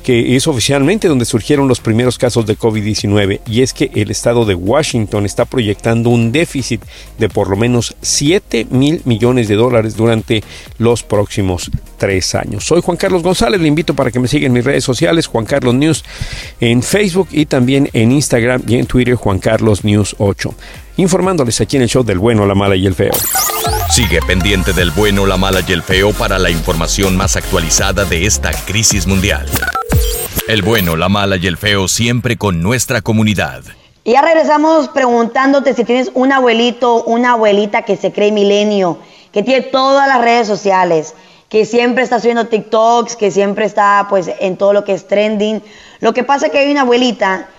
que 0.03 0.35
es 0.35 0.47
oficialmente 0.47 1.07
donde 1.07 1.25
surgieron 1.25 1.67
los 1.67 1.79
primeros 1.79 2.17
casos 2.17 2.45
de 2.45 2.57
COVID-19. 2.57 3.41
Y 3.47 3.61
es 3.61 3.73
que 3.73 3.91
el 3.95 4.11
estado 4.11 4.45
de 4.45 4.55
Washington 4.55 5.25
está 5.25 5.45
proyectando 5.45 6.09
un 6.09 6.31
déficit 6.31 6.81
de 7.17 7.29
por 7.29 7.49
lo 7.49 7.55
menos 7.55 7.95
7 8.01 8.66
mil 8.69 9.01
millones 9.05 9.47
de 9.47 9.55
dólares 9.55 9.95
durante 9.95 10.43
los 10.77 11.03
próximos 11.03 11.71
tres 11.97 12.35
años. 12.35 12.65
Soy 12.65 12.81
Juan 12.81 12.97
Carlos 12.97 13.23
González, 13.23 13.59
le 13.59 13.67
invito 13.67 13.93
para 13.93 14.11
que 14.11 14.19
me 14.19 14.27
siga 14.27 14.47
en 14.47 14.53
mis 14.53 14.63
redes 14.63 14.83
sociales, 14.83 15.27
Juan 15.27 15.45
Carlos 15.45 15.73
News, 15.73 16.03
en 16.59 16.83
Facebook 16.83 17.29
y 17.31 17.45
también 17.45 17.89
en 17.93 18.11
Instagram 18.11 18.63
y 18.67 18.75
en 18.75 18.85
Twitter, 18.85 19.15
Juan 19.15 19.39
Carlos 19.39 19.83
News 19.83 20.15
8. 20.19 20.53
Informándoles 20.97 21.61
aquí 21.61 21.77
en 21.77 21.83
el 21.83 21.89
show 21.89 22.03
del 22.03 22.19
bueno, 22.19 22.45
la 22.45 22.55
mala 22.55 22.75
y 22.75 22.85
el 22.85 22.95
feo. 22.95 23.13
Sigue 23.91 24.19
pendiente 24.21 24.73
del 24.73 24.91
bueno, 24.91 25.25
la 25.25 25.37
mala 25.37 25.61
y 25.67 25.71
el 25.71 25.83
feo 25.83 26.11
para 26.11 26.39
la 26.39 26.49
información 26.49 27.15
más 27.15 27.35
actualizada 27.35 28.05
de 28.05 28.25
esta 28.25 28.51
crisis 28.51 29.07
mundial. 29.07 29.47
El 30.47 30.61
bueno, 30.61 30.95
la 30.95 31.09
mala 31.09 31.37
y 31.37 31.47
el 31.47 31.57
feo 31.57 31.87
siempre 31.87 32.37
con 32.37 32.61
nuestra 32.61 33.01
comunidad. 33.01 33.63
Y 34.07 34.13
ya 34.13 34.21
regresamos 34.21 34.87
preguntándote 34.87 35.73
si 35.73 35.83
tienes 35.83 36.11
un 36.13 36.31
abuelito, 36.31 37.03
una 37.03 37.33
abuelita 37.33 37.81
que 37.81 37.97
se 37.97 38.13
cree 38.13 38.31
milenio, 38.31 38.99
que 39.33 39.43
tiene 39.43 39.63
todas 39.63 40.07
las 40.07 40.21
redes 40.21 40.47
sociales, 40.47 41.13
que 41.49 41.65
siempre 41.65 42.05
está 42.05 42.21
subiendo 42.21 42.47
TikToks, 42.47 43.17
que 43.17 43.31
siempre 43.31 43.65
está 43.65 44.05
pues 44.09 44.31
en 44.39 44.55
todo 44.55 44.71
lo 44.71 44.85
que 44.85 44.93
es 44.93 45.09
trending. 45.09 45.61
Lo 45.99 46.13
que 46.13 46.23
pasa 46.23 46.45
es 46.45 46.53
que 46.53 46.59
hay 46.59 46.71
una 46.71 46.83
abuelita, 46.83 47.49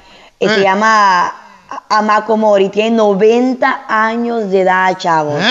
eh, 0.41 0.49
se 0.49 0.63
llama 0.63 1.35
Amako 1.91 2.39
Mori, 2.39 2.71
tiene 2.71 2.93
90 2.93 3.85
años 3.87 4.51
de 4.51 4.63
edad, 4.63 4.97
chavos. 4.97 5.45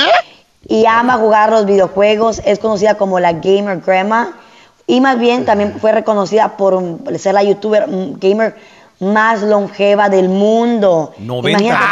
Y 0.67 0.87
ama 0.87 1.19
jugar 1.19 1.51
los 1.51 1.67
videojuegos, 1.67 2.41
es 2.43 2.57
conocida 2.57 2.95
como 2.95 3.19
la 3.19 3.33
Gamer 3.33 3.81
Grandma. 3.85 4.33
Y 4.87 4.99
más 4.99 5.19
bien 5.19 5.45
también 5.45 5.79
fue 5.79 5.91
reconocida 5.91 6.57
por 6.57 6.81
mm, 6.81 7.15
ser 7.19 7.35
la 7.35 7.43
youtuber 7.43 7.87
mm, 7.87 8.17
gamer 8.19 8.55
más 8.99 9.41
longeva 9.43 10.09
del 10.09 10.27
mundo. 10.29 11.13
90. 11.19 11.49
Imagínate, 11.49 11.85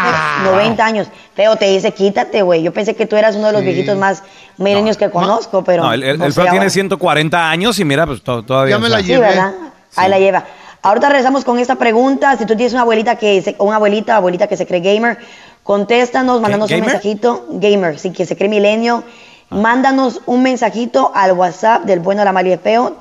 Feo, 0.43 0.51
90 0.53 0.85
años. 0.85 1.07
Feo, 1.35 1.55
te 1.55 1.65
dice, 1.65 1.91
quítate, 1.91 2.41
güey. 2.41 2.63
Yo 2.63 2.73
pensé 2.73 2.95
que 2.95 3.05
tú 3.05 3.15
eras 3.15 3.35
uno 3.35 3.47
de 3.47 3.53
los 3.53 3.61
Sí. 3.61 3.67
viejitos 3.67 3.97
más 3.97 4.23
milenios 4.57 4.97
que 4.97 5.09
conozco, 5.11 5.63
pero... 5.63 5.83
No, 5.83 5.93
el, 5.93 6.03
el- 6.03 6.17
no 6.17 6.25
el 6.25 6.33
feo 6.33 6.43
tiene 6.45 6.57
ahora. 6.59 6.69
140 6.69 7.49
años 7.49 7.77
y 7.79 7.85
mira, 7.85 8.05
pues 8.07 8.23
to- 8.23 8.43
todavía. 8.43 8.77
o 8.77 8.81
sea, 8.85 8.99
Sí, 9.01 9.15
¿verdad? 9.17 9.51
Ahí 9.95 10.09
la 10.09 10.17
lleva. 10.19 10.45
Ahorita 10.81 11.09
regresamos 11.09 11.43
con 11.45 11.57
esta 11.59 11.75
pregunta. 11.75 12.37
Si 12.37 12.45
tú 12.45 12.55
tienes 12.55 12.73
una 12.73 12.81
abuelita 12.83 13.15
que 13.17 13.41
se, 13.41 13.55
o 13.57 13.65
una 13.65 13.77
abuelita, 13.77 14.15
abuelita 14.17 14.47
que 14.47 14.55
se 14.57 14.65
cree 14.67 14.81
gamer, 14.81 15.17
contéstanos, 15.63 16.41
mándanos 16.41 16.69
un 16.71 16.79
mensajito. 16.79 17.45
Gamer, 17.49 17.97
sí, 17.99 18.11
que 18.11 18.25
se 18.25 18.35
cree 18.35 18.49
milenio. 18.49 19.03
Mándanos 19.49 20.21
un 20.25 20.41
mensajito 20.43 21.11
al 21.13 21.33
WhatsApp 21.33 21.83
del 21.85 21.99
bueno, 21.99 22.23
la 22.23 22.31
mala 22.31 22.49
y 22.49 22.51
el 22.53 22.59
feo, 22.59 22.93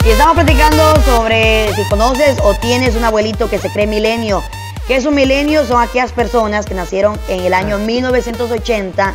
Y 0.05 0.09
estamos 0.09 0.35
platicando 0.35 0.95
sobre 1.03 1.73
si 1.73 1.83
conoces 1.89 2.37
o 2.41 2.53
tienes 2.55 2.95
un 2.95 3.03
abuelito 3.03 3.49
que 3.49 3.59
se 3.59 3.69
cree 3.69 3.87
milenio. 3.87 4.41
¿Qué 4.87 4.95
es 4.95 5.05
un 5.05 5.15
milenio? 5.15 5.65
Son 5.65 5.81
aquellas 5.81 6.13
personas 6.13 6.65
que 6.65 6.73
nacieron 6.73 7.19
en 7.27 7.41
el 7.41 7.53
año 7.53 7.77
1980 7.77 9.13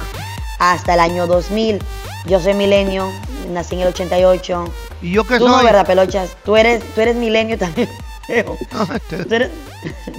hasta 0.59 0.95
el 0.95 1.01
año 1.01 1.27
2000. 1.27 1.83
Yo 2.27 2.41
soy 2.41 2.53
milenio, 2.55 3.11
nací 3.51 3.75
en 3.77 3.81
el 3.83 3.89
88. 3.89 4.65
¿Y 5.01 5.13
yo 5.13 5.25
qué 5.25 5.39
Tú 5.39 5.49
no, 5.49 5.55
soy? 5.57 5.65
¿verdad, 5.65 5.87
Pelochas? 5.87 6.37
Tú 6.45 6.57
eres, 6.57 6.83
tú 6.95 7.01
eres 7.01 7.17
milenio 7.17 7.57
también. 7.59 7.89
Tú 8.29 9.35
eres- 9.35 9.51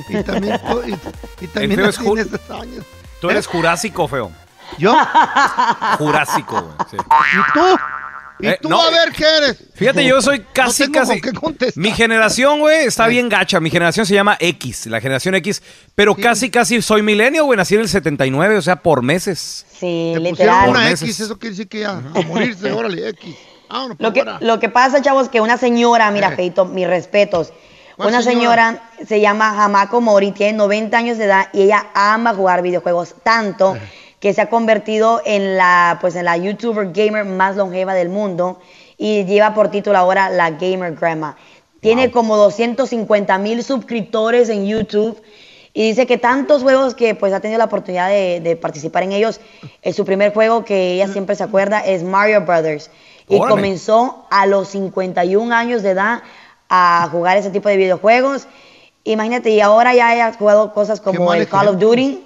Y 0.10 0.22
también, 0.24 0.60
tú- 0.70 0.82
y, 0.86 0.98
y 1.46 1.48
también 1.48 1.82
nací 1.82 2.06
en 2.06 2.18
esos 2.18 2.50
años. 2.50 2.84
Tú 3.24 3.30
eres 3.32 3.48
jurásico, 3.48 4.08
feo. 4.08 4.32
¿Yo? 4.78 4.94
Jurásico, 5.98 6.62
güey. 6.62 6.76
sí. 6.92 6.98
¿Y 6.98 7.54
tú? 7.54 7.80
¿Y 8.40 8.48
Eh, 8.48 8.60
tú 8.62 8.68
no. 8.70 8.82
a 8.82 8.90
ver 8.90 9.12
qué 9.14 9.24
eres? 9.38 9.64
Fíjate, 9.76 10.04
yo 10.06 10.22
soy 10.22 10.42
casi, 10.52 10.88
no 10.88 10.92
tengo 10.92 11.08
casi. 11.08 11.22
con 11.34 11.54
qué. 11.56 11.72
Mi 11.76 11.92
generación, 11.92 12.60
güey, 12.60 12.86
está 12.86 13.08
bien 13.08 13.30
gacha. 13.30 13.60
Mi 13.60 13.70
generación 13.70 14.06
se 14.06 14.14
llama 14.16 14.36
X, 14.40 14.88
la 14.88 15.00
generación 15.00 15.36
X. 15.36 15.62
Pero 15.96 16.16
casi, 16.16 16.50
casi 16.50 16.82
soy 16.82 17.02
milenio, 17.04 17.46
güey. 17.46 17.56
Nací 17.58 17.76
en 17.76 17.82
el 17.82 17.88
79, 17.90 18.58
o 18.58 18.62
sea, 18.62 18.78
por 18.78 19.02
meses. 19.04 19.66
Sí, 19.80 20.12
Te 20.16 20.20
literal. 20.20 20.70
una. 20.70 20.90
X, 20.92 21.20
eso 21.22 21.38
quiere 21.40 21.52
decir 21.56 21.70
que 21.70 21.82
ya, 21.82 21.92
a 21.92 22.22
morirse, 22.28 22.72
órale, 22.74 23.10
X. 23.10 23.36
Vámonos, 23.70 23.98
Lo 24.00 24.14
pa' 24.14 24.38
que, 24.40 24.46
lo 24.46 24.60
que 24.60 24.70
pasa, 24.70 25.02
chavos, 25.02 25.30
que 25.30 25.40
una 25.42 25.58
señora, 25.58 26.12
mira, 26.12 26.30
Eh. 26.34 26.36
Feito, 26.36 26.66
mis 26.66 26.88
respetos. 26.88 27.54
¿Cuál 27.96 28.10
Una 28.10 28.22
señora? 28.22 28.82
se 29.06 29.20
llama 29.20 29.64
Hamako 29.64 30.02
Mori, 30.02 30.32
tiene 30.32 30.54
90 30.54 30.98
años 30.98 31.18
de 31.18 31.26
edad 31.26 31.48
y 31.54 31.64
ella 31.64 31.88
ama 31.94 32.34
jugar 32.34 32.62
videojuegos 32.62 33.16
tanto 33.24 33.78
que 34.20 34.34
se 34.34 34.42
ha 34.42 34.50
convertido 34.50 35.22
en 35.26 35.58
la, 35.58 35.98
pues, 36.00 36.16
en 36.16 36.26
la 36.26 36.38
YouTuber 36.38 36.92
gamer 36.94 37.26
más 37.26 37.56
longeva 37.56 37.94
del 37.94 38.10
mundo 38.10 38.60
y 38.98 39.26
lleva 39.26 39.54
por 39.54 39.70
título 39.70 39.98
ahora 39.98 40.30
la 40.30 40.52
Gamer 40.52 40.96
Grandma. 40.96 41.36
Tiene 41.82 42.10
como 42.12 42.38
250 42.38 43.38
mil 43.40 43.62
suscriptores 43.64 44.48
en 44.48 44.66
YouTube 44.66 45.22
y 45.74 45.90
dice 45.90 46.08
que 46.08 46.18
tantos 46.18 46.64
juegos 46.64 46.96
que 46.96 47.16
pues 47.16 47.34
ha 47.34 47.42
tenido 47.42 47.58
la 47.58 47.66
oportunidad 47.66 48.08
de, 48.08 48.40
de 48.40 48.56
participar 48.56 49.04
en 49.04 49.12
ellos, 49.12 49.42
eh, 49.82 49.92
su 49.92 50.06
primer 50.06 50.34
juego 50.34 50.64
que 50.64 50.94
ella 50.94 51.08
siempre 51.10 51.36
se 51.36 51.44
acuerda 51.44 51.80
es 51.80 52.04
Mario 52.04 52.42
Brothers. 52.42 52.90
Y 53.28 53.40
comenzó 53.40 54.26
a 54.30 54.46
los 54.46 54.70
51 54.70 55.54
años 55.54 55.82
de 55.82 55.92
edad 55.92 56.24
a 56.76 57.08
jugar 57.12 57.38
ese 57.38 57.52
tipo 57.52 57.70
de 57.70 57.78
videojuegos. 57.78 58.48
Imagínate, 59.04 59.52
y 59.52 59.62
ahora 59.62 59.94
ya 59.94 60.26
ha 60.26 60.34
jugado 60.34 60.74
cosas 60.74 61.00
como 61.02 61.34
el 61.34 61.48
Call 61.48 61.68
of. 61.68 61.78
Duty. 61.78 62.24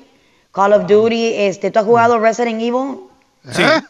Call 0.54 0.74
of 0.74 0.88
Duty, 0.88 1.34
este, 1.34 1.70
¿tú 1.70 1.80
has 1.80 1.86
jugado 1.86 2.18
Resident 2.18 2.62
Evil? 2.62 3.02
Sí. 3.52 3.62
¿Eh? 3.62 3.82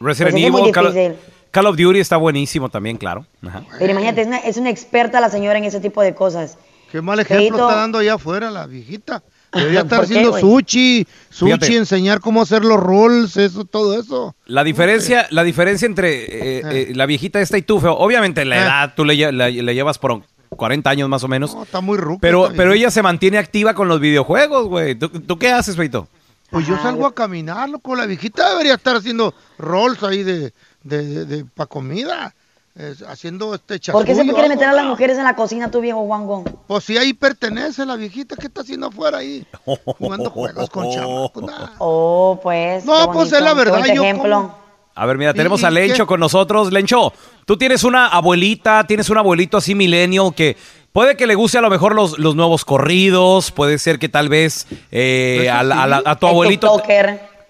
Pues 0.00 0.20
es 0.20 0.50
muy 0.50 0.60
Evil, 0.60 0.72
Call 0.72 0.86
of, 0.86 0.94
difícil. 0.94 1.16
Call 1.50 1.66
of 1.66 1.76
Duty 1.76 2.00
está 2.00 2.16
buenísimo 2.16 2.70
también, 2.70 2.96
claro. 2.96 3.26
Ajá. 3.46 3.64
Pero 3.78 3.92
imagínate, 3.92 4.22
es 4.22 4.26
una, 4.26 4.38
es 4.38 4.56
una 4.56 4.70
experta 4.70 5.20
la 5.20 5.28
señora 5.28 5.58
en 5.58 5.64
ese 5.64 5.80
tipo 5.80 6.00
de 6.00 6.14
cosas. 6.14 6.56
Qué 6.90 7.02
mal 7.02 7.20
ejemplo 7.20 7.48
Feito. 7.48 7.68
está 7.68 7.80
dando 7.80 7.98
allá 7.98 8.14
afuera 8.14 8.50
la 8.50 8.66
viejita. 8.66 9.22
Debería 9.52 9.80
estar 9.82 10.00
¿Por 10.00 10.08
qué, 10.08 10.14
haciendo 10.18 10.38
sushi, 10.38 11.06
sushi, 11.30 11.52
Fíjate. 11.52 11.76
enseñar 11.76 12.20
cómo 12.20 12.42
hacer 12.42 12.64
los 12.64 12.78
rolls, 12.78 13.36
eso, 13.36 13.64
todo 13.64 13.98
eso. 13.98 14.34
La 14.46 14.62
diferencia, 14.64 15.26
la 15.30 15.42
diferencia 15.42 15.86
entre 15.86 16.24
eh, 16.58 16.62
eh, 16.90 16.92
la 16.94 17.06
viejita 17.06 17.40
esta 17.40 17.56
y 17.58 17.62
tú, 17.62 17.80
feo, 17.80 17.94
obviamente 17.96 18.44
la 18.44 18.56
Eh. 18.56 18.60
edad 18.62 18.92
tú 18.94 19.04
le, 19.04 19.16
la- 19.32 19.48
le 19.50 19.74
llevas 19.74 19.98
por 19.98 20.22
40 20.50 20.90
años 20.90 21.08
más 21.08 21.22
o 21.24 21.28
menos, 21.28 21.54
No, 21.54 21.62
está 21.62 21.80
muy 21.80 21.98
ruca. 21.98 22.18
pero, 22.20 22.50
pero 22.56 22.72
ella 22.72 22.90
se 22.90 23.02
mantiene 23.02 23.38
activa 23.38 23.74
con 23.74 23.88
los 23.88 24.00
videojuegos, 24.00 24.66
güey. 24.66 24.94
¿Tú, 24.94 25.08
tú 25.08 25.38
qué 25.38 25.50
haces, 25.50 25.76
feito? 25.76 26.08
Pues 26.50 26.66
yo 26.66 26.76
salgo 26.78 27.06
a 27.06 27.14
caminar, 27.14 27.68
loco. 27.68 27.94
La 27.94 28.06
viejita 28.06 28.48
debería 28.50 28.74
estar 28.74 28.96
haciendo 28.96 29.34
rolls 29.58 30.02
ahí 30.02 30.22
de, 30.22 30.54
de, 30.82 31.26
de, 31.26 31.44
para 31.44 31.66
comida. 31.66 32.34
Haciendo 33.08 33.54
este 33.54 33.80
¿Por 33.92 34.04
qué 34.04 34.14
siempre 34.14 34.34
quiere 34.34 34.48
meter 34.48 34.68
a 34.68 34.72
las 34.72 34.84
mujeres 34.86 35.18
en 35.18 35.24
la 35.24 35.34
cocina, 35.34 35.70
tu 35.70 35.80
viejo 35.80 36.00
guango? 36.02 36.44
Pues 36.66 36.84
si 36.84 36.96
ahí 36.96 37.12
pertenece 37.12 37.84
la 37.84 37.96
viejita, 37.96 38.36
¿qué 38.36 38.46
está 38.46 38.60
haciendo 38.60 38.86
afuera 38.86 39.18
ahí? 39.18 39.44
Jugando 39.84 40.30
juegos 40.30 40.70
con 40.70 40.90
chamacos. 40.90 41.42
nah. 41.42 41.70
Oh, 41.78 42.38
pues. 42.42 42.84
No, 42.84 43.10
qué 43.10 43.14
pues 43.14 43.32
es 43.32 43.40
la 43.40 43.52
bonito, 43.52 43.56
verdad, 43.56 43.78
bonito 43.78 43.94
yo 43.94 44.02
ejemplo. 44.04 44.36
como- 44.36 44.58
A 44.94 45.06
ver, 45.06 45.18
mira, 45.18 45.30
¿Y- 45.30 45.34
tenemos 45.34 45.64
a 45.64 45.70
Lencho 45.70 46.04
qué? 46.04 46.06
con 46.06 46.20
nosotros. 46.20 46.72
Lencho, 46.72 47.12
tú 47.46 47.56
tienes 47.56 47.82
una 47.84 48.06
abuelita, 48.08 48.84
tienes 48.86 49.10
un 49.10 49.18
abuelito 49.18 49.56
así 49.56 49.74
millennial 49.74 50.32
que 50.34 50.56
puede 50.92 51.16
que 51.16 51.26
le 51.26 51.34
guste 51.34 51.58
a 51.58 51.60
lo 51.60 51.70
mejor 51.70 51.94
los, 51.94 52.18
los 52.18 52.34
nuevos 52.36 52.64
corridos, 52.64 53.50
puede 53.52 53.78
ser 53.78 53.98
que 53.98 54.08
tal 54.08 54.28
vez 54.28 54.66
eh, 54.90 55.48
a, 55.52 55.62
la- 55.62 55.82
a 55.82 55.86
la- 55.86 56.02
a 56.04 56.16
tu 56.16 56.26
El 56.26 56.30
abuelito 56.32 56.82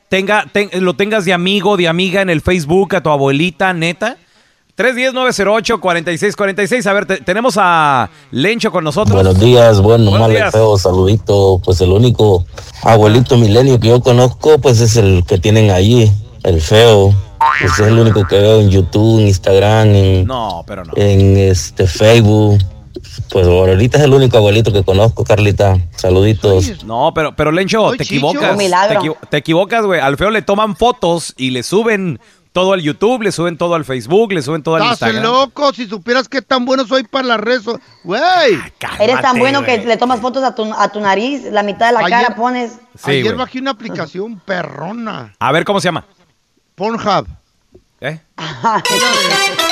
tenga, 0.08 0.46
ten- 0.52 0.70
lo 0.72 0.94
tengas 0.94 1.24
de 1.26 1.32
amigo, 1.34 1.76
de 1.76 1.86
amiga 1.88 2.22
en 2.22 2.30
el 2.30 2.40
Facebook, 2.40 2.94
a 2.96 3.02
tu 3.02 3.10
abuelita, 3.10 3.72
neta. 3.74 4.16
310-908-4646. 4.78 6.86
A 6.86 6.92
ver, 6.92 7.06
te- 7.06 7.16
tenemos 7.18 7.54
a 7.58 8.10
Lencho 8.30 8.70
con 8.70 8.84
nosotros. 8.84 9.14
Buenos 9.14 9.38
días, 9.40 9.80
bueno, 9.80 10.10
Buenos 10.10 10.30
mal 10.30 10.52
feo, 10.52 10.78
saludito. 10.78 11.60
Pues 11.64 11.80
el 11.80 11.90
único 11.90 12.44
abuelito 12.82 13.36
milenio 13.36 13.78
que 13.80 13.88
yo 13.88 14.00
conozco, 14.00 14.58
pues 14.58 14.80
es 14.80 14.96
el 14.96 15.24
que 15.26 15.38
tienen 15.38 15.70
allí, 15.70 16.10
el 16.44 16.60
feo. 16.60 17.14
Pues 17.60 17.72
es 17.72 17.78
el 17.86 17.98
único 17.98 18.24
que 18.26 18.36
veo 18.36 18.60
en 18.60 18.70
YouTube, 18.70 19.20
en 19.20 19.28
Instagram, 19.28 19.94
en, 19.94 20.26
No, 20.26 20.64
pero 20.66 20.84
no. 20.84 20.92
en 20.96 21.36
este 21.36 21.86
Facebook. 21.86 22.58
Pues 23.30 23.46
ahorita 23.46 23.98
es 23.98 24.04
el 24.04 24.14
único 24.14 24.38
abuelito 24.38 24.72
que 24.72 24.82
conozco, 24.82 25.22
Carlita. 25.22 25.76
Saluditos. 25.96 26.84
No, 26.84 27.12
pero, 27.14 27.34
pero 27.36 27.52
Lencho, 27.52 27.92
te 27.96 28.02
equivocas. 28.04 28.52
Un 28.52 28.56
milagro. 28.58 29.00
Te, 29.00 29.06
equivo- 29.06 29.16
te 29.30 29.36
equivocas, 29.36 29.84
güey. 29.84 30.00
Al 30.00 30.16
feo 30.16 30.30
le 30.30 30.42
toman 30.42 30.74
fotos 30.76 31.34
y 31.36 31.50
le 31.50 31.62
suben 31.62 32.18
todo 32.58 32.72
al 32.72 32.82
YouTube, 32.82 33.22
le 33.22 33.30
suben 33.30 33.56
todo 33.56 33.74
al 33.76 33.84
Facebook, 33.84 34.32
le 34.32 34.42
suben 34.42 34.62
todo 34.64 34.74
al 34.74 34.82
Estás 34.82 35.02
Instagram. 35.10 35.22
loco, 35.22 35.72
si 35.72 35.86
supieras 35.86 36.28
qué 36.28 36.42
tan 36.42 36.64
bueno 36.64 36.84
soy 36.86 37.04
para 37.04 37.26
las 37.28 37.38
redes. 37.40 37.62
Güey, 38.02 38.58
Eres 38.98 39.20
tan 39.20 39.38
bueno 39.38 39.62
que 39.64 39.78
le 39.78 39.96
tomas 39.96 40.20
fotos 40.20 40.42
a 40.42 40.54
tu, 40.56 40.64
a 40.74 40.88
tu 40.88 41.00
nariz, 41.00 41.44
la 41.52 41.62
mitad 41.62 41.86
de 41.86 41.92
la 41.92 42.00
Ayer- 42.00 42.10
cara 42.10 42.34
pones. 42.34 42.72
Sí, 42.96 43.10
ayer 43.12 43.24
güey. 43.26 43.36
bajé 43.36 43.60
una 43.60 43.70
aplicación 43.70 44.40
perrona. 44.44 45.34
A 45.38 45.52
ver, 45.52 45.64
¿cómo 45.64 45.80
se 45.80 45.86
llama? 45.86 46.04
Pornhub. 46.74 47.26
¿Eh? 48.00 48.20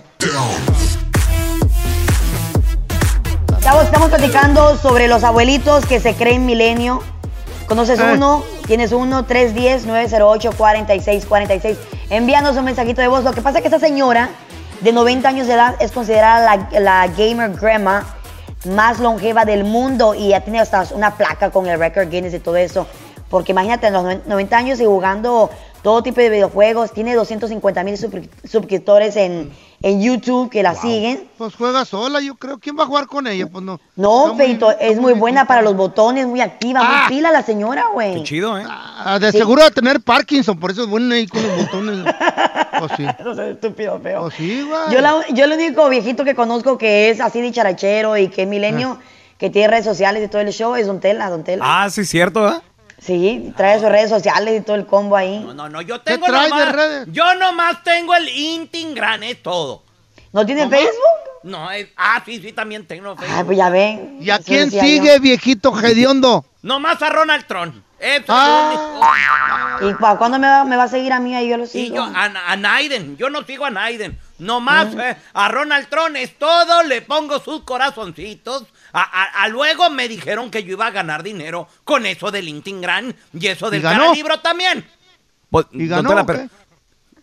Chavos, 3.60 3.84
estamos 3.84 4.08
platicando 4.10 4.76
sobre 4.76 5.06
los 5.06 5.22
abuelitos 5.22 5.86
que 5.86 6.00
se 6.00 6.14
creen 6.14 6.44
milenio. 6.46 7.00
¿Conoces 7.68 8.00
Eh. 8.00 8.10
uno? 8.14 8.42
¿Tienes 8.66 8.90
uno? 8.92 9.24
310-908-4646. 9.26 11.76
Envíanos 12.10 12.56
un 12.56 12.64
mensajito 12.64 13.00
de 13.00 13.08
voz. 13.08 13.24
Lo 13.24 13.32
que 13.32 13.40
pasa 13.42 13.58
es 13.58 13.62
que 13.62 13.68
esta 13.68 13.80
señora 13.80 14.28
de 14.80 14.92
90 14.92 15.28
años 15.28 15.46
de 15.46 15.54
edad 15.54 15.74
es 15.80 15.92
considerada 15.92 16.56
la, 16.56 16.80
la 16.80 17.06
gamer 17.08 17.50
grandma 17.52 18.06
más 18.68 18.98
longeva 19.00 19.44
del 19.44 19.64
mundo 19.64 20.14
y 20.14 20.28
ya 20.28 20.40
tiene 20.40 20.60
hasta 20.60 20.84
una 20.94 21.16
placa 21.16 21.50
con 21.50 21.66
el 21.66 21.78
record 21.78 22.08
Guinness 22.08 22.34
y 22.34 22.38
todo 22.38 22.56
eso. 22.56 22.86
Porque 23.30 23.52
imagínate, 23.52 23.86
en 23.86 23.92
los 23.94 24.04
noven- 24.04 24.22
90 24.26 24.56
años 24.56 24.80
y 24.80 24.84
jugando 24.84 25.50
todo 25.84 26.02
tipo 26.02 26.20
de 26.20 26.30
videojuegos, 26.30 26.92
tiene 26.92 27.14
250 27.14 27.84
mil 27.84 27.96
suscriptores 28.44 29.14
en, 29.16 29.50
en 29.82 30.02
YouTube 30.02 30.50
que 30.50 30.62
la 30.62 30.74
siguen. 30.74 31.28
Pues 31.38 31.54
juega 31.54 31.84
sola, 31.84 32.20
yo 32.20 32.34
creo. 32.36 32.58
¿Quién 32.58 32.76
va 32.78 32.84
a 32.84 32.86
jugar 32.86 33.06
con 33.06 33.26
ella? 33.26 33.46
Pues 33.46 33.62
no. 33.62 33.78
No, 33.94 34.28
muy- 34.34 34.36
Feito, 34.38 34.70
es 34.80 34.98
muy 34.98 35.12
buena 35.12 35.44
para 35.46 35.60
los 35.62 35.76
botones, 35.76 36.26
muy 36.26 36.40
activa, 36.40 36.80
Ah. 36.82 37.04
muy 37.08 37.16
pila 37.16 37.30
la 37.30 37.42
señora, 37.42 37.84
güey. 37.92 38.24
chido, 38.24 38.58
¿eh? 38.58 38.64
Ah, 38.66 39.18
de 39.20 39.30
Sí. 39.30 39.38
seguro 39.38 39.62
de 39.62 39.70
tener 39.70 40.00
Parkinson, 40.00 40.58
por 40.58 40.70
eso 40.70 40.84
es 40.84 40.88
buena 40.88 41.14
ahí 41.16 41.26
con 41.28 41.42
los 41.42 41.56
botones. 41.56 41.98
Pues 42.76 42.90
sí. 42.96 43.06
No 43.24 43.34
seas 43.36 43.48
estúpido, 43.50 44.00
feo. 44.00 44.22
Pues 44.22 44.34
sí, 44.34 44.62
güey. 44.62 44.80
Yo, 44.92 45.00
la- 45.00 45.24
yo 45.32 45.44
el 45.44 45.52
único 45.52 45.88
viejito 45.88 46.24
que 46.24 46.34
conozco 46.34 46.76
que 46.76 47.08
es 47.10 47.20
así 47.20 47.40
dicharachero 47.40 48.16
y 48.16 48.28
que 48.28 48.42
es 48.42 48.48
milenio, 48.48 48.98
que 49.38 49.48
tiene 49.48 49.68
redes 49.68 49.84
sociales 49.84 50.24
y 50.24 50.28
todo 50.28 50.40
el 50.42 50.50
show, 50.52 50.74
es 50.74 50.86
Don 50.88 50.98
Tela, 50.98 51.30
Don 51.30 51.44
Tela. 51.44 51.64
Ah, 51.66 51.88
sí, 51.90 52.04
cierto, 52.04 52.48
¿eh? 52.48 52.56
Sí, 53.04 53.52
trae 53.56 53.78
sus 53.80 53.88
redes 53.90 54.08
sociales 54.08 54.60
y 54.60 54.64
todo 54.64 54.76
el 54.76 54.86
combo 54.86 55.16
ahí. 55.16 55.38
No, 55.54 55.68
no, 55.68 55.82
yo 55.82 56.02
¿Qué 56.02 56.12
tengo 56.12 56.26
traes 56.26 56.44
de 56.44 56.50
nomás, 56.50 56.72
redes? 56.72 57.08
yo 57.10 57.34
nomás 57.34 57.82
tengo 57.84 58.14
el 58.14 58.28
Intingran, 58.28 59.22
es 59.22 59.42
todo. 59.42 59.82
¿No 60.32 60.44
tiene. 60.46 60.68
Facebook? 60.68 60.94
No, 61.42 61.70
es, 61.70 61.88
ah, 61.96 62.22
sí, 62.24 62.40
sí, 62.40 62.52
también 62.52 62.86
tengo 62.86 63.14
Facebook. 63.14 63.36
Ay, 63.36 63.44
pues 63.44 63.58
ya 63.58 63.68
ven. 63.68 64.16
¿Y 64.20 64.30
a 64.30 64.38
quién 64.38 64.70
sigue, 64.70 65.18
viejito 65.18 65.78
hediondo? 65.78 66.44
Nomás 66.62 67.02
a 67.02 67.10
Ronald. 67.10 67.44
Eso 67.44 67.74
es 68.00 68.24
Ah. 68.28 69.78
¿Y 69.82 69.92
para 69.94 70.16
cuándo 70.18 70.38
me 70.38 70.46
va, 70.46 70.64
me 70.64 70.76
va 70.76 70.84
a 70.84 70.88
seguir 70.88 71.12
a 71.12 71.20
mí? 71.20 71.34
Ahí 71.36 71.48
yo 71.48 71.56
lo 71.58 71.64
Y 71.64 71.68
sigo. 71.68 71.96
yo, 71.96 72.02
a, 72.04 72.24
a 72.52 72.56
Naiden, 72.56 73.16
yo 73.18 73.28
no 73.28 73.42
sigo 73.42 73.66
a 73.66 73.70
Naiden. 73.70 74.18
Nomás 74.44 74.94
eh, 74.94 75.16
a 75.32 75.48
Ronald 75.48 75.88
Trump 75.88 76.16
es 76.16 76.38
todo, 76.38 76.82
le 76.82 77.02
pongo 77.02 77.40
sus 77.40 77.62
corazoncitos. 77.62 78.64
A, 78.92 79.00
a- 79.02 79.42
a 79.44 79.48
luego 79.48 79.90
me 79.90 80.06
dijeron 80.06 80.50
que 80.50 80.62
yo 80.62 80.72
iba 80.72 80.86
a 80.86 80.90
ganar 80.90 81.22
dinero 81.22 81.66
con 81.84 82.04
eso 82.06 82.30
del 82.30 82.48
Intingran 82.48 83.14
y 83.32 83.46
eso 83.46 83.70
del 83.70 83.82
ganó? 83.82 84.00
cara 84.02 84.12
libro 84.14 84.40
también. 84.40 84.86
Pues, 85.50 85.66
¿Y 85.72 85.86
ganó 85.88 86.10
o 86.10 86.26
pero-? 86.26 86.48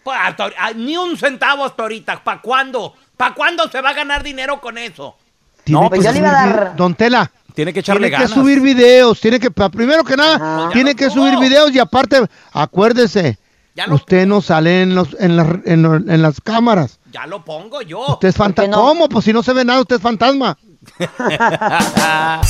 Pues, 0.03 0.17
hasta 0.19 0.49
ah, 0.57 0.71
ni 0.75 0.97
un 0.97 1.15
centavo 1.17 1.63
hasta 1.63 1.83
ahorita. 1.83 2.23
¿Para 2.23 2.41
cuándo? 2.41 2.95
¿Para 3.15 3.35
cuándo 3.35 3.69
se 3.69 3.79
va 3.81 3.91
a 3.91 3.93
ganar 3.93 4.23
dinero 4.23 4.59
con 4.59 4.77
eso? 4.79 5.15
Tiene 5.63 5.79
No, 5.81 5.89
pues 5.89 6.03
yo 6.03 6.11
le 6.11 6.17
iba 6.17 6.29
a 6.29 6.31
dar- 6.47 6.75
Don 6.75 6.95
Tela, 6.95 7.31
Tiene 7.53 7.71
que 7.71 7.81
echarle 7.81 8.07
tiene 8.07 8.17
que 8.17 8.23
ganas. 8.23 8.31
subir 8.31 8.59
videos, 8.61 9.21
tiene 9.21 9.39
que, 9.39 9.51
primero 9.51 10.03
que 10.03 10.17
nada, 10.17 10.35
Ajá. 10.37 10.69
tiene 10.73 10.95
que 10.95 11.09
subir 11.11 11.37
videos 11.37 11.71
y 11.71 11.77
aparte, 11.77 12.25
acuérdese, 12.51 13.37
Ya 13.75 13.87
lo 13.87 13.95
usted 13.95 14.25
no 14.27 14.41
sale 14.41 14.81
en, 14.81 14.95
los, 14.95 15.15
en, 15.19 15.37
las, 15.37 15.47
en, 15.65 16.21
las 16.21 16.41
cámaras. 16.41 16.99
Ya 17.11 17.25
lo 17.25 17.43
pongo 17.45 17.81
yo. 17.81 18.05
Usted 18.13 18.27
es 18.29 18.35
¿Por 18.35 18.47
qué 18.47 18.61
fantasma. 18.61 18.75
no? 18.75 18.81
¿Cómo? 18.83 19.09
Pues 19.09 19.23
si 19.25 19.31
no 19.33 19.41
se 19.43 19.53
ve 19.53 19.63
nada, 19.63 19.79
usted 19.81 19.95
es 19.97 20.01
fantasma. 20.01 20.57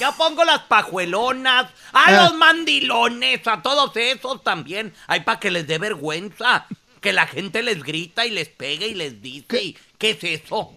Ya 0.00 0.10
pongo 0.18 0.42
las 0.44 0.62
pajuelonas, 0.62 1.66
a 1.92 2.10
Eh. 2.12 2.16
los 2.16 2.34
mandilones, 2.34 3.46
a 3.46 3.62
todos 3.62 3.92
esos 3.96 4.42
también. 4.42 4.92
Hay 5.06 5.20
para 5.20 5.38
que 5.38 5.50
les 5.52 5.66
dé 5.68 5.78
vergüenza. 5.78 6.66
Que 7.00 7.12
la 7.12 7.26
gente 7.28 7.62
les 7.62 7.82
grita 7.84 8.26
y 8.26 8.30
les 8.30 8.48
pega 8.48 8.84
y 8.86 8.94
les 8.94 9.22
dice. 9.22 9.46
¿Qué? 9.48 9.62
y- 9.62 9.78
¿Qué 9.98 10.10
es 10.10 10.24
eso? 10.24 10.72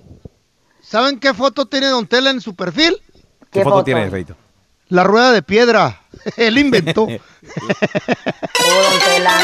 ¿Saben 0.82 1.20
qué 1.20 1.34
foto 1.34 1.66
tiene 1.66 1.88
Don 1.88 2.06
Tela 2.06 2.30
en 2.30 2.42
su 2.42 2.56
perfil? 2.56 2.98
¿Qué 3.52 3.64
foto 3.64 3.84
tiene, 3.84 4.10
Feito? 4.12 4.36
La 4.90 5.04
rueda 5.04 5.32
de 5.32 5.42
piedra. 5.42 6.02
Él 6.38 6.58
inventó. 6.60 7.08
Oh, 8.68 8.82
Don 8.90 9.00
Tela. 9.06 9.38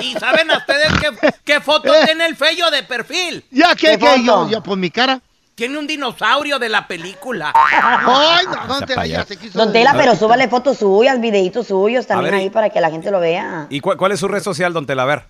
¿Y 0.00 0.14
saben 0.14 0.50
a 0.50 0.56
ustedes 0.58 0.88
qué, 1.00 1.32
qué 1.44 1.60
foto 1.60 1.94
Eh. 1.94 2.00
tiene 2.06 2.26
el 2.26 2.36
fello 2.36 2.70
de 2.70 2.82
perfil? 2.82 3.44
ya 3.50 3.74
que, 3.74 3.98
¿Qué 3.98 3.98
foto? 3.98 4.16
yo, 4.24 4.48
ya, 4.50 4.60
pues 4.62 4.78
mi 4.78 4.90
cara. 4.90 5.20
Tiene 5.54 5.76
un 5.78 5.86
dinosaurio 5.86 6.58
de 6.58 6.70
la 6.70 6.86
película. 6.88 7.52
Ay, 7.54 8.46
no, 8.46 8.66
Don 8.66 8.76
Esa 8.78 8.86
Tela 8.86 9.06
ya 9.06 9.16
payasa. 9.18 9.24
se 9.26 9.36
quiso. 9.36 9.58
Don 9.58 9.72
Tela, 9.72 9.92
pero 9.94 10.16
súbale 10.16 10.48
fotos 10.48 10.78
suyas, 10.78 11.20
videitos 11.20 11.66
suyos 11.66 12.06
también 12.06 12.32
ver, 12.32 12.40
y- 12.40 12.44
ahí 12.44 12.50
para 12.50 12.70
que 12.70 12.80
la 12.80 12.90
gente 12.90 13.10
lo 13.10 13.20
vea. 13.20 13.66
¿Y 13.68 13.80
cuál, 13.80 13.98
cuál 13.98 14.12
es 14.12 14.20
su 14.20 14.28
red 14.28 14.42
social, 14.42 14.72
don 14.72 14.86
Tela? 14.86 15.02
A 15.02 15.06
ver. 15.06 15.24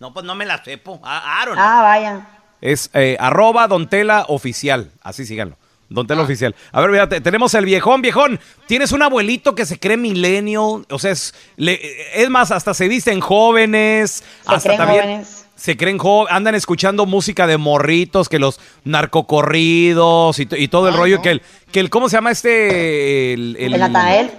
No, 0.00 0.14
pues 0.14 0.24
no 0.24 0.34
me 0.34 0.46
la 0.46 0.62
sepo. 0.64 1.00
Aaron. 1.04 1.58
Ah, 1.58 1.82
vaya. 1.82 2.26
Es 2.62 2.88
eh, 2.94 3.18
arroba 3.20 3.68
Don 3.68 3.86
Tela 3.88 4.24
Oficial. 4.28 4.90
Así 5.02 5.26
síganlo. 5.26 5.56
Don 5.88 6.06
Tela 6.06 6.22
Oficial. 6.22 6.54
A 6.72 6.80
ver, 6.80 6.90
mira, 6.90 7.08
te- 7.08 7.20
tenemos 7.20 7.54
el 7.54 7.64
viejón, 7.66 8.02
viejón. 8.02 8.40
Tienes 8.66 8.92
un 8.92 9.02
abuelito 9.02 9.54
que 9.54 9.66
se 9.66 9.78
cree 9.78 9.96
milenio. 9.96 10.84
O 10.90 10.98
sea, 10.98 11.12
es, 11.12 11.34
le- 11.56 11.80
es 12.20 12.28
más, 12.30 12.50
hasta 12.50 12.74
se 12.74 12.88
dicen 12.88 13.20
jóvenes. 13.20 14.10
Se 14.12 14.24
hasta 14.54 14.60
creen 14.68 14.78
también 14.78 15.02
jóvenes. 15.02 15.46
Se 15.56 15.76
creen 15.76 15.98
jóvenes. 15.98 16.34
Andan 16.34 16.54
escuchando 16.54 17.06
música 17.06 17.46
de 17.46 17.58
morritos, 17.58 18.28
que 18.28 18.38
los 18.38 18.58
narcocorridos 18.84 20.38
y, 20.38 20.46
todo 20.68 20.88
el 20.88 20.94
Ay, 20.94 21.00
rollo. 21.00 21.16
no. 21.16 21.22
Que, 21.22 21.30
el, 21.32 21.42
que 21.72 21.80
el, 21.80 21.90
¿cómo 21.90 22.08
se 22.08 22.16
llama 22.16 22.30
este? 22.30 23.32
El, 23.34 23.56
El 23.58 23.78
Natael. 23.78 24.30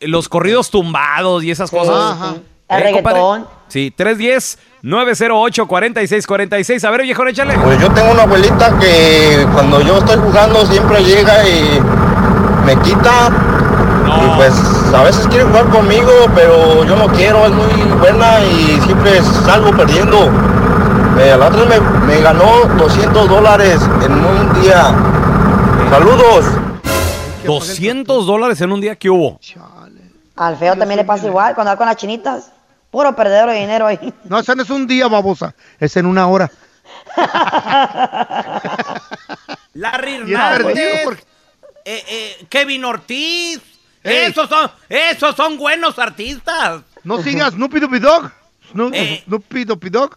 Los 0.00 0.28
corridos 0.28 0.70
tumbados 0.70 1.44
y 1.44 1.50
esas 1.50 1.70
Sí, 1.70 1.76
cosas. 1.76 1.94
Ajá. 2.16 2.34
sí. 2.34 2.42
El 2.68 2.82
Eh, 2.86 2.92
compadre. 2.92 3.18
reggaetón. 3.20 3.46
Sí, 3.68 3.92
310-908-4646. 3.96 6.84
A 6.84 6.90
ver, 6.90 7.02
viejo, 7.02 7.26
échale. 7.26 7.54
Pues 7.58 7.80
yo 7.80 7.90
tengo 7.90 8.12
una 8.12 8.22
abuelita 8.22 8.78
que 8.78 9.46
cuando 9.52 9.80
yo 9.80 9.98
estoy 9.98 10.16
jugando 10.16 10.64
siempre 10.66 11.02
llega 11.02 11.46
y 11.48 11.80
me 12.64 12.76
quita. 12.82 13.30
Y 14.06 14.36
pues 14.36 14.52
a 14.94 15.02
veces 15.02 15.26
quiere 15.28 15.44
jugar 15.44 15.66
conmigo, 15.68 16.10
pero 16.34 16.84
yo 16.84 16.96
no 16.96 17.08
quiero, 17.08 17.44
es 17.44 17.52
muy 17.52 17.82
buena 17.98 18.40
y 18.44 18.80
siempre 18.80 19.20
salgo 19.44 19.70
perdiendo. 19.76 20.30
Eh, 21.20 21.36
la 21.38 21.48
otra 21.48 21.64
vez 21.64 21.80
me, 21.82 22.06
me 22.14 22.20
ganó 22.20 22.62
200 22.78 23.28
dólares 23.28 23.80
en 24.04 24.12
un 24.12 24.62
día. 24.62 24.94
Saludos. 25.90 26.44
200 27.44 28.26
dólares 28.26 28.60
en 28.60 28.72
un 28.72 28.80
día 28.80 28.96
que 28.96 29.10
hubo. 29.10 29.38
Al 30.36 30.56
feo 30.56 30.76
también 30.76 30.98
le 30.98 31.04
pasa 31.04 31.26
igual 31.26 31.54
cuando 31.54 31.72
va 31.72 31.76
con 31.76 31.86
las 31.86 31.96
chinitas. 31.96 32.52
Puro 32.90 33.14
perdedor 33.14 33.50
de 33.50 33.56
dinero 33.60 33.86
ahí. 33.86 34.12
No, 34.24 34.38
ese 34.38 34.54
no 34.56 34.62
es 34.62 34.70
un 34.70 34.86
día, 34.86 35.08
babosa. 35.08 35.54
Es 35.78 35.96
en 35.96 36.06
una 36.06 36.26
hora. 36.26 36.50
Larry 39.74 40.14
Hernández. 40.14 41.00
porque- 41.04 41.22
eh, 41.84 42.04
eh, 42.08 42.46
Kevin 42.48 42.84
Ortiz. 42.84 43.60
Ey. 44.02 44.26
Esos 44.26 44.48
son, 44.48 44.70
esos 44.88 45.34
son 45.36 45.58
buenos 45.58 45.98
artistas. 45.98 46.82
No 47.04 47.22
sigas 47.22 47.52
Snoopy 47.54 47.80
Doopy 47.80 47.98
Dog. 47.98 48.30
Snoop- 48.72 48.94
Eh. 48.94 49.22
Snoopy 49.26 49.64
Doopy 49.64 49.90
Dog. 49.90 50.16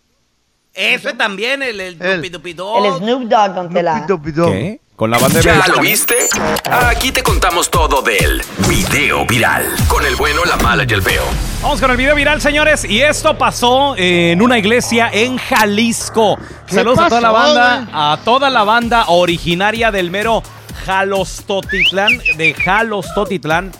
Ese 0.73 1.13
también, 1.13 1.62
el, 1.63 1.79
el 1.81 2.01
El- 2.01 2.17
Dupi 2.17 2.29
Dupi 2.29 2.53
Dog. 2.53 2.86
El 2.86 2.93
Snoop 2.99 3.23
Dogg, 3.23 3.53
don 3.55 3.73
Tela. 3.73 4.05
Snoopy 4.05 4.07
Doopy 4.07 4.31
Dog. 4.31 4.51
¿Qué? 4.51 4.79
Con 5.02 5.10
la 5.10 5.18
banda 5.18 5.40
de 5.40 5.46
¿Ya 5.46 5.68
lo 5.68 5.80
viste? 5.80 6.30
Aquí 6.70 7.12
te 7.12 7.24
contamos 7.24 7.72
todo 7.72 8.04
del 8.04 8.40
video 8.70 9.26
viral. 9.26 9.66
Con 9.88 10.06
el 10.06 10.16
bueno, 10.16 10.46
la 10.46 10.58
mala 10.58 10.86
y 10.88 10.94
el 10.94 11.02
feo. 11.02 11.24
Vamos 11.64 11.82
con 11.82 11.90
el 11.90 11.98
video 11.98 12.14
viral, 12.14 12.40
señores. 12.40 12.86
Y 12.86 13.02
esto 13.02 13.36
pasó 13.36 13.96
en 13.98 14.40
una 14.44 14.60
iglesia 14.60 15.10
en 15.12 15.40
Jalisco. 15.40 16.38
¿Qué 16.68 16.76
Saludos 16.76 17.00
a 17.00 17.10
toda 17.10 17.20
la 17.20 17.32
banda, 17.32 17.88
a 17.92 18.20
toda 18.24 18.52
la 18.52 18.64
banda 18.64 19.06
originaria 19.08 19.90
del 19.90 20.12
mero 20.12 20.44
Jalostotitlán, 20.86 22.20
de 22.38 22.54
Jalostotitlán, 22.54 23.72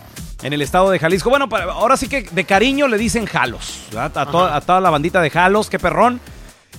en 0.42 0.54
el 0.54 0.64
estado 0.64 0.90
de 0.90 0.98
Jalisco. 0.98 1.30
Bueno, 1.30 1.48
ahora 1.72 1.98
sí 1.98 2.10
que 2.10 2.24
de 2.24 2.46
cariño 2.46 2.88
le 2.88 2.98
dicen 2.98 3.28
Jalos. 3.28 3.84
A, 3.96 4.10
toda, 4.10 4.56
a 4.56 4.62
toda 4.62 4.82
la 4.82 4.90
bandita 4.90 5.22
de 5.22 5.30
Jalos, 5.30 5.70
qué 5.70 5.78
perrón. 5.78 6.20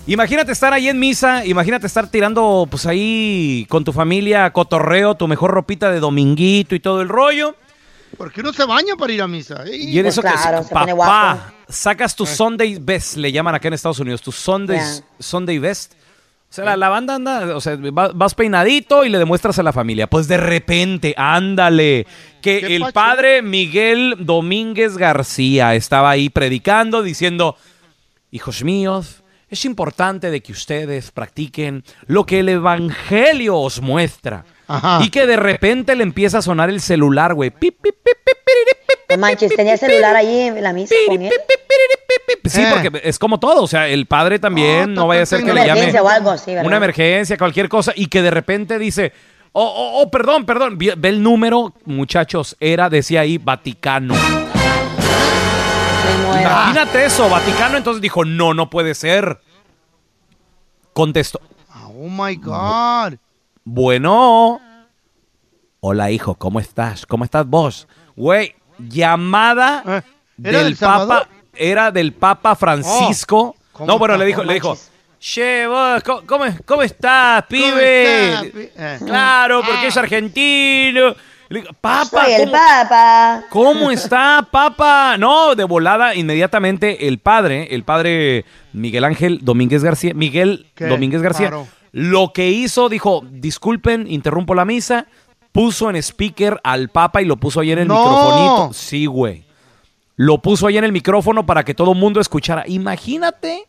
Imagínate 0.06 0.50
estar 0.50 0.72
ahí 0.72 0.88
en 0.88 0.98
misa, 0.98 1.46
imagínate 1.46 1.86
estar 1.86 2.08
tirando 2.08 2.66
pues 2.68 2.86
ahí 2.86 3.66
con 3.68 3.84
tu 3.84 3.92
familia 3.92 4.50
cotorreo, 4.52 5.14
tu 5.14 5.28
mejor 5.28 5.52
ropita 5.52 5.92
de 5.92 6.00
dominguito 6.00 6.74
y 6.74 6.80
todo 6.80 7.00
el 7.02 7.08
rollo. 7.08 7.54
Porque 8.18 8.40
uno 8.40 8.52
se 8.52 8.64
baña 8.66 8.96
para 8.96 9.12
ir 9.12 9.22
a 9.22 9.28
misa. 9.28 9.62
Y 9.66 9.96
en 9.98 10.04
Pues 10.04 10.14
eso 10.14 10.22
claro, 10.22 10.58
que 10.58 10.64
se 10.64 10.74
pone 10.74 10.92
papá, 10.94 11.34
guapo. 11.36 11.52
sacas 11.68 12.16
tu 12.16 12.26
Sunday 12.26 12.78
best, 12.80 13.16
le 13.16 13.30
llaman 13.30 13.54
acá 13.54 13.68
en 13.68 13.74
Estados 13.74 14.00
Unidos, 14.00 14.20
tu 14.22 14.32
Sunday, 14.32 14.76
Ya. 14.78 15.04
Sunday 15.20 15.58
best. 15.58 15.92
O 16.50 16.54
sea, 16.54 16.64
la, 16.66 16.76
la 16.76 16.88
banda 16.90 17.14
anda, 17.14 17.56
o 17.56 17.60
sea, 17.62 17.76
va- 17.76 18.10
vas 18.12 18.34
peinadito 18.34 19.04
y 19.06 19.08
le 19.08 19.18
demuestras 19.18 19.58
a 19.58 19.62
la 19.62 19.72
familia. 19.72 20.08
Pues 20.10 20.28
de 20.28 20.36
repente, 20.36 21.14
ándale, 21.16 22.06
que 22.42 22.60
¿Qué 22.60 22.76
el 22.76 22.82
pacho? 22.82 22.92
padre 22.92 23.40
Miguel 23.40 24.16
Domínguez 24.18 24.98
García 24.98 25.74
estaba 25.74 26.10
ahí 26.10 26.28
predicando, 26.28 27.02
diciendo, 27.02 27.56
hijos 28.32 28.62
míos, 28.64 29.21
es 29.52 29.64
importante 29.66 30.30
de 30.30 30.42
que 30.42 30.52
ustedes 30.52 31.10
practiquen 31.10 31.84
lo 32.06 32.24
que 32.24 32.40
el 32.40 32.48
Evangelio 32.48 33.58
os 33.58 33.82
muestra. 33.82 34.44
Ajá. 34.66 35.00
Y 35.02 35.10
que 35.10 35.26
de 35.26 35.36
repente 35.36 35.94
le 35.94 36.02
empieza 36.02 36.38
a 36.38 36.42
sonar 36.42 36.70
el 36.70 36.80
celular, 36.80 37.34
güey. 37.34 37.50
Pip, 37.50 37.76
pip, 37.82 37.94
pip, 38.02 38.16
pip, 38.24 38.36
piriri, 38.46 38.70
pip, 38.86 38.98
No 39.10 39.18
manches, 39.18 39.54
tenía 39.54 39.74
el 39.74 39.78
celular 39.78 40.16
ahí 40.16 40.40
en 40.40 40.62
la 40.62 40.72
misa 40.72 40.94
con 41.06 41.20
él. 41.20 41.32
Sí, 42.46 42.62
Eh. 42.62 42.66
porque 42.72 43.00
es 43.04 43.18
como 43.18 43.38
todo, 43.38 43.62
o 43.62 43.66
sea, 43.66 43.88
el 43.88 44.06
padre 44.06 44.38
también 44.38 44.94
no 44.94 45.06
vaya 45.06 45.22
a 45.22 45.26
ser 45.26 45.40
que 45.44 45.52
le 45.52 45.60
llame 45.60 45.70
Emergencia 45.72 46.02
o 46.02 46.08
algo 46.08 46.30
así, 46.30 46.50
¿verdad? 46.52 46.66
una 46.66 46.76
emergencia, 46.78 47.36
cualquier 47.36 47.68
cosa, 47.68 47.92
y 47.94 48.06
que 48.06 48.22
de 48.22 48.30
repente 48.30 48.78
dice, 48.78 49.12
oh, 49.52 49.62
oh, 49.64 50.00
oh, 50.02 50.10
perdón, 50.10 50.46
perdón, 50.46 50.78
ve 50.78 51.08
el 51.08 51.22
número, 51.22 51.74
muchachos, 51.84 52.56
era, 52.58 52.88
decía 52.88 53.20
ahí, 53.20 53.38
Vaticano. 53.38 54.14
Me 56.16 56.26
muero. 56.26 56.40
Imagínate 56.40 57.04
eso, 57.04 57.28
Vaticano, 57.28 57.76
entonces 57.76 58.00
dijo, 58.02 58.24
no, 58.24 58.54
no 58.54 58.68
puede 58.70 58.94
ser. 58.94 59.40
Contestó, 60.92 61.40
Oh 61.74 62.08
my 62.08 62.34
God. 62.36 63.14
bueno, 63.64 64.60
hola 65.80 66.10
hijo, 66.10 66.34
¿cómo 66.34 66.60
estás? 66.60 67.06
¿Cómo 67.06 67.24
estás 67.24 67.46
vos? 67.46 67.86
Güey, 68.16 68.54
llamada 68.78 69.82
Eh, 69.86 70.02
¿era 70.44 70.62
del? 70.64 70.76
Papa, 70.76 71.28
era 71.54 71.90
del 71.90 72.12
Papa 72.12 72.56
Francisco. 72.56 73.56
¿Cómo 73.72 73.86
no, 73.86 73.98
bueno, 73.98 74.14
está? 74.14 74.24
le 74.24 74.26
dijo, 74.26 74.42
le 74.44 74.54
dijo. 74.54 74.76
Che, 75.18 75.66
vos, 75.68 76.02
¿cómo, 76.02 76.22
cómo, 76.26 76.44
cómo 76.66 76.82
estás, 76.82 77.44
pibe? 77.46 78.50
pi- 78.52 78.70
eh. 78.76 78.98
Claro, 79.06 79.62
porque 79.64 79.86
es 79.86 79.96
argentino. 79.96 81.14
Le 81.52 81.60
digo, 81.60 81.72
Papa, 81.80 82.24
Soy 82.24 82.32
el 82.32 82.40
¿cómo, 82.40 82.52
papa. 82.52 83.44
cómo 83.50 83.90
está, 83.90 84.48
papa? 84.50 85.16
No, 85.18 85.54
de 85.54 85.64
volada, 85.64 86.14
inmediatamente 86.14 87.08
el 87.08 87.18
padre, 87.18 87.68
el 87.74 87.84
padre 87.84 88.44
Miguel 88.72 89.04
Ángel 89.04 89.40
Domínguez 89.42 89.84
García, 89.84 90.14
Miguel 90.14 90.66
¿Qué? 90.74 90.86
Domínguez 90.86 91.20
García, 91.20 91.48
Claro. 91.48 91.68
lo 91.92 92.32
que 92.32 92.48
hizo, 92.50 92.88
dijo, 92.88 93.22
disculpen, 93.30 94.10
interrumpo 94.10 94.54
la 94.54 94.64
misa, 94.64 95.06
puso 95.52 95.90
en 95.90 95.96
speaker 95.96 96.58
al 96.64 96.88
papa 96.88 97.20
y 97.20 97.26
lo 97.26 97.36
puso 97.36 97.60
ahí 97.60 97.70
en 97.72 97.80
el 97.80 97.88
No. 97.88 97.96
microfonito. 97.96 98.70
Sí, 98.72 99.04
güey. 99.04 99.44
Lo 100.16 100.38
puso 100.38 100.66
ahí 100.66 100.78
en 100.78 100.84
el 100.84 100.92
micrófono 100.92 101.44
para 101.44 101.64
que 101.64 101.74
todo 101.74 101.92
el 101.92 101.98
mundo 101.98 102.20
escuchara. 102.20 102.64
Imagínate 102.66 103.66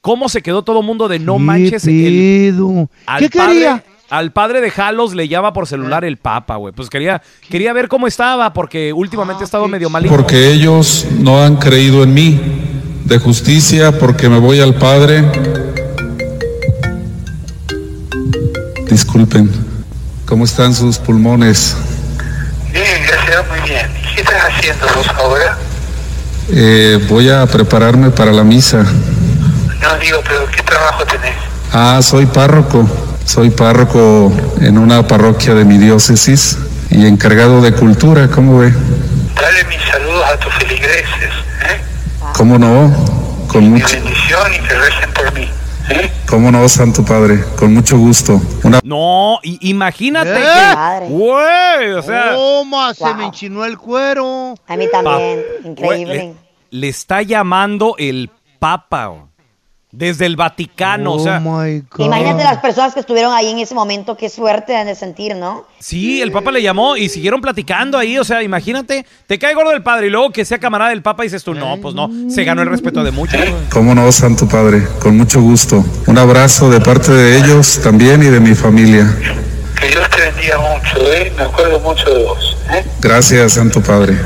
cómo 0.00 0.28
se 0.28 0.42
quedó 0.42 0.62
todo 0.62 0.80
el 0.80 0.86
mundo 0.86 1.06
de 1.06 1.18
no 1.20 1.34
¿Qué 1.34 1.38
manches. 1.42 1.86
el- 1.86 2.88
al 3.06 3.20
¿Qué 3.20 3.30
padre- 3.30 3.52
quería? 3.52 3.84
Al 4.08 4.32
padre 4.32 4.60
de 4.60 4.70
Jalos 4.70 5.14
le 5.14 5.26
llama 5.26 5.52
por 5.52 5.66
celular 5.66 6.04
el 6.04 6.16
papa, 6.16 6.56
güey. 6.56 6.72
Pues 6.72 6.88
quería, 6.88 7.22
quería 7.50 7.72
ver 7.72 7.88
cómo 7.88 8.06
estaba, 8.06 8.52
porque 8.52 8.92
últimamente 8.92 9.42
ha 9.42 9.46
estado 9.46 9.66
medio 9.66 9.90
malito. 9.90 10.14
Porque 10.14 10.52
ellos 10.52 11.06
no 11.18 11.42
han 11.42 11.56
creído 11.56 12.04
en 12.04 12.14
mí, 12.14 12.40
de 13.04 13.18
justicia, 13.18 13.98
porque 13.98 14.28
me 14.28 14.38
voy 14.38 14.60
al 14.60 14.74
Padre. 14.74 15.24
Disculpen, 18.88 19.50
¿cómo 20.24 20.44
están 20.44 20.72
sus 20.72 20.98
pulmones? 20.98 21.76
Bien, 22.72 23.02
gracias, 23.08 23.44
muy 23.48 23.68
bien. 23.68 23.90
¿Y 23.90 24.14
qué 24.14 24.20
estás 24.20 24.44
haciendo 24.48 24.86
vos 24.94 25.08
ahora? 25.18 25.58
Eh, 26.48 27.04
voy 27.08 27.28
a 27.28 27.44
prepararme 27.46 28.10
para 28.10 28.30
la 28.30 28.44
misa. 28.44 28.84
No 28.84 29.98
digo, 30.00 30.20
pero 30.22 30.46
¿qué 30.54 30.62
trabajo 30.62 31.04
tenés? 31.06 31.34
Ah, 31.72 31.98
soy 32.02 32.26
párroco. 32.26 32.88
Soy 33.26 33.50
párroco 33.50 34.32
en 34.60 34.78
una 34.78 35.06
parroquia 35.06 35.54
de 35.54 35.64
mi 35.64 35.78
diócesis 35.78 36.58
y 36.90 37.06
encargado 37.06 37.60
de 37.60 37.72
cultura, 37.72 38.28
¿cómo 38.28 38.58
ve? 38.58 38.70
Dale 38.70 39.64
mis 39.68 39.80
saludos 39.90 40.24
a 40.32 40.38
tus 40.38 40.54
feligreses, 40.54 41.30
¿eh? 41.62 41.80
¿Cómo 42.34 42.58
no? 42.58 42.92
Con 43.48 43.64
Mi 43.64 43.80
mucho, 43.80 43.94
bendición 43.94 44.52
y 44.54 44.58
que 44.68 44.74
recen 44.74 45.12
por 45.12 45.32
mí. 45.34 45.48
¿eh? 45.90 46.10
¿Cómo 46.28 46.50
no, 46.50 46.68
Santo 46.68 47.04
Padre? 47.04 47.44
Con 47.56 47.74
mucho 47.74 47.98
gusto. 47.98 48.40
Una 48.62 48.80
No, 48.82 49.38
i- 49.42 49.58
imagínate 49.70 50.32
¿Eh? 50.32 50.44
que. 51.00 51.06
Güey, 51.08 51.92
o 51.94 52.02
sea. 52.02 52.32
Toma, 52.32 52.94
se 52.94 53.04
Wow. 53.04 53.14
me 53.16 53.24
enchinó 53.26 53.64
el 53.64 53.76
cuero. 53.78 54.54
A 54.66 54.76
mí 54.76 54.86
pa- 54.90 55.02
también. 55.02 55.42
güey, 55.62 55.70
Increíble. 55.72 56.34
le, 56.70 56.80
le 56.80 56.88
está 56.88 57.22
llamando 57.22 57.94
el 57.98 58.30
papa, 58.58 59.12
desde 59.96 60.26
el 60.26 60.36
Vaticano, 60.36 61.14
o 61.14 61.18
sea. 61.18 61.40
Oh 61.42 61.62
my 61.62 61.82
God. 61.90 62.04
Imagínate 62.04 62.44
las 62.44 62.58
personas 62.58 62.92
que 62.92 63.00
estuvieron 63.00 63.32
ahí 63.32 63.48
en 63.48 63.58
ese 63.58 63.74
momento, 63.74 64.16
qué 64.16 64.28
suerte 64.28 64.76
han 64.76 64.86
de 64.86 64.94
sentir, 64.94 65.34
¿no? 65.34 65.64
Sí, 65.78 66.20
el 66.20 66.30
Papa 66.32 66.52
le 66.52 66.62
llamó 66.62 66.96
y 66.96 67.08
siguieron 67.08 67.40
platicando 67.40 67.96
ahí. 67.96 68.18
O 68.18 68.24
sea, 68.24 68.42
imagínate, 68.42 69.06
te 69.26 69.38
cae 69.38 69.54
gordo 69.54 69.72
el 69.72 69.82
padre 69.82 70.08
y 70.08 70.10
luego 70.10 70.30
que 70.30 70.44
sea 70.44 70.58
camarada 70.58 70.90
del 70.90 71.00
Papa 71.00 71.22
dices 71.22 71.42
tú, 71.42 71.54
no, 71.54 71.78
pues 71.80 71.94
no, 71.94 72.10
se 72.28 72.44
ganó 72.44 72.60
el 72.60 72.68
respeto 72.68 73.02
de 73.02 73.10
muchos. 73.10 73.40
¿Cómo 73.70 73.94
no, 73.94 74.12
Santo 74.12 74.46
Padre? 74.46 74.86
Con 75.00 75.16
mucho 75.16 75.40
gusto. 75.40 75.82
Un 76.06 76.18
abrazo 76.18 76.68
de 76.68 76.80
parte 76.80 77.12
de 77.12 77.38
ellos 77.38 77.80
también 77.82 78.22
y 78.22 78.26
de 78.26 78.40
mi 78.40 78.54
familia. 78.54 79.10
Que 79.80 79.88
Dios 79.88 80.08
te 80.10 80.30
bendiga 80.30 80.58
mucho, 80.58 81.12
¿eh? 81.12 81.32
Me 81.36 81.44
acuerdo 81.44 81.80
mucho 81.80 82.10
de 82.10 82.24
vos, 82.24 82.56
¿eh? 82.70 82.84
Gracias, 83.00 83.54
Santo 83.54 83.80
Padre. 83.82 84.16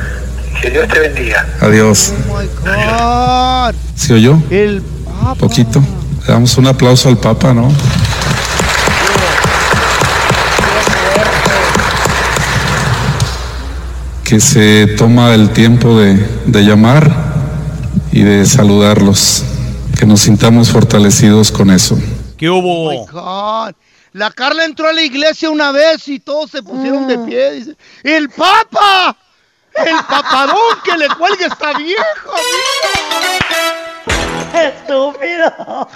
Que 0.61 0.71
Dios 0.71 0.89
te 0.89 0.99
bendiga. 0.99 1.47
Adiós. 1.61 2.13
Oh 2.29 2.39
my 2.39 2.49
God. 2.65 3.75
¿Se 3.95 4.15
oyó? 4.15 4.37
El 4.51 4.83
papa. 4.83 5.00
Poquito. 5.39 5.83
Le 6.27 6.33
damos 6.33 6.57
un 6.59 6.67
aplauso 6.67 7.09
al 7.09 7.17
Papa, 7.17 7.55
¿no? 7.55 7.69
Que 14.25 14.39
se 14.41 14.87
toma 14.97 15.35
el 15.35 15.51
tiempo 15.51 15.99
de, 15.99 16.15
de 16.47 16.63
llamar 16.63 17.11
y 18.13 18.23
de 18.23 18.47
saludarlos. 18.47 19.45
Que 19.99 20.07
nos 20.07 20.21
sintamos 20.21 20.71
fortalecidos 20.71 21.51
con 21.51 21.71
eso. 21.71 21.99
¿Qué 22.37 22.49
hubo? 22.49 22.89
Oh 22.89 22.91
my 22.91 23.07
God. 23.11 23.75
La 24.13 24.31
Carla 24.31 24.65
entró 24.65 24.89
a 24.89 24.93
la 24.93 25.03
iglesia 25.03 25.51
una 25.51 25.73
vez 25.73 26.09
y 26.09 26.19
todos 26.19 26.51
se 26.51 26.63
pusieron 26.63 27.07
de 27.07 27.19
pie. 27.19 27.53
Dice, 27.53 27.77
¡El 28.03 28.29
Papa! 28.31 29.17
¡El 29.75 29.97
papadón 30.09 30.57
que 30.85 30.97
le 30.97 31.09
cuelga 31.09 31.47
está 31.47 31.79
viejo! 31.79 32.01
Estúpido. 34.55 35.89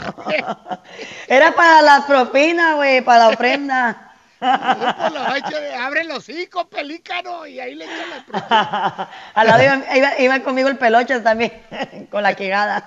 Era 1.29 1.53
para 1.55 1.83
la 1.83 2.07
propina, 2.07 2.75
güey, 2.75 3.01
para 3.03 3.19
la 3.21 3.29
ofrenda. 3.31 4.01
Abre 4.41 6.05
los 6.05 6.19
hocico, 6.19 6.69
pelícano, 6.69 7.47
y 7.47 7.61
ahí 7.61 7.75
le 7.75 7.85
echan 7.85 8.11
la 8.11 8.25
propina. 8.25 9.09
Al 9.35 9.47
lado 9.47 9.63
iba, 9.63 9.97
iba- 9.97 10.19
iba 10.21 10.41
conmigo 10.41 10.69
el 10.69 10.77
pelochas 10.77 11.23
también, 11.23 11.53
con 12.11 12.23
la 12.23 12.35
quegada. 12.35 12.87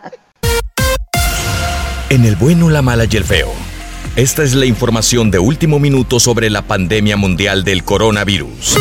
En 2.10 2.26
el 2.26 2.36
bueno, 2.36 2.70
la 2.70 2.82
mala 2.82 3.06
y 3.10 3.18
el 3.18 3.24
feo. 3.26 3.52
Esta 4.16 4.44
es 4.44 4.54
la 4.56 4.66
información 4.66 5.30
de 5.30 5.40
último 5.40 5.78
minuto 5.80 6.20
sobre 6.20 6.50
la 6.50 6.62
pandemia 6.64 7.18
mundial 7.18 7.64
del 7.64 7.84
coronavirus. 7.84 8.78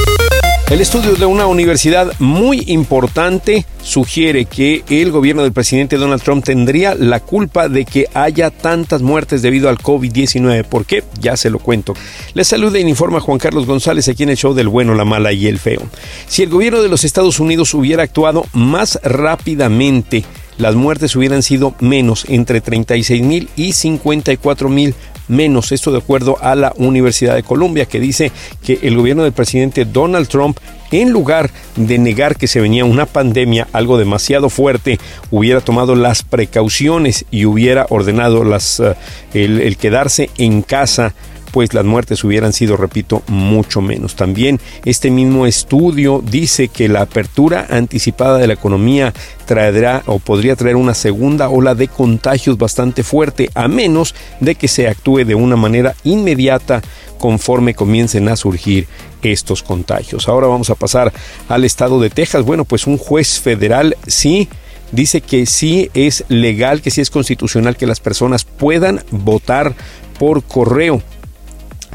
El 0.69 0.81
estudio 0.81 1.15
de 1.15 1.27
una 1.27 1.47
universidad 1.47 2.13
muy 2.19 2.65
importante 2.67 3.65
sugiere 3.85 4.47
que 4.47 4.83
el 4.89 5.13
gobierno 5.13 5.45
del 5.45 5.53
presidente 5.53 5.97
Donald 5.97 6.21
Trump 6.21 6.45
tendría 6.45 6.97
la 6.97 7.21
culpa 7.21 7.69
de 7.69 7.85
que 7.85 8.09
haya 8.15 8.51
tantas 8.51 9.01
muertes 9.01 9.43
debido 9.43 9.69
al 9.69 9.79
COVID-19. 9.79 10.65
¿Por 10.65 10.85
qué? 10.85 11.05
Ya 11.21 11.37
se 11.37 11.51
lo 11.51 11.61
cuento. 11.61 11.95
Les 12.35 12.49
saluda 12.49 12.81
y 12.81 12.83
informa 12.83 13.21
Juan 13.21 13.39
Carlos 13.39 13.65
González 13.65 14.09
aquí 14.09 14.25
en 14.25 14.31
el 14.31 14.37
show 14.37 14.55
del 14.55 14.67
bueno, 14.67 14.95
la 14.95 15.05
mala 15.05 15.33
y 15.33 15.47
el 15.47 15.61
feo. 15.61 15.83
Si 16.27 16.43
el 16.43 16.51
gobierno 16.51 16.83
de 16.83 16.89
los 16.89 17.05
Estados 17.05 17.39
Unidos 17.39 17.73
hubiera 17.73 18.03
actuado 18.03 18.45
más 18.53 18.99
rápidamente, 19.05 20.25
las 20.59 20.75
muertes 20.75 21.15
hubieran 21.17 21.43
sido 21.43 21.75
menos, 21.81 22.25
entre 22.29 22.61
36 22.61 23.23
mil 23.23 23.49
y 23.57 23.73
54 23.73 24.69
mil 24.69 24.95
menos. 25.29 25.73
Esto 25.73 25.93
de 25.93 25.99
acuerdo 25.99 26.39
a 26.41 26.55
la 26.55 26.73
Universidad 26.77 27.35
de 27.35 27.43
Columbia, 27.43 27.87
que 27.87 28.01
dice 28.01 28.33
que 28.63 28.79
el 28.83 28.97
gobierno 28.97 29.25
del 29.25 29.33
presidente 29.33 29.85
Donald 29.85 30.29
Trump, 30.29 30.59
en 30.93 31.11
lugar 31.11 31.51
de 31.75 31.99
negar 31.99 32.37
que 32.37 32.47
se 32.47 32.61
venía 32.61 32.85
una 32.85 33.07
pandemia, 33.07 33.69
algo 33.73 33.99
demasiado 33.99 34.51
fuerte, 34.51 34.99
hubiera 35.31 35.61
tomado 35.61 35.95
las 35.95 36.23
precauciones 36.23 37.25
y 37.31 37.45
hubiera 37.45 37.87
ordenado 37.91 38.45
las, 38.45 38.81
eh, 38.81 38.95
el, 39.35 39.61
el 39.61 39.77
quedarse 39.77 40.31
en 40.39 40.63
casa 40.63 41.15
pues 41.57 41.73
las 41.73 41.87
muertes 41.87 42.23
hubieran 42.23 42.53
sido, 42.53 42.77
repito, 42.77 43.23
mucho 43.29 43.81
menos. 43.81 44.15
También 44.15 44.61
este 44.85 45.11
mismo 45.11 45.47
estudio 45.47 46.23
dice 46.23 46.69
que 46.69 46.87
la 46.87 47.01
apertura 47.01 47.67
anticipada 47.71 48.37
de 48.37 48.47
la 48.47 48.53
economía 48.53 49.15
traerá 49.47 50.03
o 50.05 50.19
podría 50.19 50.55
traer 50.55 50.77
una 50.77 50.93
segunda 50.93 51.49
ola 51.49 51.75
de 51.75 51.89
contagios 51.89 52.59
bastante 52.59 53.03
fuerte, 53.03 53.49
a 53.55 53.69
menos 53.69 54.15
de 54.39 54.55
que 54.55 54.69
se 54.69 54.87
actúe 54.87 55.25
de 55.25 55.35
una 55.35 55.57
manera 55.57 55.95
inmediata 56.05 56.83
conforme 57.19 57.73
comiencen 57.73 58.29
a 58.29 58.37
surgir 58.37 58.87
estos 59.23 59.63
contagios. 59.63 60.29
Ahora 60.29 60.49
vamos 60.49 60.69
a 60.69 60.75
pasar 60.75 61.11
al 61.49 61.65
estado 61.65 61.99
de 62.03 62.11
Texas. 62.11 62.45
Bueno, 62.45 62.67
pues 62.67 62.87
un 62.87 62.99
juez 62.99 63.41
federal 63.41 63.97
sí 64.07 64.51
dice 64.93 65.23
que 65.23 65.47
sí 65.47 65.91
es 65.95 66.23
legal, 66.29 66.83
que 66.83 66.91
sí 66.91 67.01
es 67.01 67.09
constitucional 67.09 67.79
que 67.79 67.87
las 67.87 68.01
personas 68.01 68.45
puedan 68.45 69.03
votar 69.11 69.75
por 70.19 70.43
correo 70.43 71.03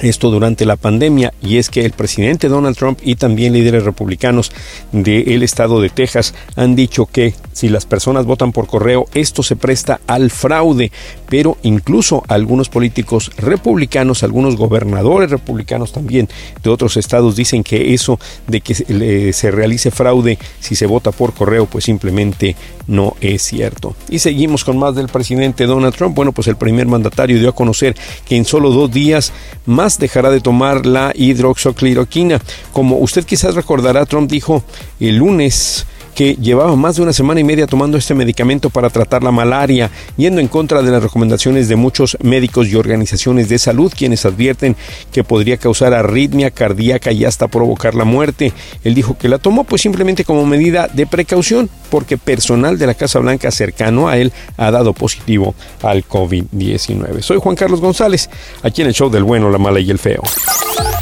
esto 0.01 0.31
durante 0.31 0.65
la 0.65 0.75
pandemia 0.75 1.33
y 1.41 1.57
es 1.57 1.69
que 1.69 1.85
el 1.85 1.91
presidente 1.91 2.47
Donald 2.47 2.75
Trump 2.75 2.99
y 3.03 3.15
también 3.15 3.53
líderes 3.53 3.83
republicanos 3.83 4.51
del 4.91 5.43
estado 5.43 5.79
de 5.79 5.89
Texas 5.89 6.33
han 6.55 6.75
dicho 6.75 7.05
que 7.05 7.35
si 7.53 7.69
las 7.69 7.85
personas 7.85 8.25
votan 8.25 8.51
por 8.51 8.67
correo 8.67 9.05
esto 9.13 9.43
se 9.43 9.55
presta 9.55 10.01
al 10.07 10.31
fraude. 10.31 10.91
Pero 11.29 11.57
incluso 11.63 12.23
algunos 12.27 12.69
políticos 12.69 13.31
republicanos 13.37 14.23
algunos 14.23 14.55
gobernadores 14.55 15.29
republicanos 15.29 15.91
también 15.91 16.27
de 16.63 16.69
otros 16.69 16.97
estados 16.97 17.35
dicen 17.35 17.63
que 17.63 17.93
eso 17.93 18.19
de 18.47 18.61
que 18.61 19.33
se 19.33 19.51
realice 19.51 19.91
fraude 19.91 20.37
si 20.59 20.75
se 20.75 20.85
vota 20.85 21.11
por 21.11 21.33
correo 21.33 21.65
pues 21.65 21.85
simplemente 21.85 22.55
no 22.87 23.15
es 23.21 23.43
cierto. 23.43 23.95
Y 24.09 24.19
seguimos 24.19 24.63
con 24.63 24.77
más 24.77 24.95
del 24.95 25.07
presidente 25.07 25.65
Donald 25.65 25.95
Trump. 25.95 26.15
Bueno 26.15 26.31
pues 26.31 26.47
el 26.47 26.55
primer 26.55 26.87
mandatario 26.87 27.39
dio 27.39 27.49
a 27.49 27.55
conocer 27.55 27.95
que 28.25 28.35
en 28.35 28.45
solo 28.45 28.71
dos 28.71 28.91
días 28.91 29.31
más 29.65 29.90
dejará 29.99 30.29
de 30.29 30.41
tomar 30.41 30.85
la 30.85 31.11
hidroxocloroquina. 31.15 32.39
Como 32.71 32.97
usted 32.97 33.25
quizás 33.25 33.55
recordará, 33.55 34.05
Trump 34.05 34.29
dijo 34.29 34.63
el 34.99 35.17
lunes 35.17 35.85
que 36.15 36.35
llevaba 36.35 36.75
más 36.75 36.95
de 36.95 37.03
una 37.03 37.13
semana 37.13 37.39
y 37.39 37.43
media 37.43 37.67
tomando 37.67 37.97
este 37.97 38.13
medicamento 38.13 38.69
para 38.69 38.89
tratar 38.89 39.23
la 39.23 39.31
malaria, 39.31 39.89
yendo 40.17 40.41
en 40.41 40.47
contra 40.47 40.81
de 40.81 40.91
las 40.91 41.03
recomendaciones 41.03 41.67
de 41.67 41.75
muchos 41.75 42.17
médicos 42.21 42.67
y 42.67 42.75
organizaciones 42.75 43.49
de 43.49 43.59
salud, 43.59 43.91
quienes 43.95 44.25
advierten 44.25 44.75
que 45.11 45.23
podría 45.23 45.57
causar 45.57 45.93
arritmia 45.93 46.51
cardíaca 46.51 47.11
y 47.11 47.25
hasta 47.25 47.47
provocar 47.47 47.95
la 47.95 48.05
muerte. 48.05 48.53
Él 48.83 48.93
dijo 48.93 49.17
que 49.17 49.29
la 49.29 49.37
tomó 49.37 49.63
pues 49.63 49.81
simplemente 49.81 50.25
como 50.25 50.45
medida 50.45 50.87
de 50.87 51.05
precaución, 51.07 51.69
porque 51.89 52.17
personal 52.17 52.77
de 52.77 52.87
la 52.87 52.93
Casa 52.93 53.19
Blanca 53.19 53.51
cercano 53.51 54.07
a 54.07 54.17
él 54.17 54.31
ha 54.57 54.71
dado 54.71 54.93
positivo 54.93 55.55
al 55.81 56.07
COVID-19. 56.07 57.21
Soy 57.21 57.37
Juan 57.37 57.55
Carlos 57.55 57.81
González, 57.81 58.29
aquí 58.63 58.81
en 58.81 58.87
el 58.87 58.93
show 58.93 59.09
del 59.09 59.23
bueno, 59.23 59.49
la 59.49 59.57
mala 59.57 59.79
y 59.79 59.89
el 59.89 59.99
feo. 59.99 60.21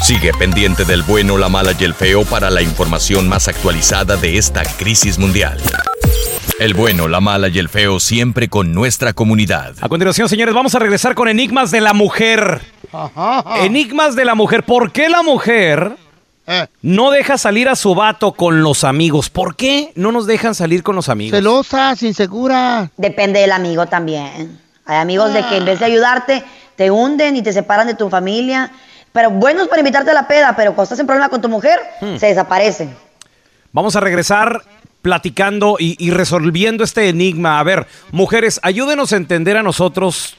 Sigue 0.02 0.32
pendiente 0.38 0.84
del 0.84 1.02
bueno, 1.02 1.36
la 1.38 1.48
mala 1.48 1.72
y 1.78 1.84
el 1.84 1.94
feo 1.94 2.24
para 2.24 2.50
la 2.50 2.62
información 2.62 3.28
más 3.28 3.48
actualizada 3.48 4.16
de 4.16 4.38
esta 4.38 4.62
crisis 4.78 5.18
mundial. 5.18 5.58
El 6.58 6.74
bueno, 6.74 7.06
la 7.08 7.20
mala 7.20 7.48
y 7.48 7.58
el 7.58 7.68
feo 7.68 8.00
siempre 8.00 8.48
con 8.48 8.72
nuestra 8.72 9.12
comunidad. 9.12 9.74
A 9.80 9.88
continuación, 9.88 10.28
señores, 10.28 10.54
vamos 10.54 10.74
a 10.74 10.78
regresar 10.78 11.14
con 11.14 11.28
Enigmas 11.28 11.70
de 11.70 11.80
la 11.80 11.92
Mujer. 11.94 12.60
Enigmas 13.60 14.16
de 14.16 14.24
la 14.24 14.34
Mujer. 14.34 14.64
¿Por 14.64 14.90
qué 14.92 15.08
la 15.08 15.22
mujer 15.22 15.96
Eh. 16.46 16.66
no 16.82 17.10
deja 17.12 17.38
salir 17.38 17.68
a 17.68 17.76
su 17.76 17.94
vato 17.94 18.32
con 18.32 18.62
los 18.62 18.82
amigos? 18.84 19.30
¿Por 19.30 19.54
qué 19.54 19.92
no 19.94 20.10
nos 20.12 20.26
dejan 20.26 20.54
salir 20.54 20.82
con 20.82 20.96
los 20.96 21.08
amigos? 21.08 21.38
Celosas, 21.38 22.02
insegura. 22.02 22.90
Depende 22.96 23.40
del 23.40 23.52
amigo 23.52 23.86
también. 23.86 24.58
Hay 24.86 24.98
amigos 24.98 25.32
de 25.32 25.46
que 25.46 25.58
en 25.58 25.64
vez 25.64 25.78
de 25.78 25.84
ayudarte, 25.86 26.42
te 26.76 26.90
hunden 26.90 27.36
y 27.36 27.42
te 27.42 27.52
separan 27.52 27.86
de 27.86 27.94
tu 27.94 28.10
familia. 28.10 28.70
Pero 29.12 29.30
buenos 29.30 29.68
para 29.68 29.80
invitarte 29.80 30.10
a 30.10 30.14
la 30.14 30.28
peda, 30.28 30.54
pero 30.56 30.70
cuando 30.74 30.84
estás 30.84 31.00
en 31.00 31.06
problema 31.06 31.28
con 31.28 31.40
tu 31.40 31.48
mujer, 31.48 31.78
Hmm. 32.00 32.16
se 32.16 32.26
desaparecen. 32.26 32.94
Vamos 33.72 33.96
a 33.96 34.00
regresar 34.00 34.62
platicando 35.02 35.76
y, 35.78 35.96
y 35.98 36.10
resolviendo 36.10 36.84
este 36.84 37.08
enigma. 37.08 37.58
A 37.58 37.62
ver, 37.62 37.86
mujeres, 38.12 38.60
ayúdenos 38.62 39.12
a 39.12 39.16
entender 39.16 39.56
a 39.56 39.62
nosotros, 39.62 40.36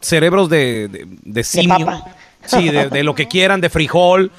cerebros 0.00 0.48
de, 0.50 0.88
de, 0.88 1.06
de 1.06 1.44
simio. 1.44 1.78
papa. 1.78 2.04
Sí, 2.46 2.68
de, 2.70 2.88
de 2.88 3.04
lo 3.04 3.14
que 3.14 3.28
quieran, 3.28 3.60
de 3.60 3.70
frijol. 3.70 4.32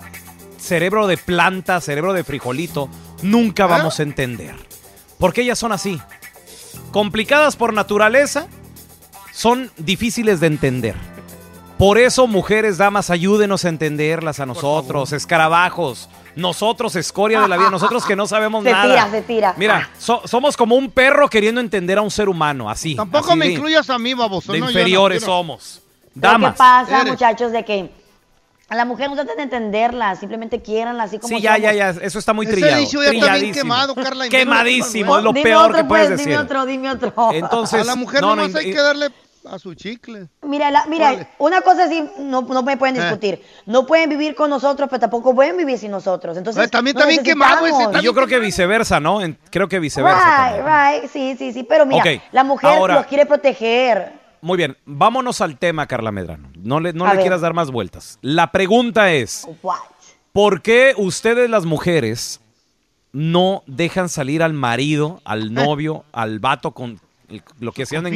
cerebro 0.59 1.07
de 1.07 1.17
planta, 1.17 1.81
cerebro 1.81 2.12
de 2.12 2.25
frijolito, 2.25 2.89
nunca 3.23 3.67
vamos 3.67 4.01
a 4.01 4.03
entender. 4.03 4.55
Porque 5.19 5.43
ellas 5.43 5.59
son 5.59 5.73
así. 5.73 6.01
Complicadas 6.93 7.57
por 7.57 7.73
naturaleza, 7.73 8.47
son 9.33 9.71
difíciles 9.77 10.41
de 10.41 10.47
entender. 10.49 10.95
Por 11.79 11.99
eso, 11.99 12.27
mujeres, 12.27 12.79
damas, 12.79 13.11
ayúdenos 13.11 13.64
a 13.67 13.69
entenderlas 13.69 14.41
a 14.41 14.47
nosotros, 14.47 15.12
escarabajos, 15.12 16.09
nosotros, 16.35 16.97
escoria 16.97 17.43
de 17.43 17.49
la 17.49 17.59
vida, 17.59 17.69
nosotros 17.71 18.07
que 18.07 18.17
no 18.17 18.27
sabemos 18.27 18.64
Se 18.64 18.73
nada. 18.73 18.89
tira, 18.89 19.11
se 19.11 19.23
tira. 19.23 19.55
Mira, 19.59 19.91
so- 19.99 20.23
somos 20.25 20.57
como 20.57 20.75
un 20.75 20.91
perro 20.91 21.29
queriendo 21.29 21.61
entender 21.61 21.99
a 21.99 22.03
un 22.03 22.11
ser 22.11 22.31
humano, 22.31 22.71
así. 22.71 22.95
Tampoco 22.95 23.31
así 23.31 23.39
me 23.39 23.47
de- 23.49 23.53
incluyas 23.53 23.91
a 23.91 23.99
mí, 23.99 24.14
baboso. 24.14 24.53
de 24.53 24.59
no, 24.61 24.67
yo 24.67 24.73
no 24.73 24.79
inferiores 24.79 25.23
somos. 25.23 25.83
Damas. 26.14 26.53
¿Qué 26.53 26.59
pasa, 26.59 27.01
Eres. 27.03 27.12
muchachos? 27.12 27.53
De 27.53 27.62
que 27.62 27.91
a 28.69 28.75
la 28.75 28.85
mujer 28.85 29.09
no 29.09 29.14
traten 29.14 29.37
de 29.37 29.43
entenderla, 29.45 30.17
simplemente 30.17 30.61
quieranla 30.61 31.05
así 31.05 31.19
como 31.19 31.37
Sí, 31.37 31.43
ya, 31.43 31.57
ya, 31.59 31.71
somos. 31.71 32.01
ya. 32.01 32.07
Eso 32.07 32.19
está 32.19 32.33
muy 32.33 32.47
Ese 32.47 32.55
trillado. 32.57 32.81
dicho 32.81 32.99
ya 33.03 33.11
está 33.11 33.11
bien 33.12 33.21
trilladísimo. 33.25 33.62
quemado, 33.62 33.95
Carla, 33.95 34.29
Quemadísimo, 34.29 35.19
es 35.19 35.25
lo 35.25 35.33
Dime 35.33 35.43
peor 35.43 35.64
otro, 35.71 35.77
que 35.77 35.85
puedes 35.85 36.07
pues, 36.09 36.19
decir. 36.19 36.33
Dime 36.33 36.43
otro, 36.43 36.67
dime 36.67 36.91
otro. 36.91 37.12
Entonces, 37.33 37.81
A 37.81 37.85
la 37.85 37.95
mujer 37.97 38.21
no, 38.23 38.35
no, 38.35 38.43
nomás 38.43 38.55
hay 38.57 38.71
y- 38.71 38.73
que 38.75 38.81
darle 38.81 39.09
a 39.49 39.61
su 39.61 39.75
chicle. 39.75 40.27
Mira, 40.43 40.73
la- 40.73 40.87
mira, 40.87 41.29
una 41.39 41.61
cosa 41.61 41.89
sí 41.89 42.05
no, 42.19 42.43
no 42.43 42.62
me 42.64 42.77
pueden 42.77 42.97
Eh. 42.97 43.01
discutir. 43.03 43.41
No 43.67 43.87
pueden 43.87 44.11
vivir 44.11 44.35
con 44.35 44.51
nosotros, 44.51 44.89
pero 44.91 44.99
tampoco 44.99 45.33
pueden 45.37 45.57
vivir 45.57 45.79
sin 45.79 45.93
nosotros. 45.93 46.37
Entonces, 46.37 46.64
Eh, 46.64 46.69
también 46.69 46.97
bien 47.07 47.23
quemado 47.23 47.64
ese, 47.64 48.01
y 48.01 48.03
yo 48.03 48.12
creo 48.12 48.27
que 48.27 48.41
viceversa, 48.41 48.99
¿no? 48.99 49.23
En- 49.23 49.39
creo 49.51 49.69
que 49.69 49.79
viceversa. 49.79 50.19
Right, 50.49 50.64
también. 50.67 51.01
right, 51.03 51.11
sí, 51.12 51.37
sí, 51.39 51.53
sí. 51.53 51.62
Pero 51.62 51.87
mira, 51.87 52.03
Ok, 52.03 52.21
la 52.33 52.43
mujer 52.43 52.71
ahora- 52.71 52.95
los 52.97 53.07
quiere 53.07 53.27
proteger. 53.27 54.26
Muy 54.47 54.57
bien, 54.57 54.77
vámonos 54.87 55.41
al 55.41 55.59
tema, 55.59 55.87
Carla 55.87 56.13
Medrano. 56.13 56.49
No 56.57 56.79
le, 56.79 56.93
no 56.93 57.13
le 57.13 57.21
quieras 57.21 57.41
dar 57.41 57.53
más 57.53 57.71
vueltas. 57.73 58.19
La 58.23 58.53
pregunta 58.53 59.13
es, 59.13 59.47
What? 59.63 59.75
¿por 60.33 60.63
qué 60.63 60.95
ustedes 60.97 61.51
las 61.51 61.65
mujeres 61.65 62.41
no 63.13 63.65
dejan 63.67 64.09
salir 64.09 64.43
al 64.45 64.53
marido, 64.53 65.21
al 65.25 65.53
novio, 65.55 66.05
al 66.13 66.39
vato 66.39 66.71
con 66.71 67.01
el- 67.29 67.43
lo 67.59 67.73
que 67.73 67.87
se 67.87 67.97
anden 67.97 68.13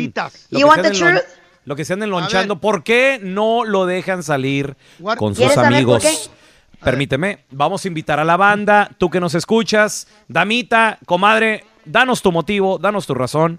lo 0.51 0.69
que 0.71 0.95
se 0.95 1.05
anden 1.05 1.21
lo 1.65 1.77
que 1.77 1.85
se 1.85 1.93
anden 1.95 2.11
lonchando? 2.11 2.61
¿Por 2.61 2.85
qué 2.85 3.19
no 3.21 3.65
lo 3.65 3.87
dejan 3.87 4.23
salir 4.23 4.77
What- 5.01 5.17
con 5.17 5.35
sus 5.35 5.39
¿Quieres 5.39 5.55
saber 5.57 5.75
amigos? 5.75 6.31
Permíteme, 6.81 7.45
vamos 7.51 7.85
a 7.85 7.89
invitar 7.89 8.21
a 8.21 8.25
la 8.25 8.37
banda, 8.39 8.89
tú 8.99 9.11
que 9.11 9.19
nos 9.21 9.35
escuchas, 9.35 10.07
damita, 10.29 10.99
comadre, 11.05 11.65
danos 11.85 12.23
tu 12.23 12.31
motivo, 12.33 12.79
danos 12.79 13.07
tu 13.07 13.15
razón. 13.15 13.59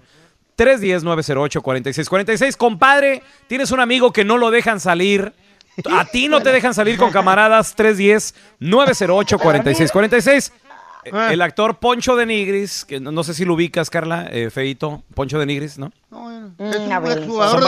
310-908-4646. 0.64 2.56
Compadre, 2.56 3.22
tienes 3.48 3.70
un 3.70 3.80
amigo 3.80 4.12
que 4.12 4.24
no 4.24 4.38
lo 4.38 4.50
dejan 4.50 4.80
salir. 4.80 5.32
A 5.90 6.04
ti 6.04 6.28
no 6.28 6.42
te 6.42 6.52
dejan 6.52 6.74
salir 6.74 6.98
con 6.98 7.10
camaradas. 7.10 7.74
310-908-4646. 7.76 10.52
Ah. 11.12 11.32
El 11.32 11.42
actor 11.42 11.78
Poncho 11.80 12.14
de 12.14 12.26
Nigris, 12.26 12.84
que 12.84 13.00
no, 13.00 13.10
no 13.10 13.24
sé 13.24 13.34
si 13.34 13.44
lo 13.44 13.54
ubicas, 13.54 13.90
Carla, 13.90 14.28
eh, 14.30 14.50
Feito. 14.50 15.02
Poncho 15.14 15.36
de 15.40 15.46
Nigris, 15.46 15.76
¿no? 15.76 15.90
No, 16.10 16.30
es 16.30 16.42
Mm, 16.58 16.62
un 16.62 16.72
exjugador 17.10 17.60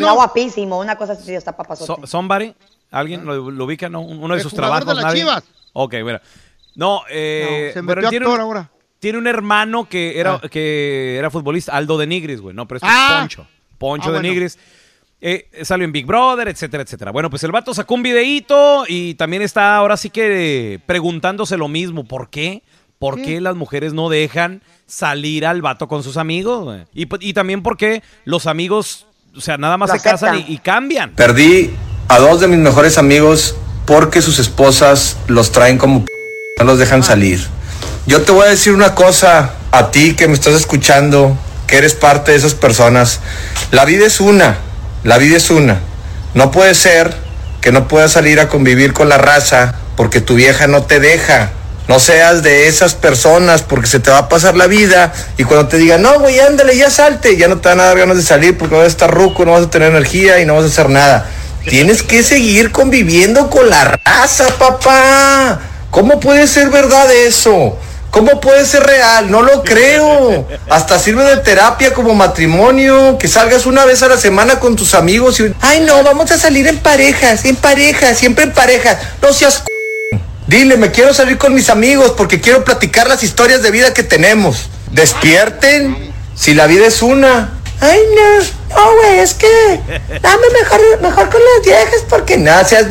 de 0.00 0.10
guapísimo, 0.10 0.78
una 0.78 0.96
cosa 0.96 1.12
así 1.12 1.34
está 1.34 1.54
papazote. 1.54 1.86
So- 1.86 2.06
somebody, 2.06 2.54
¿alguien 2.90 3.26
lo, 3.26 3.50
lo 3.50 3.64
ubica? 3.66 3.90
¿no? 3.90 4.00
Uno 4.00 4.34
de 4.34 4.40
sus 4.40 4.54
trabajos. 4.54 4.86
de 4.86 4.94
las 4.94 5.04
nadie? 5.04 5.20
Chivas. 5.20 5.44
Ok, 5.74 5.96
bueno. 6.02 6.18
No, 6.76 7.02
eh, 7.10 7.66
No, 7.68 7.72
se 7.74 7.80
bueno, 7.82 7.96
metió 8.02 8.10
tiene 8.10 8.24
actor 8.24 8.38
un- 8.38 8.44
ahora. 8.46 8.70
Tiene 8.98 9.18
un 9.18 9.26
hermano 9.26 9.88
que 9.88 10.18
era, 10.18 10.40
Ah. 10.42 10.48
que 10.50 11.16
era 11.18 11.30
futbolista, 11.30 11.72
Aldo 11.72 11.98
de 11.98 12.06
Nigris, 12.06 12.40
güey. 12.40 12.54
No, 12.54 12.66
pero 12.66 12.78
este 12.78 12.88
Ah. 12.90 13.08
es 13.14 13.20
Poncho. 13.20 13.46
Poncho 13.78 14.08
Ah, 14.08 14.12
de 14.12 14.18
bueno. 14.18 14.28
Nigris. 14.34 14.58
Eh, 15.20 15.48
salió 15.62 15.84
en 15.84 15.90
Big 15.92 16.06
Brother, 16.06 16.48
etcétera, 16.48 16.82
etcétera. 16.84 17.10
Bueno, 17.10 17.28
pues 17.30 17.42
el 17.44 17.50
vato 17.50 17.74
sacó 17.74 17.94
un 17.94 18.02
videíto 18.04 18.84
y 18.86 19.14
también 19.14 19.42
está 19.42 19.76
ahora 19.76 19.96
sí 19.96 20.10
que 20.10 20.80
preguntándose 20.86 21.56
lo 21.56 21.66
mismo. 21.68 22.04
¿Por 22.04 22.30
qué? 22.30 22.62
¿Por 23.00 23.20
qué, 23.22 23.40
las 23.40 23.54
mujeres 23.54 23.92
no 23.92 24.08
dejan 24.08 24.60
salir 24.86 25.46
al 25.46 25.62
vato 25.62 25.86
con 25.86 26.02
sus 26.02 26.16
amigos? 26.16 26.64
güey? 26.64 26.80
Y, 26.94 27.32
también 27.32 27.62
por 27.62 27.76
qué 27.76 28.02
los 28.24 28.46
amigos, 28.46 29.06
o 29.36 29.40
sea, 29.40 29.56
nada 29.56 29.76
más 29.76 29.90
Lo 29.90 29.96
se 29.96 30.02
casan 30.02 30.44
y 30.46 30.58
cambian. 30.58 31.12
Perdí 31.14 31.70
a 32.08 32.18
dos 32.18 32.40
de 32.40 32.48
mis 32.48 32.58
mejores 32.58 32.98
amigos 32.98 33.54
porque 33.86 34.20
sus 34.22 34.38
esposas 34.40 35.16
los 35.28 35.52
traen 35.52 35.78
como 35.78 36.04
p- 36.04 36.10
no 36.58 36.64
los 36.64 36.78
dejan 36.80 37.02
salir. 37.04 37.40
Yo 38.08 38.22
te 38.22 38.32
voy 38.32 38.46
a 38.46 38.48
decir 38.48 38.72
una 38.72 38.94
cosa 38.94 39.50
a 39.70 39.90
ti 39.90 40.14
que 40.14 40.28
me 40.28 40.32
estás 40.32 40.54
escuchando, 40.54 41.36
que 41.66 41.76
eres 41.76 41.92
parte 41.92 42.30
de 42.30 42.38
esas 42.38 42.54
personas. 42.54 43.20
La 43.70 43.84
vida 43.84 44.06
es 44.06 44.18
una, 44.18 44.56
la 45.04 45.18
vida 45.18 45.36
es 45.36 45.50
una. 45.50 45.80
No 46.32 46.50
puede 46.50 46.74
ser 46.74 47.14
que 47.60 47.70
no 47.70 47.86
puedas 47.86 48.12
salir 48.12 48.40
a 48.40 48.48
convivir 48.48 48.94
con 48.94 49.10
la 49.10 49.18
raza 49.18 49.74
porque 49.94 50.22
tu 50.22 50.36
vieja 50.36 50.66
no 50.68 50.84
te 50.84 51.00
deja. 51.00 51.50
No 51.86 52.00
seas 52.00 52.42
de 52.42 52.66
esas 52.66 52.94
personas 52.94 53.60
porque 53.60 53.88
se 53.88 54.00
te 54.00 54.10
va 54.10 54.16
a 54.20 54.28
pasar 54.30 54.56
la 54.56 54.68
vida 54.68 55.12
y 55.36 55.44
cuando 55.44 55.68
te 55.68 55.76
digan, 55.76 56.00
no, 56.00 56.18
güey, 56.18 56.40
ándale, 56.40 56.78
ya 56.78 56.88
salte, 56.88 57.36
ya 57.36 57.46
no 57.48 57.58
te 57.58 57.68
van 57.68 57.80
a 57.80 57.92
ganas 57.92 58.16
de 58.16 58.22
salir 58.22 58.56
porque 58.56 58.74
vas 58.74 58.84
a 58.84 58.88
estar 58.88 59.10
ruco, 59.10 59.44
no 59.44 59.52
vas 59.52 59.64
a 59.64 59.70
tener 59.70 59.90
energía 59.90 60.40
y 60.40 60.46
no 60.46 60.54
vas 60.54 60.64
a 60.64 60.68
hacer 60.68 60.88
nada. 60.88 61.28
Tienes 61.68 62.02
que 62.02 62.22
seguir 62.22 62.72
conviviendo 62.72 63.50
con 63.50 63.68
la 63.68 63.98
raza, 64.02 64.46
papá. 64.58 65.60
¿Cómo 65.90 66.20
puede 66.20 66.46
ser 66.46 66.70
verdad 66.70 67.12
eso? 67.12 67.78
¿Cómo 68.10 68.40
puede 68.40 68.64
ser 68.64 68.84
real? 68.84 69.30
No 69.30 69.42
lo 69.42 69.62
creo. 69.64 70.46
Hasta 70.68 70.98
sirve 70.98 71.24
de 71.24 71.36
terapia 71.38 71.92
como 71.94 72.14
matrimonio, 72.14 73.18
que 73.18 73.28
salgas 73.28 73.66
una 73.66 73.84
vez 73.84 74.02
a 74.02 74.08
la 74.08 74.16
semana 74.16 74.60
con 74.60 74.76
tus 74.76 74.94
amigos 74.94 75.40
y... 75.40 75.54
Ay, 75.60 75.80
no, 75.80 76.02
vamos 76.02 76.30
a 76.30 76.38
salir 76.38 76.66
en 76.66 76.78
parejas, 76.78 77.44
en 77.44 77.56
parejas, 77.56 78.18
siempre 78.18 78.44
en 78.44 78.52
parejas. 78.52 78.98
No 79.22 79.32
seas... 79.32 79.54
c***. 79.54 80.18
Dile, 80.46 80.78
me 80.78 80.90
quiero 80.90 81.12
salir 81.12 81.36
con 81.36 81.52
mis 81.52 81.68
amigos 81.68 82.14
porque 82.16 82.40
quiero 82.40 82.64
platicar 82.64 83.06
las 83.06 83.22
historias 83.22 83.62
de 83.62 83.70
vida 83.70 83.92
que 83.92 84.02
tenemos. 84.02 84.70
Despierten, 84.90 86.14
si 86.34 86.54
la 86.54 86.66
vida 86.66 86.86
es 86.86 87.02
una. 87.02 87.52
Ay, 87.80 88.00
no, 88.14 88.74
no, 88.74 88.96
güey, 88.96 89.18
es 89.18 89.34
que 89.34 89.80
dame 90.22 90.46
mejor, 90.60 90.80
mejor 91.02 91.28
con 91.28 91.40
las 91.40 91.64
viejas 91.64 92.00
porque 92.08 92.38
nada, 92.38 92.64
seas 92.64 92.86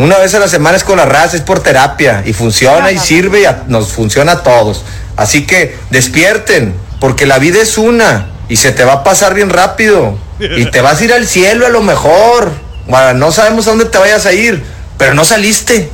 Una 0.00 0.16
vez 0.18 0.34
a 0.34 0.38
la 0.38 0.48
semana 0.48 0.76
es 0.76 0.84
con 0.84 0.96
la 0.96 1.04
raza, 1.04 1.36
es 1.36 1.42
por 1.42 1.60
terapia 1.62 2.22
y 2.24 2.32
funciona 2.32 2.90
y 2.90 2.98
sirve 2.98 3.42
y 3.42 3.44
a- 3.44 3.64
nos 3.66 3.92
funciona 3.92 4.32
a 4.32 4.42
todos. 4.42 4.82
Así 5.16 5.46
que 5.46 5.76
despierten, 5.90 6.74
porque 7.00 7.26
la 7.26 7.38
vida 7.38 7.60
es 7.60 7.76
una 7.76 8.28
y 8.48 8.56
se 8.56 8.72
te 8.72 8.82
va 8.84 8.94
a 8.94 9.04
pasar 9.04 9.34
bien 9.34 9.50
rápido 9.50 10.16
y 10.38 10.64
te 10.70 10.80
vas 10.80 11.00
a 11.00 11.04
ir 11.04 11.12
al 11.12 11.26
cielo 11.26 11.66
a 11.66 11.68
lo 11.68 11.82
mejor. 11.82 12.50
Bueno, 12.86 13.12
no 13.14 13.30
sabemos 13.30 13.66
a 13.66 13.70
dónde 13.70 13.84
te 13.84 13.98
vayas 13.98 14.24
a 14.24 14.32
ir, 14.32 14.64
pero 14.96 15.12
no 15.12 15.24
saliste. 15.24 15.90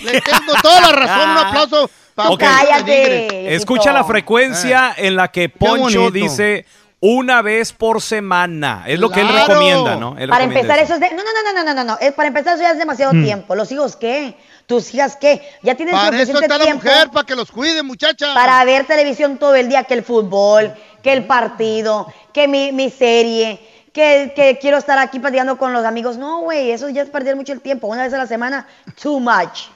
Le 0.00 0.20
tengo 0.20 0.54
toda 0.62 0.80
la 0.80 0.92
razón. 0.92 1.30
Un 1.30 1.38
aplauso 1.38 1.90
para. 2.14 2.36
Cállate. 2.38 3.54
Escucha 3.56 3.92
la 3.92 4.04
frecuencia 4.04 4.94
en 4.96 5.16
la 5.16 5.28
que 5.32 5.48
Poncho 5.48 6.10
dice 6.12 6.64
una 7.04 7.42
vez 7.42 7.72
por 7.72 8.00
semana. 8.00 8.84
Es 8.86 8.98
lo 9.00 9.10
que 9.10 9.20
él 9.22 9.28
recomienda, 9.28 9.96
¿no? 9.96 10.16
Él 10.16 10.28
Para 10.30 10.44
recomienda 10.46 10.74
empezar, 10.76 10.78
eso. 10.78 10.94
eso 10.94 11.04
es 11.04 11.10
de. 11.10 11.16
No, 11.16 11.22
no, 11.24 11.30
no, 11.32 11.52
no, 11.52 11.64
no, 11.64 11.74
no, 11.74 11.84
no. 11.84 11.98
Es- 12.00 12.12
para 12.12 12.28
empezar, 12.28 12.54
eso 12.54 12.62
ya 12.62 12.70
es 12.70 12.78
demasiado 12.78 13.12
Mm. 13.12 13.24
tiempo. 13.24 13.54
¿Los 13.56 13.70
hijos 13.72 13.96
qué? 13.96 14.36
¿Tus 14.66 14.94
hijas 14.94 15.16
qué? 15.16 15.42
Ya 15.62 15.74
tienen 15.74 15.94
Para 15.96 16.22
eso 16.22 16.32
está 16.40 16.56
la 16.56 16.64
tiempo 16.64 16.84
mujer, 16.84 17.10
para 17.10 17.26
que 17.26 17.34
los 17.34 17.50
cuide, 17.50 17.82
muchacha. 17.82 18.32
para 18.34 18.64
ver 18.64 18.86
televisión 18.86 19.36
todo 19.36 19.56
el 19.56 19.68
día, 19.68 19.82
que 19.84 19.94
el 19.94 20.04
fútbol, 20.04 20.72
que 21.02 21.12
el 21.12 21.24
partido, 21.26 22.06
que 22.32 22.46
mi, 22.46 22.70
mi 22.70 22.88
serie, 22.88 23.58
que, 23.92 24.32
que 24.36 24.58
quiero 24.60 24.78
estar 24.78 24.96
aquí 24.98 25.18
platicando 25.18 25.58
con 25.58 25.72
los 25.72 25.84
amigos. 25.84 26.16
No, 26.18 26.42
güey, 26.42 26.70
eso 26.70 26.88
ya 26.88 27.02
es 27.02 27.10
perder 27.10 27.34
mucho 27.34 27.52
el 27.52 27.60
tiempo. 27.60 27.88
Una 27.88 28.04
vez 28.04 28.14
a 28.14 28.18
la 28.18 28.28
semana, 28.28 28.66
too 29.02 29.18
much. 29.18 29.66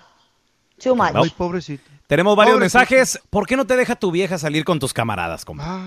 Too 0.80 0.94
much. 0.94 1.12
No. 1.12 1.24
pobrecito. 1.36 1.82
Tenemos 2.06 2.36
varios 2.36 2.54
Pobrecito. 2.54 2.78
mensajes. 2.78 3.20
¿Por 3.30 3.48
qué 3.48 3.56
no 3.56 3.66
te 3.66 3.76
deja 3.76 3.96
tu 3.96 4.12
vieja 4.12 4.38
salir 4.38 4.64
con 4.64 4.78
tus 4.78 4.92
camaradas, 4.94 5.44
compa? 5.44 5.80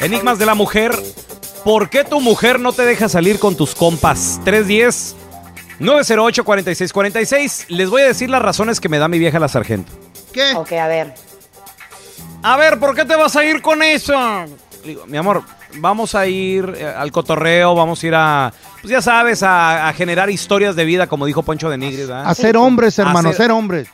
Enigmas 0.00 0.38
de 0.38 0.46
la 0.46 0.54
mujer. 0.54 0.92
¿Por 1.64 1.90
qué 1.90 2.04
tu 2.04 2.20
mujer 2.20 2.58
no 2.58 2.72
te 2.72 2.82
deja 2.86 3.08
salir 3.08 3.38
con 3.38 3.54
tus 3.54 3.74
compas? 3.74 4.40
310 4.44 5.14
908 5.78 6.44
4646. 6.44 7.66
Les 7.68 7.90
voy 7.90 8.02
a 8.02 8.06
decir 8.06 8.30
las 8.30 8.40
razones 8.42 8.80
que 8.80 8.88
me 8.88 8.98
da 8.98 9.08
mi 9.08 9.18
vieja 9.18 9.38
la 9.38 9.48
sargento. 9.48 9.92
¿Qué? 10.32 10.54
Ok, 10.54 10.72
a 10.72 10.86
ver. 10.86 11.14
A 12.42 12.56
ver, 12.56 12.78
¿por 12.78 12.94
qué 12.94 13.04
te 13.04 13.14
vas 13.16 13.36
a 13.36 13.44
ir 13.44 13.60
con 13.60 13.82
eso? 13.82 14.14
Digo, 14.84 15.04
mi 15.06 15.18
amor, 15.18 15.42
vamos 15.74 16.14
a 16.14 16.26
ir 16.26 16.72
eh, 16.78 16.86
al 16.86 17.12
cotorreo, 17.12 17.74
vamos 17.74 18.02
a 18.02 18.06
ir 18.06 18.14
a, 18.14 18.52
pues 18.80 18.90
ya 18.90 19.02
sabes, 19.02 19.42
a, 19.42 19.88
a 19.88 19.92
generar 19.92 20.30
historias 20.30 20.74
de 20.74 20.86
vida, 20.86 21.06
como 21.06 21.26
dijo 21.26 21.42
Poncho 21.42 21.68
de 21.68 21.76
Nigris, 21.76 22.08
¿verdad? 22.08 22.26
A 22.26 22.34
ser 22.34 22.56
hombres, 22.56 22.98
A 22.98 23.02
hermano, 23.02 23.28
a 23.28 23.32
ser- 23.32 23.42
ser 23.42 23.50
hombres. 23.50 23.88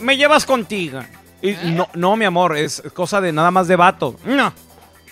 Me 0.00 0.16
llevas 0.16 0.46
contigo. 0.46 1.00
Y 1.42 1.52
no, 1.72 1.88
no, 1.94 2.16
mi 2.16 2.24
amor, 2.24 2.56
es 2.56 2.82
cosa 2.94 3.20
de 3.20 3.32
nada 3.32 3.50
más 3.50 3.66
de 3.68 3.76
vato. 3.76 4.16
No. 4.24 4.52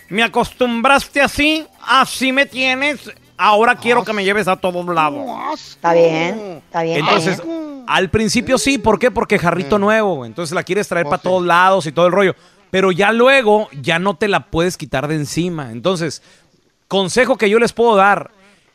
Me 0.08 0.22
acostumbraste 0.22 1.20
así, 1.20 1.66
así 1.86 2.32
me 2.32 2.46
tienes. 2.46 3.10
Ahora 3.36 3.74
quiero 3.76 4.04
que 4.04 4.12
me 4.12 4.22
lleves 4.24 4.48
a 4.48 4.56
todos 4.56 4.84
lados. 4.86 5.24
Está 5.70 5.92
bien, 5.94 6.62
está 6.66 6.82
bien. 6.82 6.98
está 6.98 7.10
Entonces, 7.10 7.44
bien. 7.44 7.84
al 7.86 8.10
principio 8.10 8.58
sí, 8.58 8.78
¿por 8.78 8.98
qué? 8.98 9.10
Porque 9.10 9.38
jarrito 9.38 9.78
Mm. 9.78 9.80
nuevo, 9.80 10.24
entonces 10.26 10.54
la 10.54 10.62
quieres 10.62 10.88
traer 10.88 11.06
para 11.06 11.18
todos 11.22 11.44
lados 11.44 11.86
y 11.86 11.92
todo 11.92 12.06
el 12.06 12.12
rollo. 12.12 12.34
Pero 12.70 12.92
ya 12.92 13.12
luego, 13.12 13.68
ya 13.80 13.98
no 13.98 14.14
te 14.14 14.28
la 14.28 14.46
puedes 14.46 14.76
quitar 14.76 15.08
de 15.08 15.14
encima. 15.16 15.72
Entonces, 15.72 16.22
consejo 16.86 17.36
que 17.36 17.48
yo 17.50 17.58
les 17.58 17.72
puedo 17.72 17.96
dar, 17.96 18.30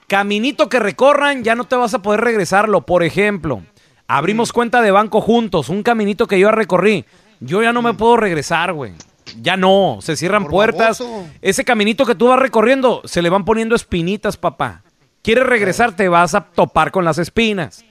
caminito 0.07 0.67
que 0.67 0.79
recorran, 0.79 1.43
ya 1.43 1.55
no 1.55 1.65
te 1.65 1.75
vas 1.75 1.93
a 1.93 1.99
poder 2.01 2.21
regresarlo. 2.21 2.81
Por 2.81 3.03
ejemplo, 3.03 3.61
abrimos 4.07 4.49
Mm. 4.49 4.53
cuenta 4.53 4.81
de 4.81 4.91
banco 4.91 5.21
juntos, 5.21 5.69
un 5.69 5.83
caminito 5.83 6.27
que 6.27 6.39
yo 6.39 6.47
ya 6.49 6.51
recorrí. 6.51 7.05
Yo 7.39 7.61
ya 7.61 7.73
no 7.73 7.81
me 7.81 7.93
puedo 7.93 8.17
regresar, 8.17 8.73
güey. 8.73 8.93
Ya 9.41 9.57
no, 9.57 9.97
se 10.01 10.15
cierran 10.15 10.43
Por 10.43 10.51
puertas. 10.51 10.99
baboso. 10.99 11.27
Ese 11.41 11.65
caminito 11.65 12.05
que 12.05 12.15
tú 12.15 12.27
vas 12.27 12.39
recorriendo, 12.39 13.01
se 13.05 13.21
le 13.21 13.29
van 13.29 13.43
poniendo 13.45 13.75
espinitas, 13.75 14.38
papá. 14.38 14.83
Quieres 15.21 15.45
regresar, 15.45 15.95
te 15.95 16.07
vas 16.07 16.36
a 16.36 16.41
topar 16.41 16.91
con 16.91 17.03
las 17.03 17.17
espinas. 17.17 17.83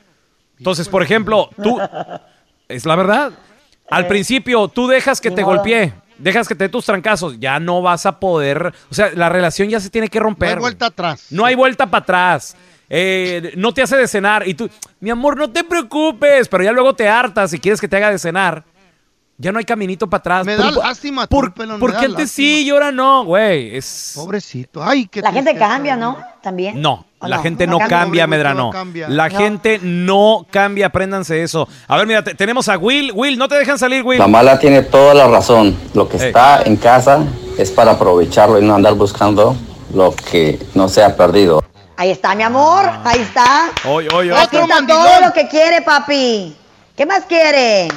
Entonces, 0.59 0.89
por 0.89 1.03
ejemplo, 1.03 1.51
tú, 1.63 1.79
es 2.69 2.87
la 2.87 2.95
verdad. 2.97 3.33
Al 3.91 4.07
principio, 4.07 4.69
tú 4.69 4.87
dejas 4.87 5.21
que 5.21 5.31
te 5.33 5.43
golpee, 5.43 5.93
dejas 6.19 6.47
que 6.49 6.55
te 6.55 6.65
dé 6.65 6.69
tus 6.71 6.87
trancazos, 6.87 7.39
ya 7.39 7.59
no 7.61 7.83
vas 7.83 8.07
a 8.07 8.19
poder, 8.21 8.73
o 8.91 8.95
sea, 8.95 9.11
la 9.15 9.29
relación 9.29 9.69
ya 9.69 9.81
se 9.81 9.91
tiene 9.91 10.09
que 10.09 10.19
No 10.21 10.25
romper. 10.27 10.49
hay 10.51 10.55
güey. 10.55 10.63
vuelta 10.63 10.87
atrás. 10.87 11.27
No 11.31 11.45
hay 11.45 11.55
vuelta 11.57 11.87
para 11.87 12.03
atrás. 12.03 12.57
Eh, 12.89 13.53
no 13.57 13.75
te 13.75 13.83
hace 13.83 13.97
de 13.97 14.07
cenar 14.07 14.47
y 14.47 14.55
tú, 14.55 14.71
mi 15.01 15.11
amor, 15.11 15.37
no 15.37 15.51
te 15.51 15.65
preocupes, 15.65 16.49
pero 16.49 16.63
ya 16.63 16.71
luego 16.73 16.95
te 16.95 17.09
hartas 17.09 17.53
y 17.53 17.59
quieres 17.59 17.81
que 17.81 17.89
te 17.89 17.97
haga 17.97 18.11
de 18.11 18.19
cenar. 18.19 18.63
Ya 19.37 19.51
no 19.51 19.59
hay 19.59 19.65
caminito 19.65 20.09
para 20.09 20.21
atrás. 20.21 20.47
Me 20.47 20.55
Pero 20.57 20.69
da 20.69 20.75
por- 20.75 20.85
lástima, 20.85 21.27
tú, 21.27 21.41
pelón, 21.57 21.81
porque 21.81 21.97
da 21.97 22.03
antes 22.05 22.13
lástima. 22.21 22.27
sí 22.37 22.63
y 22.67 22.71
ahora 22.71 22.93
no, 22.93 23.25
güey. 23.25 23.77
Es... 23.77 24.13
Pobrecito. 24.15 24.81
Ay, 24.83 25.07
qué 25.09 25.21
La 25.21 25.33
gente 25.33 25.51
tristeza, 25.51 25.73
cambia. 25.73 25.97
¿no? 25.97 26.17
También. 26.41 26.81
No, 26.81 27.05
¿O 27.19 27.27
la 27.27 27.37
no? 27.39 27.43
gente 27.43 27.67
No 27.67 27.79
no 27.81 27.89
cambia. 27.89 28.27
Medrano. 28.29 28.65
no 28.67 28.71
cambia. 28.71 29.09
La 29.09 29.29
No. 29.29 29.37
gente 29.39 29.81
no 29.83 30.47
cambia, 30.51 30.87
apréndanse 30.87 31.43
eso. 31.43 31.67
A 31.89 31.97
ver, 31.97 32.07
mira, 32.07 32.23
te- 32.23 32.35
tenemos 32.37 32.69
a 32.69 32.79
Will. 32.79 33.11
Will, 33.13 33.37
no 33.37 33.49
te 33.49 33.57
dejan 33.57 33.77
salir, 33.77 34.05
Will. 34.05 34.21
La 34.21 34.29
mala 34.29 34.57
tiene 34.59 34.83
toda 34.83 35.15
la 35.15 35.27
razón. 35.27 35.77
Lo 35.95 36.09
que 36.09 36.17
Ey. 36.17 36.27
está 36.29 36.63
en 36.63 36.77
casa 36.77 37.25
es 37.59 37.73
para 37.73 37.93
aprovecharlo 37.93 38.61
y 38.61 38.65
no 38.65 38.77
andar 38.77 38.95
buscando 38.95 39.57
lo 39.93 40.15
que 40.15 40.65
no 40.75 40.89
se 40.89 41.03
ha 41.03 41.17
perdido. 41.17 41.61
Ahí 41.97 42.11
está, 42.11 42.37
mi 42.37 42.45
amor. 42.45 42.89
Ahí 43.05 43.21
está. 43.21 43.71
Oye, 43.89 44.09
oye, 44.15 44.33
Aquí 44.33 44.57
Otro 44.57 44.61
está 44.63 44.75
mandilón. 44.77 45.03
todo 45.05 45.21
lo 45.27 45.33
que 45.33 45.49
quiere, 45.49 45.83
papi. 45.83 46.57
¿Qué 46.97 47.05
más 47.05 47.25
quiere? 47.25 47.89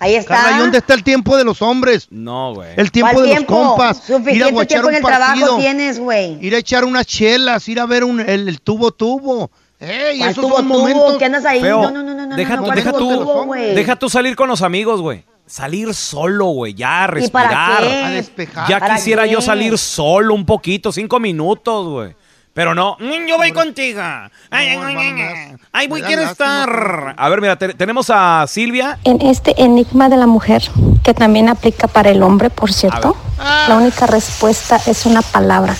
Ahí 0.00 0.14
está. 0.16 0.34
Carla, 0.34 0.56
¿y 0.56 0.60
dónde 0.60 0.78
está 0.78 0.94
el 0.94 1.04
tiempo 1.04 1.36
de 1.36 1.44
los 1.44 1.62
hombres? 1.62 2.08
No, 2.10 2.54
güey. 2.54 2.70
El 2.76 2.90
tiempo 2.90 3.12
¿Cuál 3.12 3.26
de 3.26 3.30
tiempo? 3.32 3.52
los 3.54 3.68
compas. 3.68 3.96
ir 4.08 4.14
a 4.14 4.16
Suficiente 4.16 4.66
tiempo 4.66 4.88
en 4.88 4.94
un 4.94 4.94
el 4.96 5.02
trabajo 5.02 5.32
partido, 5.40 5.58
tienes, 5.58 5.98
güey. 6.00 6.38
Ir 6.44 6.54
a 6.54 6.58
echar 6.58 6.84
unas 6.84 7.06
chelas, 7.06 7.68
ir 7.68 7.78
a 7.78 7.86
ver 7.86 8.02
un, 8.04 8.18
el, 8.20 8.48
el 8.48 8.60
tubo 8.60 8.90
tubo. 8.90 9.50
Ey, 9.78 10.18
¿Cuál 10.18 10.30
esos 10.30 10.44
tubo, 10.44 10.56
son 10.56 10.66
tubo? 10.68 10.78
momentos. 10.78 11.16
¿Qué 11.18 11.24
andas 11.26 11.44
ahí? 11.44 11.60
Feo. 11.60 11.82
No, 11.82 11.90
no, 11.90 12.02
no, 12.02 12.14
no, 12.14 12.26
no. 12.26 12.36
deja, 12.36 12.56
no, 12.56 12.62
tú- 12.62 12.66
¿cuál 12.66 12.76
deja 12.76 12.92
tú, 12.92 12.98
tubo, 12.98 13.44
güey? 13.44 13.74
deja 13.74 13.96
tú 13.96 14.10
salir 14.10 14.34
con 14.36 14.48
los 14.48 14.62
amigos, 14.62 15.00
güey. 15.00 15.24
Salir 15.46 15.92
solo, 15.94 16.46
güey. 16.46 16.74
Ya, 16.74 17.04
¿Y 17.18 17.28
para 17.28 17.48
respirar. 17.48 17.82
qué? 17.82 18.04
A 18.04 18.10
despejar. 18.10 18.68
Ya 18.68 18.78
¿Para 18.78 18.94
quisiera 18.96 19.24
qué? 19.24 19.30
yo 19.32 19.40
salir 19.40 19.76
solo 19.78 20.34
un 20.34 20.46
poquito, 20.46 20.92
cinco 20.92 21.18
minutos, 21.20 21.88
güey. 21.88 22.14
Pero 22.60 22.74
no, 22.74 22.98
mm, 23.00 23.26
yo 23.26 23.38
voy 23.38 23.52
contigo. 23.52 24.02
Ay, 24.02 24.68
ay, 24.68 24.78
ay, 24.84 24.96
ay, 24.98 25.56
ay, 25.72 25.88
voy, 25.88 26.02
quiero 26.02 26.20
estar. 26.24 27.14
A 27.16 27.28
ver, 27.30 27.40
mira, 27.40 27.56
te- 27.56 27.72
tenemos 27.72 28.10
a 28.12 28.44
Silvia. 28.46 28.98
En 29.04 29.22
este 29.22 29.54
enigma 29.62 30.10
de 30.10 30.18
la 30.18 30.26
mujer, 30.26 30.62
que 31.02 31.14
también 31.14 31.48
aplica 31.48 31.88
para 31.88 32.10
el 32.10 32.22
hombre, 32.22 32.50
por 32.50 32.70
cierto, 32.70 33.16
la 33.38 33.76
única 33.78 34.06
respuesta 34.06 34.78
es 34.86 35.06
una 35.06 35.22
palabra 35.22 35.74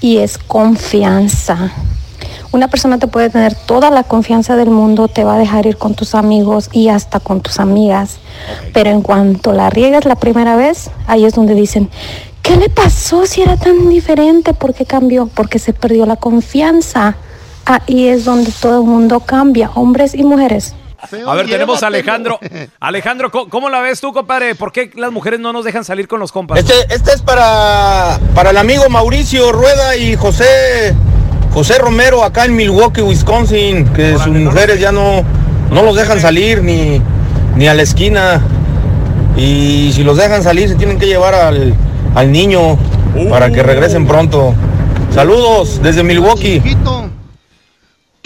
y 0.00 0.18
es 0.18 0.38
confianza. 0.38 1.72
Una 2.52 2.68
persona 2.68 2.98
te 2.98 3.08
puede 3.08 3.28
tener 3.28 3.56
toda 3.56 3.90
la 3.90 4.04
confianza 4.04 4.54
del 4.54 4.70
mundo, 4.70 5.08
te 5.08 5.24
va 5.24 5.34
a 5.34 5.38
dejar 5.38 5.66
ir 5.66 5.76
con 5.76 5.96
tus 5.96 6.14
amigos 6.14 6.68
y 6.70 6.88
hasta 6.88 7.18
con 7.18 7.40
tus 7.40 7.58
amigas, 7.58 8.18
pero 8.72 8.90
en 8.90 9.02
cuanto 9.02 9.52
la 9.52 9.70
riegas 9.70 10.04
la 10.04 10.14
primera 10.14 10.54
vez, 10.54 10.88
ahí 11.08 11.24
es 11.24 11.34
donde 11.34 11.54
dicen, 11.56 11.90
¿qué 12.46 12.56
le 12.56 12.68
pasó 12.68 13.26
si 13.26 13.42
era 13.42 13.56
tan 13.56 13.88
diferente? 13.88 14.54
¿Por 14.54 14.72
qué 14.72 14.86
cambió? 14.86 15.26
Porque 15.26 15.58
se 15.58 15.72
perdió 15.72 16.06
la 16.06 16.16
confianza. 16.16 17.16
Ahí 17.64 18.06
es 18.06 18.24
donde 18.24 18.52
todo 18.52 18.82
el 18.82 18.86
mundo 18.86 19.20
cambia, 19.20 19.70
hombres 19.74 20.14
y 20.14 20.22
mujeres. 20.22 20.74
A 21.26 21.34
ver, 21.34 21.46
tenemos 21.46 21.82
a. 21.82 21.88
Alejandro. 21.88 22.38
Alejandro, 22.80 23.30
¿cómo, 23.30 23.48
cómo 23.48 23.68
la 23.68 23.80
ves 23.80 24.00
tú, 24.00 24.12
compadre? 24.12 24.54
¿Por 24.54 24.72
qué 24.72 24.90
las 24.94 25.10
mujeres 25.10 25.40
no 25.40 25.52
nos 25.52 25.64
dejan 25.64 25.84
salir 25.84 26.06
con 26.06 26.20
los 26.20 26.30
compas? 26.30 26.58
Este, 26.58 26.74
este 26.94 27.12
es 27.12 27.22
para, 27.22 28.18
para 28.34 28.50
el 28.50 28.56
amigo 28.56 28.88
Mauricio 28.88 29.50
Rueda 29.52 29.96
y 29.96 30.14
José, 30.14 30.94
José 31.52 31.78
Romero 31.78 32.22
acá 32.22 32.44
en 32.44 32.54
Milwaukee, 32.54 33.02
Wisconsin, 33.02 33.92
que 33.92 34.16
sus 34.18 34.28
mujeres 34.28 34.78
ya 34.78 34.92
no, 34.92 35.24
no 35.70 35.82
los 35.82 35.96
dejan 35.96 36.20
salir 36.20 36.62
ni, 36.62 37.02
ni 37.56 37.66
a 37.66 37.74
la 37.74 37.82
esquina. 37.82 38.40
Y 39.36 39.90
si 39.92 40.02
los 40.02 40.16
dejan 40.16 40.42
salir, 40.42 40.68
se 40.68 40.76
tienen 40.76 40.98
que 40.98 41.06
llevar 41.06 41.34
al, 41.34 41.74
al 42.16 42.32
niño 42.32 42.78
para 43.30 43.50
que 43.52 43.62
regresen 43.62 44.06
pronto. 44.06 44.54
Saludos 45.14 45.80
desde 45.82 46.02
Milwaukee. 46.02 46.60
Chiquito. 46.62 47.10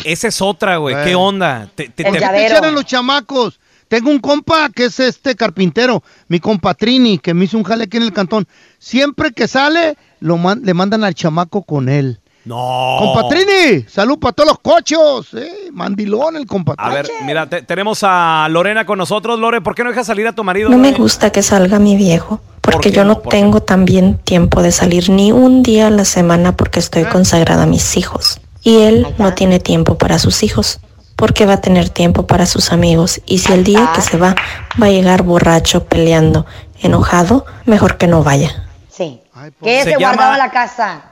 Esa 0.05 0.29
es 0.29 0.41
otra, 0.41 0.77
güey. 0.79 0.97
¿Qué 1.05 1.15
onda? 1.15 1.69
Te- 1.75 1.89
te- 1.89 2.07
El 2.07 2.15
te- 2.15 2.21
llavero. 2.21 2.49
¿Qué 2.49 2.57
eran 2.57 2.75
los 2.75 2.85
chamacos? 2.87 3.59
Tengo 3.89 4.11
un 4.11 4.21
compa 4.21 4.71
que 4.71 4.85
es 4.85 5.01
este 5.01 5.35
carpintero, 5.35 6.03
mi 6.29 6.39
compa 6.39 6.75
Trini, 6.75 7.19
que 7.19 7.35
me 7.35 7.47
hizo 7.47 7.59
un 7.59 7.65
jale 7.65 7.85
aquí 7.85 7.97
en 7.97 8.05
el 8.05 8.13
cantón. 8.13 8.47
Siempre 8.79 9.33
que 9.33 9.49
sale, 9.49 9.97
lo 10.21 10.37
man- 10.37 10.61
le 10.65 10.73
mandan 10.73 11.03
al 11.03 11.15
chamaco 11.15 11.63
con 11.63 11.89
él. 11.89 12.21
No. 12.45 12.97
Compa 13.01 13.29
Trini, 13.29 13.83
salud 13.89 14.19
para 14.21 14.33
todos 14.33 14.51
los 14.51 14.59
cochos. 14.61 15.35
Eh, 15.35 15.69
mandilón 15.73 16.37
el 16.37 16.47
compa 16.47 16.75
A 16.79 16.91
ver, 16.91 17.09
mira, 17.27 17.49
te- 17.49 17.63
tenemos 17.63 17.99
a 18.05 18.47
Lorena 18.49 18.87
con 18.87 18.97
nosotros. 18.97 19.39
Lore, 19.41 19.61
¿por 19.61 19.75
qué 19.75 19.83
no 19.83 19.91
dejas 19.91 20.07
salir 20.07 20.27
a 20.29 20.33
tu 20.33 20.45
marido? 20.45 20.71
No 20.71 20.79
me 20.79 20.93
gusta 20.93 21.31
que 21.31 21.43
salga 21.43 21.81
mi 21.81 21.97
viejo 21.97 22.41
Porque 22.61 22.91
yo 22.91 23.05
no 23.05 23.19
tengo 23.19 23.63
también 23.63 24.19
tiempo 24.19 24.63
de 24.63 24.73
salir 24.73 25.11
ni 25.11 25.33
un 25.33 25.63
día 25.63 25.87
a 25.87 25.91
la 25.91 26.05
semana 26.05 26.57
porque 26.57 26.79
estoy 26.79 27.05
consagrada 27.05 27.63
a 27.63 27.67
mis 27.67 27.97
hijos. 27.97 28.41
Y 28.63 28.83
él 28.83 29.07
no 29.19 29.35
tiene 29.35 29.61
tiempo 29.61 29.97
para 29.97 30.19
sus 30.19 30.43
hijos 30.43 30.81
porque 31.17 31.45
va 31.45 31.55
a 31.55 31.61
tener 31.61 31.91
tiempo 31.91 32.27
para 32.27 32.47
sus 32.47 32.73
amigos. 32.73 33.21
Y 33.27 33.39
si 33.39 33.53
el 33.53 33.65
día 33.65 33.93
que 33.95 34.01
se 34.01 34.17
va 34.17 34.35
va 34.81 34.87
a 34.87 34.91
llegar 34.91 35.23
borracho, 35.23 35.85
peleando, 35.85 36.47
enojado, 36.81 37.45
mejor 37.67 37.99
que 37.99 38.07
no 38.07 38.23
vaya. 38.23 38.65
Sí. 38.91 39.21
pues, 39.33 39.53
Que 39.63 39.85
Se 39.85 39.91
se 39.91 39.97
guardaba 39.97 40.37
la 40.39 40.51
casa. 40.51 41.03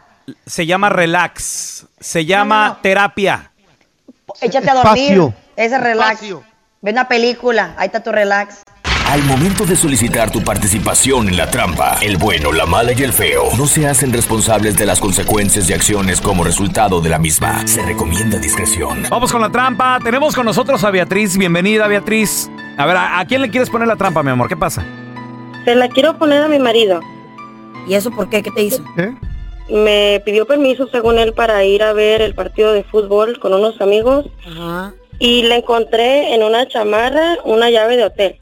Se 0.46 0.66
llama 0.66 0.88
relax. 0.88 1.86
Se 2.00 2.24
llama 2.24 2.78
terapia. 2.82 3.50
Échate 4.40 4.70
a 4.70 4.74
dormir. 4.74 5.12
Espacio. 5.12 5.34
Ese 5.56 5.78
relax. 5.78 6.20
Ve 6.80 6.92
una 6.92 7.08
película. 7.08 7.74
Ahí 7.76 7.86
está 7.86 8.02
tu 8.02 8.12
relax. 8.12 8.62
Al 9.08 9.22
momento 9.22 9.64
de 9.64 9.74
solicitar 9.74 10.30
tu 10.30 10.42
participación 10.42 11.28
en 11.28 11.38
la 11.38 11.50
trampa, 11.50 11.96
el 12.02 12.18
bueno, 12.18 12.52
la 12.52 12.66
mala 12.66 12.92
y 12.92 13.02
el 13.02 13.14
feo 13.14 13.44
no 13.56 13.66
se 13.66 13.86
hacen 13.86 14.12
responsables 14.12 14.76
de 14.76 14.84
las 14.84 15.00
consecuencias 15.00 15.68
y 15.70 15.72
acciones 15.72 16.20
como 16.20 16.44
resultado 16.44 17.00
de 17.00 17.08
la 17.08 17.18
misma. 17.18 17.66
Se 17.66 17.80
recomienda 17.82 18.38
discreción. 18.38 19.04
Vamos 19.08 19.32
con 19.32 19.40
la 19.40 19.48
trampa. 19.50 19.98
Tenemos 20.04 20.34
con 20.34 20.44
nosotros 20.44 20.84
a 20.84 20.90
Beatriz. 20.90 21.38
Bienvenida, 21.38 21.88
Beatriz. 21.88 22.50
A 22.76 22.84
ver, 22.84 22.98
¿a, 22.98 23.18
a 23.20 23.24
quién 23.24 23.40
le 23.40 23.48
quieres 23.48 23.70
poner 23.70 23.88
la 23.88 23.96
trampa, 23.96 24.22
mi 24.22 24.30
amor? 24.30 24.46
¿Qué 24.46 24.58
pasa? 24.58 24.84
Se 25.64 25.74
la 25.74 25.88
quiero 25.88 26.18
poner 26.18 26.42
a 26.42 26.48
mi 26.48 26.58
marido. 26.58 27.00
¿Y 27.88 27.94
eso 27.94 28.10
por 28.10 28.28
qué? 28.28 28.42
¿Qué 28.42 28.50
te 28.50 28.62
hizo? 28.62 28.84
Me 29.70 30.20
pidió 30.26 30.46
permiso, 30.46 30.86
según 30.88 31.18
él, 31.18 31.32
para 31.32 31.64
ir 31.64 31.82
a 31.82 31.94
ver 31.94 32.20
el 32.20 32.34
partido 32.34 32.74
de 32.74 32.84
fútbol 32.84 33.38
con 33.40 33.54
unos 33.54 33.80
amigos 33.80 34.26
Ajá. 34.46 34.92
y 35.18 35.42
le 35.44 35.56
encontré 35.56 36.34
en 36.34 36.42
una 36.42 36.68
chamarra 36.68 37.38
una 37.44 37.70
llave 37.70 37.96
de 37.96 38.04
hotel. 38.04 38.40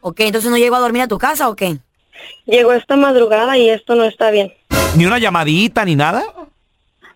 Ok, 0.00 0.20
entonces 0.20 0.50
no 0.50 0.56
llegó 0.58 0.76
a 0.76 0.80
dormir 0.80 1.02
a 1.02 1.08
tu 1.08 1.18
casa 1.18 1.48
o 1.48 1.56
qué? 1.56 1.78
Llegó 2.46 2.72
esta 2.72 2.96
madrugada 2.96 3.56
y 3.58 3.68
esto 3.68 3.94
no 3.94 4.04
está 4.04 4.30
bien. 4.30 4.52
¿Ni 4.96 5.06
una 5.06 5.18
llamadita 5.18 5.84
ni 5.84 5.96
nada? 5.96 6.22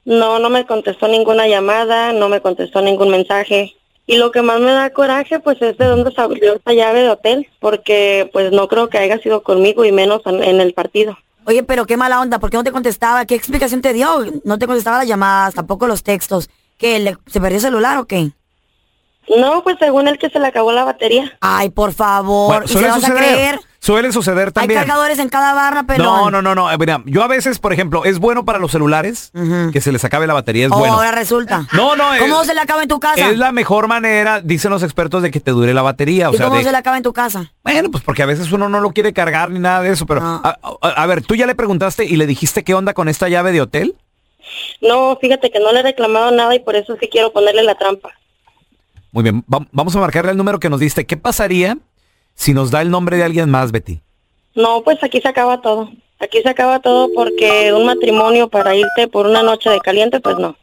No, 0.05 0.39
no 0.39 0.51
me 0.51 0.66
contestó 0.66 1.07
ninguna 1.09 1.47
llamada, 1.47 2.12
no 2.12 2.28
me 2.28 2.41
contestó 2.41 2.83
ningún 2.83 3.11
mensaje. 3.11 3.74
Y 4.07 4.16
lo 4.16 4.33
que 4.33 4.43
más 4.43 4.59
me 4.61 4.72
da 4.72 4.91
coraje, 4.91 5.39
pues, 5.39 5.62
es 5.62 5.78
de 5.78 5.85
dónde 5.87 6.11
salió 6.12 6.55
esta 6.57 6.72
llave 6.72 7.03
de 7.03 7.11
hotel, 7.11 7.47
porque, 7.61 8.28
pues, 8.33 8.51
no 8.51 8.66
creo 8.66 8.89
que 8.89 8.99
haya 8.99 9.18
sido 9.18 9.43
conmigo 9.45 9.85
y 9.85 9.93
menos 9.93 10.22
en, 10.26 10.43
en 10.43 10.61
el 10.61 10.74
partido. 10.74 11.16
Oye, 11.47 11.62
pero 11.62 11.87
qué 11.87 11.97
mala 11.97 12.20
onda, 12.20 12.41
¿por 12.41 12.51
qué 12.51 12.57
no 12.57 12.64
te 12.64 12.72
contestaba? 12.72 13.24
¿Qué 13.26 13.37
explicación 13.37 13.80
te 13.80 13.93
dio? 13.93 14.09
No 14.45 14.59
te 14.59 14.66
contestaba 14.66 14.99
las 14.99 15.07
llamadas, 15.07 15.55
tampoco 15.55 15.87
los 15.87 16.03
textos. 16.03 16.51
¿Qué, 16.78 16.99
le- 16.99 17.16
se 17.26 17.41
perdió 17.41 17.57
el 17.59 17.62
celular 17.62 17.97
o 17.99 18.07
qué? 18.07 18.33
No, 19.37 19.62
pues 19.62 19.77
según 19.79 20.09
él 20.09 20.18
que 20.18 20.29
se 20.31 20.39
le 20.41 20.47
acabó 20.49 20.73
la 20.73 20.85
batería. 20.85 21.37
Ay, 21.41 21.70
por 21.70 21.93
favor, 21.93 22.49
Bueno, 22.49 22.64
¿y 22.66 22.68
se 22.68 22.83
vas 22.87 22.97
a 22.97 23.01
suceder. 23.01 23.18
creer? 23.35 23.61
Suele 23.79 24.12
suceder 24.12 24.49
Hay 24.49 24.53
también. 24.53 24.79
cargadores 24.81 25.18
en 25.18 25.29
cada 25.29 25.55
barra, 25.55 25.85
pero... 25.85 26.05
No, 26.05 26.31
no, 26.31 26.41
no, 26.43 26.55
no. 26.55 26.70
eh, 26.70 26.77
Mira, 26.79 27.03
yo 27.05 27.23
a 27.23 27.27
veces, 27.27 27.59
por 27.59 27.73
ejemplo, 27.73 28.05
es 28.05 28.18
bueno 28.20 28.45
para 28.45 28.59
los 28.61 28.70
celulares 28.70 29.33
que 29.73 29.81
se 29.81 29.91
les 29.91 30.05
acabe 30.05 30.27
la 30.29 30.35
batería, 30.35 30.66
es 30.66 30.73
Oh, 30.73 30.79
bueno. 30.79 30.95
ahora 30.95 31.11
resulta. 31.12 31.66
No, 31.73 31.97
no, 31.97 32.05
¿Cómo 32.20 32.43
es- 32.43 32.47
se 32.49 32.55
le 32.55 32.61
acaba 32.61 32.83
en 32.83 32.89
tu 32.89 33.01
casa? 33.01 33.31
Es 33.31 33.39
la 33.39 33.51
mejor 33.51 33.89
manera, 33.89 34.41
dicen 34.41 34.70
los 34.70 34.83
expertos, 34.85 35.23
de 35.23 35.31
que 35.33 35.41
te 35.41 35.51
dure 35.51 35.75
la 35.75 35.83
batería. 35.83 36.31
O 36.31 36.35
¿Y 36.35 36.37
sea, 36.37 36.47
cómo 36.47 36.59
de- 36.59 36.64
se 36.64 36.70
le 36.70 36.77
acaba 36.79 36.97
en 36.97 37.03
tu 37.03 37.12
casa? 37.12 37.53
Bueno, 37.64 37.91
pues 37.91 38.05
porque 38.05 38.23
a 38.23 38.27
veces 38.27 38.53
uno 38.53 38.68
no 38.68 38.79
lo 38.81 38.91
quiere 38.93 39.12
cargar 39.12 39.51
ni 39.51 39.59
nada 39.59 39.81
de 39.83 39.91
eso, 39.93 40.07
pero... 40.07 40.20
A, 40.23 40.59
a- 40.83 40.89
a 40.89 41.07
ver, 41.07 41.23
¿tú 41.25 41.35
ya 41.35 41.47
le 41.47 41.55
preguntaste 41.57 42.05
y 42.05 42.14
le 42.16 42.27
dijiste 42.27 42.62
qué 42.62 42.75
onda 42.75 42.95
con 42.95 43.09
esta 43.09 43.29
llave 43.29 43.51
de 43.53 43.62
hotel? 43.62 43.97
No, 44.81 45.16
fíjate 45.20 45.51
que 45.51 45.59
no 45.61 45.73
le 45.73 45.81
he 45.81 45.83
reclamado 45.83 46.31
nada 46.31 46.55
y 46.55 46.61
por 46.61 46.77
eso 46.77 46.97
sí 47.01 47.09
quiero 47.11 47.33
ponerle 47.33 47.62
la 47.64 47.75
trampa. 47.77 48.11
Muy 49.13 49.23
bien, 49.23 49.45
va- 49.53 49.67
vamos 49.73 49.95
a 49.95 50.01
marcarle 50.01 50.31
el 50.33 50.37
número 50.37 50.59
que 50.59 50.69
nos 50.71 50.81
diste. 50.81 51.07
¿Qué 51.07 51.17
pasaría 51.17 51.79
si 52.35 52.55
nos 52.55 52.71
da 52.71 52.81
el 52.83 52.91
nombre 52.91 53.17
de 53.17 53.25
alguien 53.25 53.51
más, 53.51 53.71
Betty? 53.73 54.01
No, 54.55 54.83
pues 54.83 55.03
aquí 55.03 55.21
se 55.21 55.29
acaba 55.29 55.61
todo. 55.61 55.91
Aquí 56.19 56.41
se 56.43 56.49
acaba 56.49 56.81
todo 56.81 57.09
porque 57.15 57.73
un 57.73 57.85
matrimonio 57.87 58.49
para 58.49 58.75
irte 58.75 59.09
por 59.09 59.27
una 59.27 59.43
noche 59.43 59.71
de 59.71 59.81
caliente, 59.81 60.21
pues 60.21 60.37
no. 60.39 60.57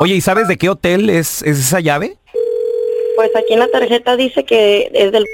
Oye, 0.00 0.14
¿y 0.14 0.20
sabes 0.20 0.48
de 0.48 0.56
qué 0.56 0.68
hotel 0.68 1.10
es, 1.10 1.42
es 1.42 1.58
esa 1.58 1.80
llave? 1.80 2.16
Pues 3.16 3.30
aquí 3.36 3.52
en 3.52 3.60
la 3.60 3.68
tarjeta 3.68 4.16
dice 4.16 4.44
que 4.44 4.90
es 4.92 5.12
del... 5.12 5.24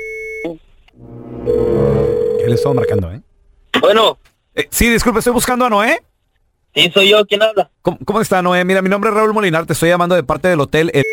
¿Qué 2.39 2.47
le 2.49 2.55
estaba 2.55 2.75
marcando, 2.75 3.11
eh? 3.13 3.21
Bueno. 3.81 4.19
sí, 4.71 4.89
disculpe, 4.89 5.21
estoy 5.21 5.33
buscando 5.33 5.65
a 5.65 5.71
Noé. 5.71 6.03
Sí, 6.75 6.91
soy 6.93 7.09
yo. 7.09 7.25
¿Quién 7.27 7.43
habla? 7.43 7.71
¿Cómo, 7.83 7.99
cómo 8.05 8.21
está, 8.21 8.43
Noé? 8.43 8.65
Mira, 8.65 8.83
mi 8.83 8.89
nombre 8.89 9.11
es 9.11 9.17
Raúl 9.17 9.33
Molinar, 9.33 9.65
te 9.67 9.73
estoy 9.73 9.89
llamando 9.89 10.15
de 10.15 10.23
parte 10.23 10.49
del 10.49 10.61
hotel. 10.61 10.91
El- 10.93 11.05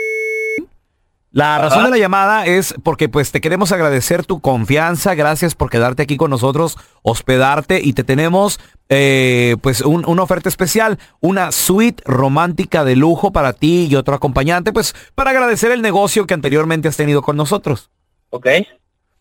La 1.34 1.57
razón 1.57 1.79
Ajá. 1.79 1.86
de 1.88 1.91
la 1.91 1.97
llamada 1.97 2.45
es 2.45 2.75
porque 2.84 3.09
pues 3.09 3.31
te 3.31 3.41
queremos 3.41 3.71
agradecer 3.71 4.23
tu 4.23 4.39
confianza, 4.39 5.15
gracias 5.15 5.55
por 5.55 5.71
quedarte 5.71 6.03
aquí 6.03 6.15
con 6.15 6.29
nosotros, 6.29 6.77
hospedarte 7.01 7.81
y 7.84 7.93
te 7.93 8.03
tenemos 8.03 8.59
eh, 8.89 9.55
pues 9.61 9.81
un- 9.81 10.05
una 10.07 10.21
oferta 10.21 10.47
especial, 10.47 10.99
una 11.21 11.51
suite 11.51 12.03
romántica 12.05 12.86
de 12.86 12.95
lujo 12.95 13.31
para 13.31 13.53
ti 13.53 13.88
y 13.89 13.95
otro 13.95 14.13
acompañante, 14.13 14.71
pues 14.71 14.93
para 15.15 15.31
agradecer 15.31 15.71
el 15.71 15.81
negocio 15.81 16.27
que 16.27 16.36
anteriormente 16.36 16.88
has 16.88 16.97
tenido 16.97 17.23
con 17.23 17.36
nosotros. 17.36 17.89
Ok. 18.29 18.47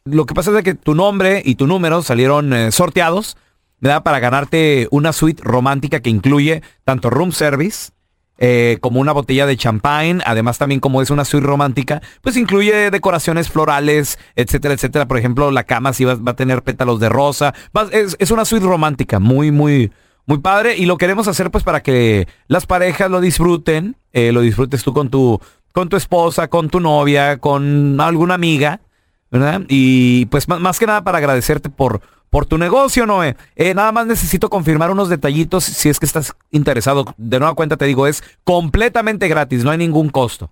Lo 0.04 0.26
que 0.26 0.34
pasa 0.34 0.56
es 0.58 0.62
que 0.64 0.74
tu 0.74 0.94
nombre 0.94 1.40
y 1.42 1.54
tu 1.54 1.66
número 1.66 2.02
salieron 2.02 2.52
eh, 2.52 2.72
sorteados, 2.72 3.38
¿verdad? 3.80 4.02
Para 4.02 4.18
ganarte 4.18 4.86
una 4.90 5.14
suite 5.14 5.42
romántica 5.42 6.00
que 6.00 6.10
incluye 6.10 6.62
tanto 6.84 7.08
room 7.08 7.32
service 7.32 7.92
eh, 8.44 8.78
como 8.80 8.98
una 8.98 9.12
botella 9.12 9.46
de 9.46 9.56
champagne. 9.56 10.20
Además, 10.26 10.58
también 10.58 10.80
como 10.80 11.00
es 11.00 11.10
una 11.10 11.24
suite 11.24 11.46
romántica, 11.46 12.02
pues 12.22 12.36
incluye 12.36 12.90
decoraciones 12.90 13.48
florales, 13.48 14.18
etcétera, 14.34 14.74
etcétera. 14.74 15.06
Por 15.06 15.16
ejemplo, 15.16 15.52
la 15.52 15.62
cama 15.62 15.92
sí 15.92 16.04
va, 16.04 16.16
va 16.16 16.32
a 16.32 16.36
tener 16.36 16.62
pétalos 16.62 16.98
de 16.98 17.08
rosa. 17.08 17.54
Es, 17.92 18.16
es 18.18 18.32
una 18.32 18.44
suite 18.44 18.66
romántica, 18.66 19.20
muy, 19.20 19.52
muy, 19.52 19.92
muy 20.26 20.38
padre. 20.38 20.76
Y 20.76 20.86
lo 20.86 20.98
queremos 20.98 21.28
hacer 21.28 21.52
pues 21.52 21.62
para 21.62 21.84
que 21.84 22.26
las 22.48 22.66
parejas 22.66 23.08
lo 23.12 23.20
disfruten. 23.20 23.94
eh, 24.12 24.32
lo 24.32 24.40
disfrutes 24.40 24.82
tú 24.82 24.92
con 24.92 25.08
tu, 25.08 25.40
con 25.72 25.88
tu 25.88 25.96
esposa, 25.96 26.48
con 26.48 26.68
tu 26.68 26.80
novia, 26.80 27.38
con 27.38 28.00
alguna 28.00 28.34
amiga. 28.34 28.80
¿verdad? 29.30 29.62
Y 29.68 30.26
pues 30.26 30.48
más 30.48 30.80
que 30.80 30.86
nada 30.86 31.04
para 31.04 31.18
agradecerte 31.18 31.70
por, 31.70 32.02
por 32.32 32.46
tu 32.46 32.56
negocio, 32.56 33.04
Noé. 33.04 33.36
Eh, 33.56 33.74
nada 33.74 33.92
más 33.92 34.06
necesito 34.06 34.48
confirmar 34.48 34.90
unos 34.90 35.10
detallitos 35.10 35.64
si 35.64 35.90
es 35.90 36.00
que 36.00 36.06
estás 36.06 36.32
interesado. 36.50 37.04
De 37.18 37.38
nueva 37.38 37.54
cuenta 37.54 37.76
te 37.76 37.84
digo, 37.84 38.06
es 38.06 38.24
completamente 38.42 39.28
gratis, 39.28 39.64
no 39.64 39.70
hay 39.70 39.76
ningún 39.76 40.08
costo. 40.08 40.50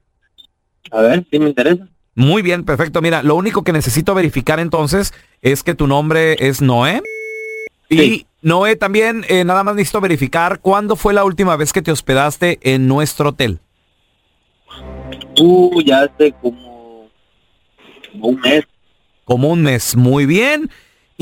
A 0.90 1.00
ver, 1.00 1.26
si 1.30 1.38
me 1.38 1.48
interesa. 1.48 1.88
Muy 2.14 2.42
bien, 2.42 2.66
perfecto. 2.66 3.00
Mira, 3.00 3.22
lo 3.22 3.34
único 3.34 3.64
que 3.64 3.72
necesito 3.72 4.14
verificar 4.14 4.60
entonces 4.60 5.14
es 5.40 5.62
que 5.62 5.74
tu 5.74 5.86
nombre 5.86 6.36
es 6.46 6.60
Noé. 6.60 7.00
Y 7.88 8.26
Noé 8.42 8.76
también, 8.76 9.24
eh, 9.30 9.42
nada 9.44 9.64
más 9.64 9.74
necesito 9.74 10.02
verificar 10.02 10.60
cuándo 10.60 10.96
fue 10.96 11.14
la 11.14 11.24
última 11.24 11.56
vez 11.56 11.72
que 11.72 11.80
te 11.80 11.90
hospedaste 11.90 12.58
en 12.60 12.88
nuestro 12.88 13.30
hotel. 13.30 13.58
Uh, 15.40 15.80
ya 15.80 16.02
hace 16.02 16.34
como, 16.42 17.08
como 18.12 18.28
un 18.28 18.40
mes. 18.40 18.64
Como 19.24 19.48
un 19.48 19.62
mes, 19.62 19.96
muy 19.96 20.26
bien. 20.26 20.68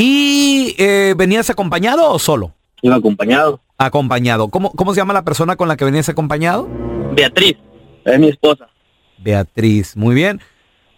¿Y 0.00 0.76
eh, 0.78 1.14
venías 1.16 1.50
acompañado 1.50 2.12
o 2.12 2.20
solo? 2.20 2.54
Iba 2.82 2.94
acompañado. 2.94 3.60
Acompañado. 3.76 4.46
¿Cómo, 4.46 4.70
¿Cómo 4.70 4.94
se 4.94 5.00
llama 5.00 5.12
la 5.12 5.24
persona 5.24 5.56
con 5.56 5.66
la 5.66 5.76
que 5.76 5.84
venías 5.84 6.08
acompañado? 6.08 6.68
Beatriz, 7.16 7.56
es 8.04 8.20
mi 8.20 8.28
esposa. 8.28 8.68
Beatriz, 9.18 9.96
muy 9.96 10.14
bien. 10.14 10.40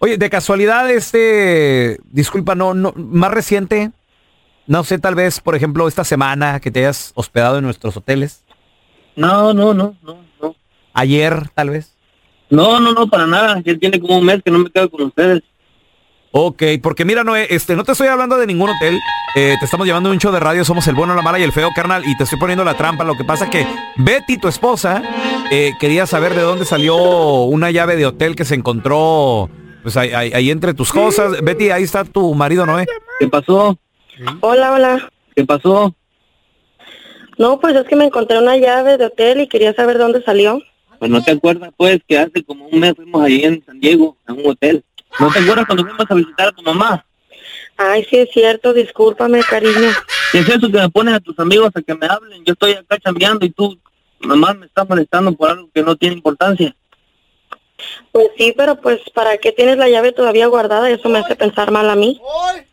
Oye, 0.01 0.19
de 0.19 0.29
casualidad, 0.29 0.91
este, 0.91 1.99
disculpa, 2.11 2.55
no, 2.55 2.75
no, 2.75 2.93
más 2.95 3.31
reciente, 3.31 3.91
no 4.67 4.85
sé, 4.85 4.99
tal 4.99 5.15
vez, 5.15 5.41
por 5.41 5.55
ejemplo, 5.55 5.89
esta 5.89 6.05
semana 6.05 6.61
que 6.61 6.71
te 6.71 6.81
hayas 6.81 7.13
hospedado 7.15 7.57
en 7.57 7.65
nuestros 7.65 7.97
hoteles. 7.97 8.45
No, 9.17 9.55
no, 9.55 9.73
no, 9.73 9.97
no, 10.03 10.19
no. 10.43 10.57
Ayer, 10.93 11.49
tal 11.55 11.71
vez. 11.71 11.97
No, 12.51 12.79
no, 12.81 12.93
no, 12.93 13.07
para 13.07 13.27
nada. 13.27 13.63
Ya 13.65 13.79
tiene 13.79 13.99
como 13.99 14.19
un 14.19 14.27
mes 14.27 14.43
que 14.43 14.51
no 14.51 14.59
me 14.59 14.71
quedo 14.71 14.91
con 14.91 15.05
ustedes. 15.05 15.43
Ok, 16.33 16.63
porque 16.83 17.05
mira, 17.05 17.25
Noé, 17.25 17.49
este, 17.51 17.75
no 17.75 17.83
te 17.83 17.93
estoy 17.93 18.07
hablando 18.07 18.37
de 18.39 18.47
ningún 18.47 18.71
hotel. 18.71 19.01
eh, 19.37 19.57
te 19.59 19.65
estamos 19.65 19.87
llevando 19.87 20.09
a 20.11 20.13
un 20.13 20.19
show 20.19 20.33
de 20.33 20.39
radio, 20.41 20.65
somos 20.65 20.87
el 20.89 20.95
bueno, 20.95 21.15
la 21.15 21.23
mala 21.23 21.39
y 21.39 21.43
el 21.43 21.53
feo, 21.53 21.71
carnal, 21.75 22.03
y 22.07 22.17
te 22.17 22.25
estoy 22.25 22.39
poniendo 22.39 22.65
la 22.65 22.77
trampa. 22.77 23.05
Lo 23.05 23.17
que 23.17 23.25
pasa 23.25 23.49
que 23.51 23.67
Betty, 23.97 24.39
tu 24.39 24.47
esposa, 24.49 25.03
eh, 25.51 25.73
quería 25.81 26.07
saber 26.07 26.35
de 26.35 26.43
dónde 26.43 26.65
salió 26.65 26.97
una 27.45 27.71
llave 27.73 27.97
de 27.97 28.07
hotel 28.07 28.35
que 28.37 28.45
se 28.45 28.55
encontró, 28.55 29.49
pues 29.83 29.97
ahí, 29.97 30.11
ahí- 30.13 30.33
ahí 30.33 30.51
entre 30.51 30.75
tus 30.75 30.93
cosas. 30.93 31.43
Betty, 31.43 31.71
ahí 31.71 31.83
está 31.85 32.05
tu 32.05 32.33
marido, 32.35 32.65
Noé. 32.67 32.87
¿Qué 33.19 33.27
pasó? 33.29 33.79
Hola, 34.41 34.73
hola. 34.73 35.11
¿Qué 35.35 35.45
pasó? 35.45 35.95
No, 37.39 37.59
pues 37.59 37.75
es 37.75 37.85
que 37.89 37.97
me 37.97 38.05
encontré 38.05 38.39
una 38.39 38.57
llave 38.57 38.99
de 38.99 39.07
hotel 39.07 39.41
y 39.41 39.49
quería 39.49 39.73
saber 39.75 39.99
dónde 39.99 40.23
salió. 40.23 40.61
Pues 40.99 41.11
no 41.11 41.23
te 41.23 41.31
acuerdas, 41.31 41.71
pues, 41.77 42.01
que 42.07 42.19
hace 42.19 42.45
como 42.45 42.67
un 42.67 42.79
mes 42.79 42.93
fuimos 42.95 43.23
allí 43.25 43.43
en 43.45 43.65
San 43.65 43.81
Diego, 43.81 44.17
a 44.27 44.33
un 44.35 44.47
hotel. 44.47 44.85
¿No 45.19 45.31
te 45.33 45.39
acuerdas 45.41 45.67
cuando 45.67 45.85
fuimos 45.85 46.07
a 46.09 46.15
visitar 46.15 46.49
a 46.49 46.53
tu 46.53 46.63
mamá? 46.63 47.05
Ay, 47.77 48.07
sí 48.09 48.19
es 48.19 48.31
cierto, 48.31 48.73
discúlpame, 48.73 49.41
cariño. 49.43 49.91
¿Qué 50.33 50.39
es 50.41 50.49
eso 50.49 50.71
que 50.71 50.79
me 50.79 50.91
pones 50.91 51.15
a 51.15 51.21
tus 51.21 51.39
amigos 51.39 51.71
a 51.75 51.83
que 51.83 51.95
me 51.95 52.07
hablen? 52.07 52.45
Yo 52.45 52.53
estoy 52.53 52.73
acá 52.73 52.99
chambeando 52.99 53.47
y 53.47 53.51
tú, 53.51 53.79
mamá, 54.21 54.55
me 54.55 54.67
estás 54.67 54.89
molestando 54.89 55.33
por 55.33 55.51
algo 55.51 55.69
que 55.73 55.83
no 55.83 55.97
tiene 55.97 56.17
importancia. 56.17 56.75
Pues 58.13 58.29
sí, 58.37 58.53
pero 58.57 58.77
pues 58.77 59.01
¿para 59.15 59.39
qué 59.39 59.53
tienes 59.53 59.79
la 59.79 59.89
llave 59.89 60.13
todavía 60.13 60.47
guardada? 60.47 60.91
Eso 60.91 61.09
me 61.09 61.21
hace 61.21 61.37
pensar 61.37 61.71
mal 61.71 61.89
a 61.89 61.97
mí. 61.97 62.21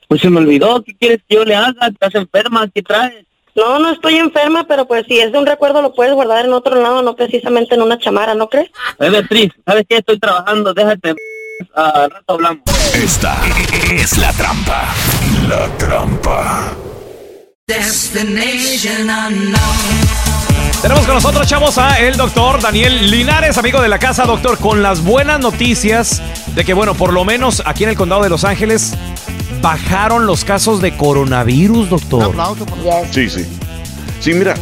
Pues 0.07 0.21
se 0.21 0.29
me 0.29 0.39
olvidó, 0.39 0.83
¿qué 0.83 0.95
quieres 0.95 1.19
que 1.27 1.35
yo 1.35 1.45
le 1.45 1.55
haga? 1.55 1.87
¿Estás 1.87 2.15
enferma? 2.15 2.67
¿Qué 2.73 2.81
traes? 2.81 3.25
No, 3.55 3.79
no 3.79 3.91
estoy 3.91 4.17
enferma, 4.17 4.67
pero 4.67 4.85
pues 4.85 5.05
si 5.07 5.19
es 5.19 5.31
de 5.31 5.39
un 5.39 5.45
recuerdo 5.45 5.81
lo 5.81 5.93
puedes 5.93 6.13
guardar 6.13 6.45
en 6.45 6.53
otro 6.53 6.79
lado, 6.79 7.01
no 7.01 7.15
precisamente 7.15 7.73
en 7.73 7.81
una 7.81 7.97
chamara, 7.97 8.35
¿no 8.35 8.49
crees? 8.49 8.69
Beatriz, 8.99 9.51
¿sabes 9.65 9.85
qué? 9.89 9.97
Estoy 9.97 10.19
trabajando, 10.19 10.73
déjate. 10.73 11.15
Ah, 11.75 11.91
Al 12.03 12.11
rato 12.11 12.33
hablamos. 12.33 12.61
Esta 12.93 13.37
es 13.91 14.17
la 14.17 14.31
trampa. 14.33 14.85
La 15.47 15.67
trampa. 15.77 16.71
Destination 17.67 19.09
unknown. 19.09 19.57
Tenemos 20.81 21.05
con 21.05 21.15
nosotros, 21.15 21.47
chavos, 21.47 21.77
a 21.79 21.99
el 21.99 22.15
doctor 22.15 22.61
Daniel 22.61 23.09
Linares, 23.09 23.57
amigo 23.57 23.81
de 23.81 23.89
la 23.89 23.97
casa, 23.97 24.25
doctor, 24.25 24.59
con 24.59 24.83
las 24.83 25.03
buenas 25.03 25.39
noticias 25.39 26.21
de 26.53 26.63
que, 26.63 26.73
bueno, 26.73 26.93
por 26.93 27.11
lo 27.11 27.25
menos 27.25 27.63
aquí 27.65 27.83
en 27.83 27.89
el 27.89 27.95
condado 27.95 28.21
de 28.21 28.29
Los 28.29 28.43
Ángeles 28.43 28.93
bajaron 29.61 30.27
los 30.27 30.45
casos 30.45 30.81
de 30.81 30.95
coronavirus, 30.95 31.89
doctor. 31.89 32.35
Sí, 33.11 33.29
sí. 33.29 33.45
Sí, 34.19 34.33
mira, 34.33 34.53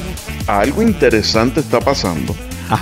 algo 0.47 0.81
interesante 0.81 1.59
está 1.59 1.79
pasando. 1.79 2.33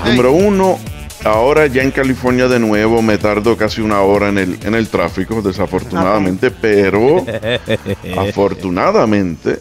Número 0.06 0.32
uno, 0.32 0.80
ahora 1.24 1.68
ya 1.68 1.84
en 1.84 1.92
California 1.92 2.48
de 2.48 2.60
nuevo 2.60 3.02
me 3.02 3.18
tardo 3.18 3.56
casi 3.58 3.82
una 3.82 4.02
hora 4.02 4.30
en 4.30 4.38
el, 4.38 4.60
en 4.64 4.76
el 4.76 4.88
tráfico, 4.90 5.42
desafortunadamente, 5.42 6.52
pero 6.52 7.26
afortunadamente 8.18 9.60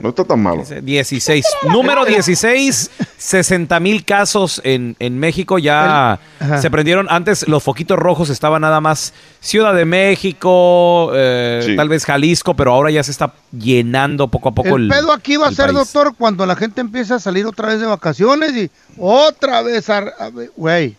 No 0.00 0.08
está 0.08 0.24
tan 0.24 0.40
malo. 0.42 0.64
16. 0.82 1.44
Número 1.70 2.04
16, 2.04 2.90
60 3.16 3.78
mil 3.78 4.04
casos 4.04 4.60
en, 4.64 4.96
en 4.98 5.16
México. 5.20 5.58
Ya 5.58 6.18
Ajá. 6.40 6.58
se 6.60 6.68
prendieron. 6.68 7.06
Antes 7.08 7.46
los 7.46 7.62
foquitos 7.62 7.96
rojos 7.96 8.28
estaban 8.28 8.62
nada 8.62 8.80
más 8.80 9.12
Ciudad 9.40 9.72
de 9.74 9.84
México, 9.84 11.12
eh, 11.14 11.60
Sí. 11.64 11.76
tal 11.76 11.88
vez 11.88 12.04
Jalisco, 12.04 12.54
pero 12.54 12.72
ahora 12.72 12.90
ya 12.90 13.04
se 13.04 13.12
está 13.12 13.32
llenando 13.56 14.26
poco 14.28 14.48
a 14.48 14.52
poco 14.52 14.76
el. 14.76 14.84
El 14.84 14.88
pedo 14.88 15.12
aquí 15.12 15.36
va 15.36 15.46
a 15.48 15.52
ser, 15.52 15.66
país. 15.66 15.76
doctor, 15.78 16.12
cuando 16.18 16.44
la 16.44 16.56
gente 16.56 16.80
empieza 16.80 17.14
a 17.16 17.20
salir 17.20 17.46
otra 17.46 17.68
vez 17.68 17.78
de 17.80 17.86
vacaciones 17.86 18.56
y 18.56 18.70
otra 18.98 19.62
vez, 19.62 19.88
a- 19.90 19.98
a- 19.98 20.30
güey, 20.56 20.96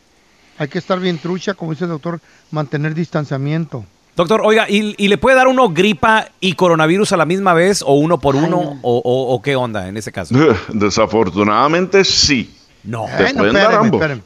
hay 0.59 0.67
que 0.67 0.77
estar 0.77 0.99
bien 0.99 1.17
trucha, 1.17 1.55
como 1.55 1.71
dice 1.71 1.85
el 1.85 1.89
doctor, 1.89 2.19
mantener 2.51 2.93
distanciamiento. 2.93 3.83
Doctor, 4.15 4.41
oiga, 4.43 4.69
¿y, 4.69 4.93
y 4.97 5.07
le 5.07 5.17
puede 5.17 5.37
dar 5.37 5.47
uno 5.47 5.69
gripa 5.69 6.27
y 6.41 6.53
coronavirus 6.53 7.13
a 7.13 7.17
la 7.17 7.25
misma 7.25 7.53
vez 7.53 7.81
o 7.81 7.93
uno 7.93 8.19
por 8.19 8.35
uno 8.35 8.77
o, 8.81 8.97
o- 8.97 9.33
o 9.33 9.41
qué 9.41 9.55
onda 9.55 9.87
en 9.87 9.95
ese 9.97 10.11
caso? 10.11 10.35
Desafortunadamente 10.73 12.03
sí. 12.03 12.53
No. 12.83 13.05
Te 13.17 13.25
Ay, 13.27 13.33
no, 13.33 13.39
pueden 13.39 13.53
dar 13.53 13.73
ambos. 13.75 14.01
espérame. 14.01 14.21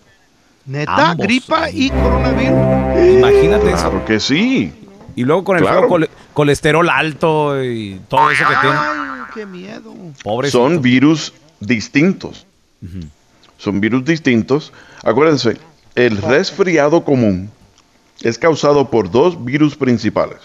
Neta, 0.65 1.11
Ambos. 1.11 1.27
gripa 1.27 1.69
y 1.69 1.89
coronavirus. 1.89 3.17
Imagínate 3.19 3.67
eso. 3.67 3.89
Claro 3.89 4.05
que 4.05 4.19
sí. 4.19 4.73
Y 5.15 5.23
luego 5.25 5.43
con 5.43 5.57
el 5.57 5.63
Claro. 5.63 5.88
colesterol 6.34 6.89
alto 6.89 7.61
y 7.63 7.99
todo 8.07 8.31
eso 8.31 8.43
que 8.47 8.55
tiene. 8.61 8.75
Ay, 8.79 9.21
qué 9.36 9.45
miedo. 9.45 9.93
Pobrecito. 10.23 10.57
Son 10.63 10.81
virus 10.81 11.34
distintos. 11.59 12.47
Son 13.57 13.79
virus 13.79 14.05
distintos. 14.05 14.71
Acuérdense, 15.03 15.57
el 15.95 16.17
resfriado 16.17 17.03
común 17.03 17.49
es 18.21 18.37
causado 18.37 18.89
por 18.89 19.11
dos 19.11 19.43
virus 19.43 19.75
principales. 19.75 20.39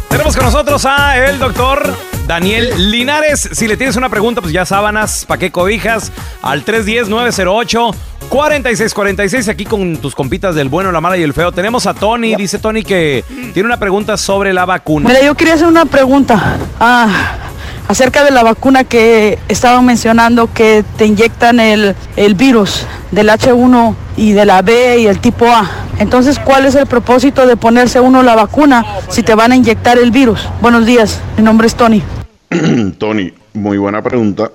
Tenemos 0.09 0.35
con 0.35 0.45
nosotros 0.45 0.85
a 0.85 1.17
el 1.17 1.39
doctor 1.39 1.91
Daniel 2.27 2.91
Linares. 2.91 3.49
Si 3.51 3.67
le 3.67 3.75
tienes 3.75 3.95
una 3.95 4.09
pregunta, 4.09 4.41
pues 4.41 4.53
ya 4.53 4.63
sábanas, 4.65 5.25
¿pa' 5.25 5.39
qué 5.39 5.51
cobijas? 5.51 6.11
Al 6.43 6.63
310-908-4646. 6.63 9.49
Aquí 9.49 9.65
con 9.65 9.97
tus 9.97 10.13
compitas 10.13 10.53
del 10.53 10.69
bueno, 10.69 10.91
la 10.91 11.01
mala 11.01 11.17
y 11.17 11.23
el 11.23 11.33
feo. 11.33 11.51
Tenemos 11.51 11.87
a 11.87 11.95
Tony. 11.95 12.35
Dice 12.35 12.59
Tony 12.59 12.83
que 12.83 13.23
tiene 13.53 13.65
una 13.65 13.77
pregunta 13.77 14.15
sobre 14.15 14.53
la 14.53 14.65
vacuna. 14.65 15.09
Mira, 15.09 15.23
yo 15.23 15.33
quería 15.35 15.55
hacer 15.55 15.67
una 15.67 15.85
pregunta 15.85 16.59
ah, 16.79 17.44
acerca 17.87 18.23
de 18.23 18.31
la 18.31 18.43
vacuna 18.43 18.83
que 18.83 19.39
estaban 19.47 19.85
mencionando 19.85 20.51
que 20.53 20.83
te 20.97 21.05
inyectan 21.05 21.59
el, 21.59 21.95
el 22.15 22.35
virus 22.35 22.85
del 23.11 23.29
H1 23.29 23.95
y 24.17 24.33
de 24.33 24.45
la 24.45 24.61
B 24.61 24.99
y 24.99 25.07
el 25.07 25.19
tipo 25.19 25.47
A. 25.47 25.69
Entonces, 25.99 26.39
¿cuál 26.39 26.65
es 26.65 26.75
el 26.75 26.87
propósito 26.87 27.45
de 27.45 27.55
ponerse 27.57 27.99
uno 27.99 28.23
la 28.23 28.35
vacuna 28.35 28.85
si 29.09 29.23
te 29.23 29.35
van 29.35 29.51
a 29.51 29.55
inyectar 29.55 29.97
el 29.97 30.11
virus? 30.11 30.47
Buenos 30.61 30.85
días, 30.85 31.19
mi 31.37 31.43
nombre 31.43 31.67
es 31.67 31.75
Tony. 31.75 32.03
Tony, 32.97 33.33
muy 33.53 33.77
buena 33.77 34.01
pregunta. 34.01 34.51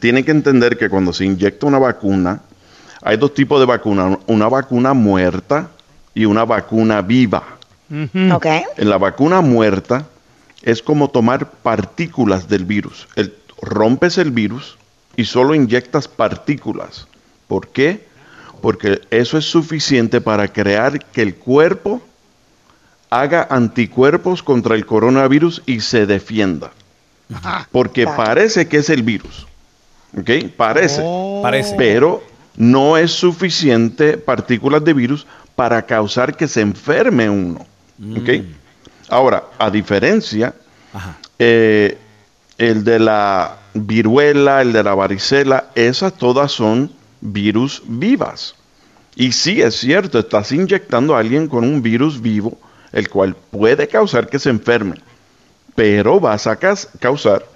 Tienen 0.00 0.24
que 0.24 0.30
entender 0.30 0.76
que 0.78 0.88
cuando 0.88 1.12
se 1.12 1.24
inyecta 1.24 1.66
una 1.66 1.78
vacuna, 1.78 2.40
hay 3.02 3.16
dos 3.16 3.34
tipos 3.34 3.60
de 3.60 3.66
vacuna, 3.66 4.18
una 4.26 4.48
vacuna 4.48 4.94
muerta 4.94 5.68
y 6.14 6.24
una 6.24 6.44
vacuna 6.44 7.02
viva. 7.02 7.42
En 8.76 8.90
la 8.90 8.98
vacuna 8.98 9.40
muerta 9.42 10.06
es 10.64 10.82
como 10.82 11.08
tomar 11.10 11.50
partículas 11.50 12.48
del 12.48 12.64
virus. 12.64 13.06
El- 13.14 13.34
rompes 13.62 14.18
el 14.18 14.30
virus 14.30 14.76
y 15.16 15.24
solo 15.24 15.54
inyectas 15.54 16.08
partículas. 16.08 17.06
¿Por 17.48 17.68
qué? 17.68 18.12
porque 18.60 19.02
eso 19.10 19.36
es 19.36 19.44
suficiente 19.44 20.22
para 20.22 20.48
crear 20.48 20.98
que 20.98 21.20
el 21.20 21.34
cuerpo 21.34 22.00
haga 23.10 23.46
anticuerpos 23.50 24.42
contra 24.42 24.74
el 24.74 24.86
coronavirus 24.86 25.62
y 25.66 25.80
se 25.80 26.06
defienda. 26.06 26.72
Porque 27.70 28.06
parece 28.06 28.66
que 28.66 28.78
es 28.78 28.88
el 28.88 29.02
virus. 29.02 29.46
¿Ok? 30.18 30.30
Parece. 30.56 31.02
Parece. 31.42 31.74
Pero 31.76 32.22
no 32.56 32.96
es 32.96 33.10
suficiente 33.12 34.16
partículas 34.16 34.82
de 34.82 34.94
virus 34.94 35.26
para 35.54 35.82
causar 35.84 36.34
que 36.34 36.48
se 36.48 36.62
enferme 36.62 37.28
uno. 37.28 37.66
¿Ok? 38.16 38.30
Ahora, 39.14 39.44
a 39.60 39.70
diferencia, 39.70 40.52
eh, 41.38 41.96
el 42.58 42.82
de 42.82 42.98
la 42.98 43.58
viruela, 43.72 44.60
el 44.60 44.72
de 44.72 44.82
la 44.82 44.92
varicela, 44.96 45.70
esas 45.76 46.14
todas 46.14 46.50
son 46.50 46.90
virus 47.20 47.80
vivas. 47.86 48.56
Y 49.14 49.30
sí, 49.30 49.62
es 49.62 49.76
cierto, 49.76 50.18
estás 50.18 50.50
inyectando 50.50 51.14
a 51.14 51.20
alguien 51.20 51.46
con 51.46 51.62
un 51.62 51.80
virus 51.80 52.20
vivo, 52.20 52.58
el 52.90 53.08
cual 53.08 53.36
puede 53.52 53.86
causar 53.86 54.28
que 54.28 54.40
se 54.40 54.50
enferme, 54.50 54.96
pero 55.76 56.18
vas 56.18 56.48
a 56.48 56.58
causar 56.58 57.46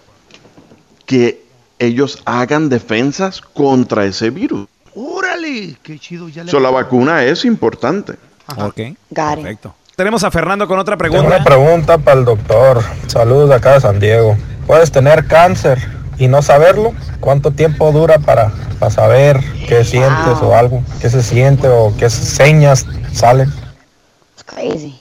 que 1.07 1.43
ellos 1.81 2.23
hagan 2.25 2.69
defensas 2.69 3.41
contra 3.41 4.05
ese 4.05 4.31
virus. 4.31 4.69
¡Órale! 4.95 5.77
¡Qué 5.83 5.99
chido! 5.99 6.29
Ya 6.29 6.45
le 6.45 6.53
So, 6.53 6.61
la 6.61 6.71
vacuna 6.71 7.25
es 7.25 7.45
importante. 7.45 8.13
Ok. 8.57 8.81
Perfecto. 9.13 9.75
Tenemos 9.99 10.23
a 10.23 10.31
Fernando 10.31 10.69
con 10.69 10.79
otra 10.79 10.97
Tengo 10.97 11.11
pregunta. 11.11 11.35
una 11.35 11.45
pregunta 11.45 11.99
para 11.99 12.21
el 12.21 12.25
doctor. 12.25 12.85
Saludos 13.09 13.49
de 13.49 13.57
acá 13.57 13.73
de 13.73 13.81
San 13.81 13.99
Diego. 13.99 14.37
¿Puedes 14.65 14.93
tener 14.93 15.27
cáncer 15.27 15.77
y 16.19 16.29
no 16.29 16.41
saberlo? 16.41 16.93
¿Cuánto 17.19 17.51
tiempo 17.51 17.91
dura 17.91 18.21
para, 18.21 18.53
para 18.79 18.93
saber 18.93 19.41
qué 19.67 19.83
sientes 19.83 20.39
o 20.41 20.55
algo? 20.55 20.85
¿Qué 21.01 21.11
se 21.11 21.21
siente 21.21 21.67
o 21.67 21.93
qué 21.99 22.11
señas 22.11 22.87
salen? 23.13 23.53
Crazy. 24.47 25.01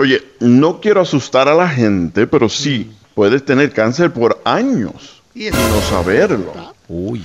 Oye, 0.00 0.20
no 0.40 0.80
quiero 0.80 1.00
asustar 1.00 1.46
a 1.46 1.54
la 1.54 1.68
gente, 1.68 2.26
pero 2.26 2.48
sí, 2.48 2.92
puedes 3.14 3.44
tener 3.44 3.72
cáncer 3.72 4.12
por 4.12 4.42
años 4.44 5.22
y 5.32 5.48
no 5.50 5.80
saberlo. 5.88 6.52
Uy. 6.88 7.22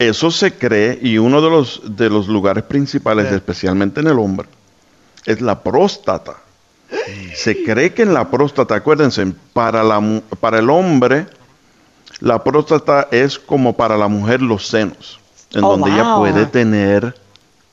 Eso 0.00 0.32
se 0.32 0.52
cree 0.52 0.98
y 1.00 1.18
uno 1.18 1.40
de 1.40 1.50
los, 1.50 1.82
de 1.84 2.10
los 2.10 2.26
lugares 2.26 2.64
principales, 2.64 3.30
especialmente 3.30 4.00
en 4.00 4.08
el 4.08 4.18
hombre, 4.18 4.48
es 5.26 5.40
la 5.40 5.62
próstata. 5.62 6.36
Se 7.34 7.62
cree 7.64 7.92
que 7.92 8.02
en 8.02 8.14
la 8.14 8.30
próstata, 8.30 8.76
acuérdense, 8.76 9.26
para, 9.52 9.82
la, 9.82 10.00
mu- 10.00 10.20
para 10.40 10.58
el 10.60 10.70
hombre, 10.70 11.26
la 12.20 12.42
próstata 12.42 13.08
es 13.10 13.38
como 13.38 13.74
para 13.76 13.96
la 13.96 14.08
mujer 14.08 14.40
los 14.40 14.66
senos, 14.68 15.18
en 15.52 15.64
Oh, 15.64 15.70
donde 15.76 15.90
ella 15.90 16.14
puede 16.16 16.46
tener 16.46 17.14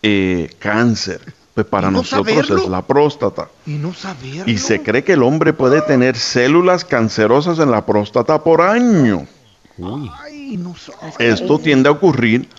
eh, 0.01 0.49
cáncer. 0.60 1.22
Pues 1.54 1.68
para 1.68 1.89
¿Y 1.89 1.91
no 1.91 1.97
nosotros 1.99 2.28
saberlo? 2.36 2.64
es 2.64 2.68
la 2.70 2.82
próstata. 2.82 3.47
Y 3.68 3.74
no 3.74 3.93
saber. 3.93 4.49
Y 4.49 4.58
se 4.58 4.82
cree 4.82 5.04
que 5.04 5.14
el 5.14 5.22
hombre 5.22 5.54
puede 5.54 5.82
tener 5.84 6.18
células 6.18 6.84
cancerosas 6.84 7.60
en 7.60 7.70
la 7.70 7.86
próstata 7.86 8.43
por 8.43 8.62
año. 8.62 9.28
Ay, 10.24 10.58
no. 10.58 10.76
Esto 11.20 11.60
tiende 11.60 11.89
a 11.89 11.91
ocurrir 11.91 12.49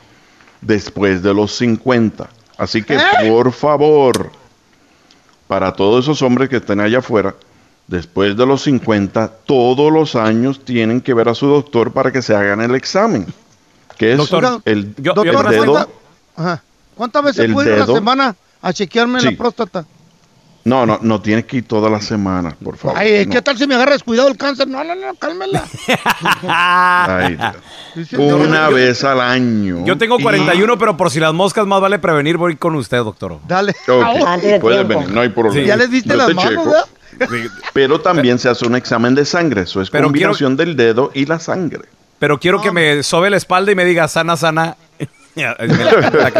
después 0.60 1.22
de 1.22 1.34
los 1.34 1.54
50. 1.56 2.30
Así 2.56 2.82
que, 2.84 2.94
¿Eh? 2.94 3.00
por 3.28 3.50
favor, 3.52 4.30
para 5.54 5.72
todos 5.72 6.04
esos 6.04 6.20
hombres 6.22 6.48
que 6.48 6.56
estén 6.56 6.80
allá 6.80 6.98
afuera, 6.98 7.32
después 7.86 8.36
de 8.36 8.44
los 8.44 8.62
50, 8.62 9.28
todos 9.46 9.92
los 9.92 10.16
años 10.16 10.64
tienen 10.64 11.00
que 11.00 11.14
ver 11.14 11.28
a 11.28 11.34
su 11.36 11.46
doctor 11.46 11.92
para 11.92 12.10
que 12.10 12.22
se 12.22 12.34
hagan 12.34 12.60
el 12.60 12.74
examen. 12.74 13.24
Que 13.96 14.10
es 14.14 14.18
Doctor, 14.18 14.60
el, 14.64 14.92
Doctor, 14.96 15.28
el 15.28 15.50
dedo. 15.52 15.64
¿cuánta- 15.72 15.88
ajá. 16.34 16.62
¿cuántas 16.96 17.22
veces 17.22 17.44
el 17.44 17.52
puedo 17.52 17.68
ir 17.68 17.80
a 17.80 17.86
la 17.86 17.94
semana 17.94 18.34
a 18.60 18.72
chequearme 18.72 19.20
Sí. 19.20 19.30
la 19.30 19.36
próstata? 19.38 19.84
No, 20.64 20.86
no, 20.86 20.98
no 21.02 21.20
tienes 21.20 21.44
que 21.44 21.58
ir 21.58 21.68
todas 21.68 21.92
las 21.92 22.04
semanas, 22.06 22.54
por 22.62 22.76
favor. 22.78 22.96
Ay, 22.98 23.26
no. 23.26 23.32
¿qué 23.32 23.42
tal 23.42 23.58
si 23.58 23.66
me 23.66 23.74
agarra 23.74 23.92
descuidado 23.92 24.28
el 24.28 24.36
cáncer? 24.38 24.66
No, 24.66 24.82
no, 24.82 24.94
no, 24.94 25.14
cálmela. 25.16 25.62
Ay, 26.48 27.36
Dios. 27.94 28.12
Una 28.18 28.68
vez 28.70 29.04
al 29.04 29.20
año. 29.20 29.84
Yo 29.84 29.96
tengo 29.98 30.18
Y- 30.18 30.22
41, 30.22 30.78
pero 30.78 30.96
por 30.96 31.10
si 31.10 31.20
las 31.20 31.32
moscas 31.34 31.66
más 31.66 31.80
vale 31.80 31.98
prevenir, 31.98 32.36
voy 32.36 32.56
con 32.56 32.74
usted, 32.76 32.98
doctor. 32.98 33.38
Dale. 33.46 33.74
Ok, 33.88 34.60
puedes 34.60 34.86
venir, 34.88 35.08
no 35.10 35.20
hay 35.20 35.28
problema. 35.28 35.54
Sí. 35.60 35.66
¿Ya 35.66 35.76
les 35.76 35.90
viste 35.90 36.08
Yo 36.10 36.16
las 36.16 36.34
manos, 36.34 36.50
checo. 36.50 36.64
verdad? 36.64 36.84
Pero 37.72 38.00
también 38.00 38.38
se 38.38 38.48
hace 38.48 38.66
un 38.66 38.74
examen 38.74 39.14
de 39.14 39.24
sangre. 39.24 39.62
Eso 39.62 39.80
es 39.80 39.90
Pero 39.90 40.10
quiero- 40.10 40.30
combinación 40.30 40.56
del 40.56 40.76
dedo 40.76 41.10
y 41.14 41.26
la 41.26 41.38
sangre. 41.38 41.82
Pero 42.18 42.40
quiero 42.40 42.60
que 42.60 42.70
me 42.72 43.02
sobe 43.02 43.28
la 43.28 43.36
espalda 43.36 43.70
y 43.72 43.74
me 43.74 43.84
diga 43.84 44.08
sana, 44.08 44.36
sana. 44.36 44.76
La- 45.36 45.56
la 45.58 46.30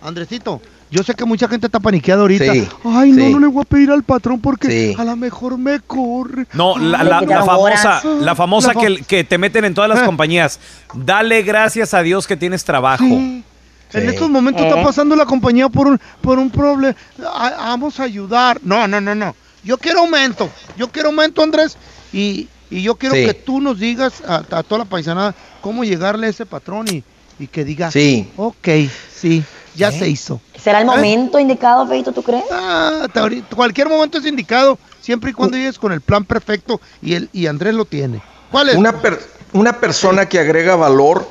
Andresito, 0.03 0.61
yo 0.91 1.05
sé 1.05 1.15
que 1.15 1.25
mucha 1.25 1.47
gente 1.47 1.67
está 1.67 1.79
paniqueada 1.79 2.23
ahorita. 2.23 2.53
Sí, 2.53 2.69
Ay, 2.85 3.13
no, 3.13 3.25
sí. 3.25 3.33
no 3.33 3.39
le 3.39 3.47
voy 3.47 3.63
a 3.63 3.65
pedir 3.65 3.93
al 3.93 4.03
patrón 4.03 4.41
porque 4.41 4.69
Sí. 4.69 4.97
a 5.01 5.05
lo 5.05 5.15
mejor 5.15 5.57
me 5.59 5.79
corre. 5.79 6.49
No, 6.55 6.77
la, 6.77 6.99
Ay, 6.99 7.27
la- 7.27 7.45
famosa, 7.45 8.03
la 8.21 8.35
famosa 8.35 8.69
La 8.69 8.75
fa- 8.75 8.81
que, 8.81 8.97
que 9.05 9.23
te 9.23 9.39
meten 9.39 9.65
en 9.65 9.75
todas 9.75 9.89
las 9.89 10.01
Ah. 10.01 10.07
compañías. 10.07 10.59
Dale 10.93 11.43
gracias 11.43 11.95
a 11.95 12.03
Dios 12.03 12.27
que 12.27 12.37
tienes 12.37 12.65
trabajo. 12.65 13.05
Sí. 13.05 13.45
En 13.93 14.09
estos 14.09 14.29
momentos 14.29 14.65
Eh. 14.65 14.69
está 14.69 14.83
pasando 14.83 15.15
la 15.15 15.25
compañía 15.25 15.69
por 15.69 15.87
un, 15.87 16.01
por 16.21 16.41
un 16.41 16.51
problema. 16.51 16.97
Vamos 17.17 18.01
a 18.01 18.03
ayudar. 18.03 18.59
No, 18.65 18.89
no, 18.89 19.01
no, 19.01 19.15
no. 19.15 19.37
Yo 19.67 19.77
quiero 19.79 20.01
aumento. 20.01 20.49
Yo 20.79 20.89
quiero 20.89 21.09
aumento, 21.11 21.43
Andrés. 21.43 21.77
Y, 22.13 22.49
y 22.71 22.83
yo 22.83 22.95
quiero 22.95 23.15
Sí. 23.17 23.27
que 23.27 23.35
tú 23.35 23.61
nos 23.61 23.79
digas 23.79 24.23
a, 24.27 24.37
a 24.37 24.63
toda 24.63 24.79
la 24.79 24.85
paisanada 24.87 25.35
cómo 25.61 25.85
llegarle 25.85 26.29
a 26.29 26.31
ese 26.31 26.47
patrón 26.47 26.87
y, 26.89 27.03
y 27.39 27.49
que 27.49 27.65
diga, 27.65 27.91
Sí. 27.91 28.31
ok, 28.37 28.69
sí, 29.15 29.45
ya 29.75 29.91
se 29.93 30.09
hizo. 30.09 30.41
¿Será 30.57 30.79
el 30.81 30.85
¿Eh? 30.85 30.91
momento 30.91 31.39
indicado, 31.39 31.87
Feito, 31.87 32.13
tú 32.13 32.23
crees? 32.23 32.45
Ah, 32.51 33.07
cualquier 33.55 33.89
momento 33.89 34.19
es 34.19 34.25
indicado, 34.27 34.79
siempre 35.01 35.31
y 35.31 35.35
cuando 35.35 35.57
llegues 35.57 35.79
con 35.79 35.93
el 35.93 36.01
plan 36.01 36.25
perfecto 36.25 36.81
y, 37.03 37.15
el, 37.15 37.29
y 37.33 37.47
Andrés 37.47 37.75
lo 37.75 37.85
tiene. 37.85 38.23
¿Cuál 38.51 38.69
es? 38.71 38.77
Una, 38.77 39.01
per- 39.03 39.21
una 39.53 39.81
persona 39.81 40.27
que 40.29 40.39
agrega 40.39 40.77
valor, 40.77 41.29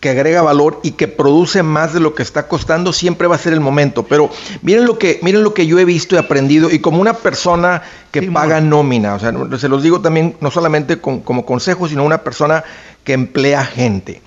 que 0.00 0.10
agrega 0.10 0.42
valor 0.42 0.78
y 0.84 0.92
que 0.92 1.08
produce 1.08 1.62
más 1.62 1.92
de 1.92 1.98
lo 2.00 2.14
que 2.14 2.22
está 2.22 2.46
costando, 2.46 2.92
siempre 2.92 3.26
va 3.26 3.34
a 3.34 3.38
ser 3.38 3.52
el 3.52 3.60
momento. 3.60 4.04
Pero 4.04 4.30
miren 4.62 4.84
lo 4.86 4.98
que, 4.98 5.18
miren 5.22 5.42
lo 5.42 5.54
que 5.54 5.66
yo 5.66 5.78
he 5.78 5.84
visto 5.84 6.14
y 6.14 6.18
aprendido, 6.18 6.70
y 6.70 6.78
como 6.78 7.00
una 7.00 7.14
persona 7.14 7.82
que 8.12 8.22
paga 8.30 8.60
nómina, 8.60 9.14
o 9.14 9.18
sea, 9.18 9.32
se 9.58 9.68
los 9.68 9.82
digo 9.82 10.00
también 10.00 10.36
no 10.40 10.50
solamente 10.50 11.00
con- 11.00 11.20
como 11.20 11.44
consejo, 11.44 11.88
sino 11.88 12.04
una 12.04 12.18
persona 12.22 12.62
que 13.02 13.12
emplea 13.12 13.64
gente. 13.64 14.22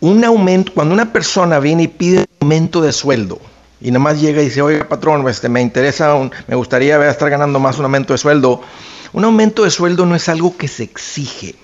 Un 0.00 0.24
aumento, 0.24 0.72
cuando 0.74 0.92
una 0.94 1.12
persona 1.12 1.60
viene 1.60 1.84
y 1.84 1.88
pide 1.88 2.18
un 2.20 2.26
aumento 2.40 2.80
de 2.82 2.92
sueldo, 2.92 3.38
y 3.80 3.88
nada 3.90 4.00
más 4.00 4.20
llega 4.20 4.42
y 4.42 4.46
dice, 4.46 4.60
oye 4.62 4.84
patrón, 4.84 5.26
este, 5.28 5.48
me 5.48 5.60
interesa, 5.62 6.14
un- 6.14 6.32
me 6.48 6.56
gustaría 6.56 7.08
estar 7.08 7.30
ganando 7.30 7.60
más 7.60 7.78
un 7.78 7.84
aumento 7.84 8.12
de 8.12 8.18
sueldo. 8.18 8.60
Un 9.12 9.24
aumento 9.24 9.62
de 9.64 9.70
sueldo 9.70 10.06
no 10.06 10.16
es 10.16 10.28
algo 10.28 10.56
que 10.56 10.66
se 10.68 10.82
exige, 10.84 11.54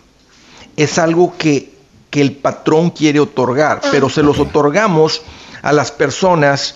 es 0.77 0.99
algo 0.99 1.35
que, 1.37 1.73
que 2.19 2.23
el 2.23 2.33
patrón 2.33 2.91
quiere 2.91 3.21
otorgar, 3.21 3.81
pero 3.93 4.09
se 4.09 4.25
los 4.25 4.41
otorgamos 4.41 5.23
a 5.63 5.73
las 5.73 5.93
personas 5.93 6.75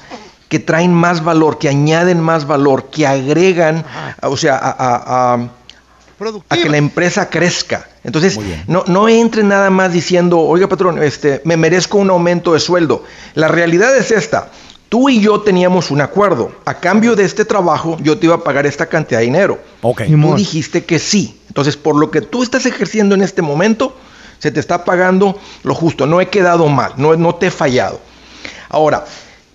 que 0.49 0.61
traen 0.61 0.95
más 0.95 1.25
valor, 1.25 1.59
que 1.59 1.69
añaden 1.69 2.21
más 2.21 2.47
valor, 2.47 2.91
que 2.91 3.09
agregan, 3.09 3.85
o 4.23 4.37
sea, 4.37 4.57
a- 4.57 4.71
a- 4.71 5.35
a 5.35 5.49
a 6.49 6.57
que 6.57 6.69
la 6.69 6.77
empresa 6.77 7.29
crezca. 7.29 7.89
Entonces, 8.05 8.37
no, 8.69 8.85
no 8.87 9.09
entre 9.09 9.43
nada 9.43 9.69
más 9.71 9.93
diciendo, 9.93 10.39
oiga 10.39 10.69
patrón, 10.69 11.03
este, 11.03 11.41
me 11.45 11.57
merezco 11.57 11.99
un 11.99 12.11
aumento 12.11 12.53
de 12.53 12.61
sueldo. 12.61 13.03
La 13.35 13.49
realidad 13.49 13.97
es 13.97 14.13
esta. 14.13 14.49
Tú 14.89 15.09
y 15.09 15.21
yo 15.21 15.41
teníamos 15.41 15.91
un 15.91 16.01
acuerdo. 16.03 16.53
A 16.67 16.75
cambio 16.75 17.17
de 17.17 17.25
este 17.25 17.45
trabajo, 17.45 17.97
yo 18.01 18.17
te 18.19 18.27
iba 18.27 18.37
a 18.37 18.45
pagar 18.45 18.65
esta 18.67 18.87
cantidad 18.87 19.19
de 19.19 19.25
dinero. 19.25 19.59
Tú 20.07 20.37
dijiste 20.37 20.85
que 20.85 21.01
sí. 21.01 21.41
Entonces, 21.49 21.77
por 21.77 21.97
lo 21.97 22.11
que 22.13 22.21
tú 22.21 22.45
estás 22.45 22.65
ejerciendo 22.67 23.17
en 23.17 23.23
este 23.23 23.43
momento, 23.43 23.97
se 24.43 24.51
te 24.51 24.59
está 24.59 24.85
pagando 24.85 25.39
lo 25.63 25.73
justo. 25.73 26.05
No 26.05 26.21
he 26.21 26.27
quedado 26.29 26.67
mal, 26.67 26.95
no, 26.97 27.15
no 27.15 27.37
te 27.37 27.47
he 27.47 27.51
fallado. 27.53 28.01
Ahora, 28.69 29.05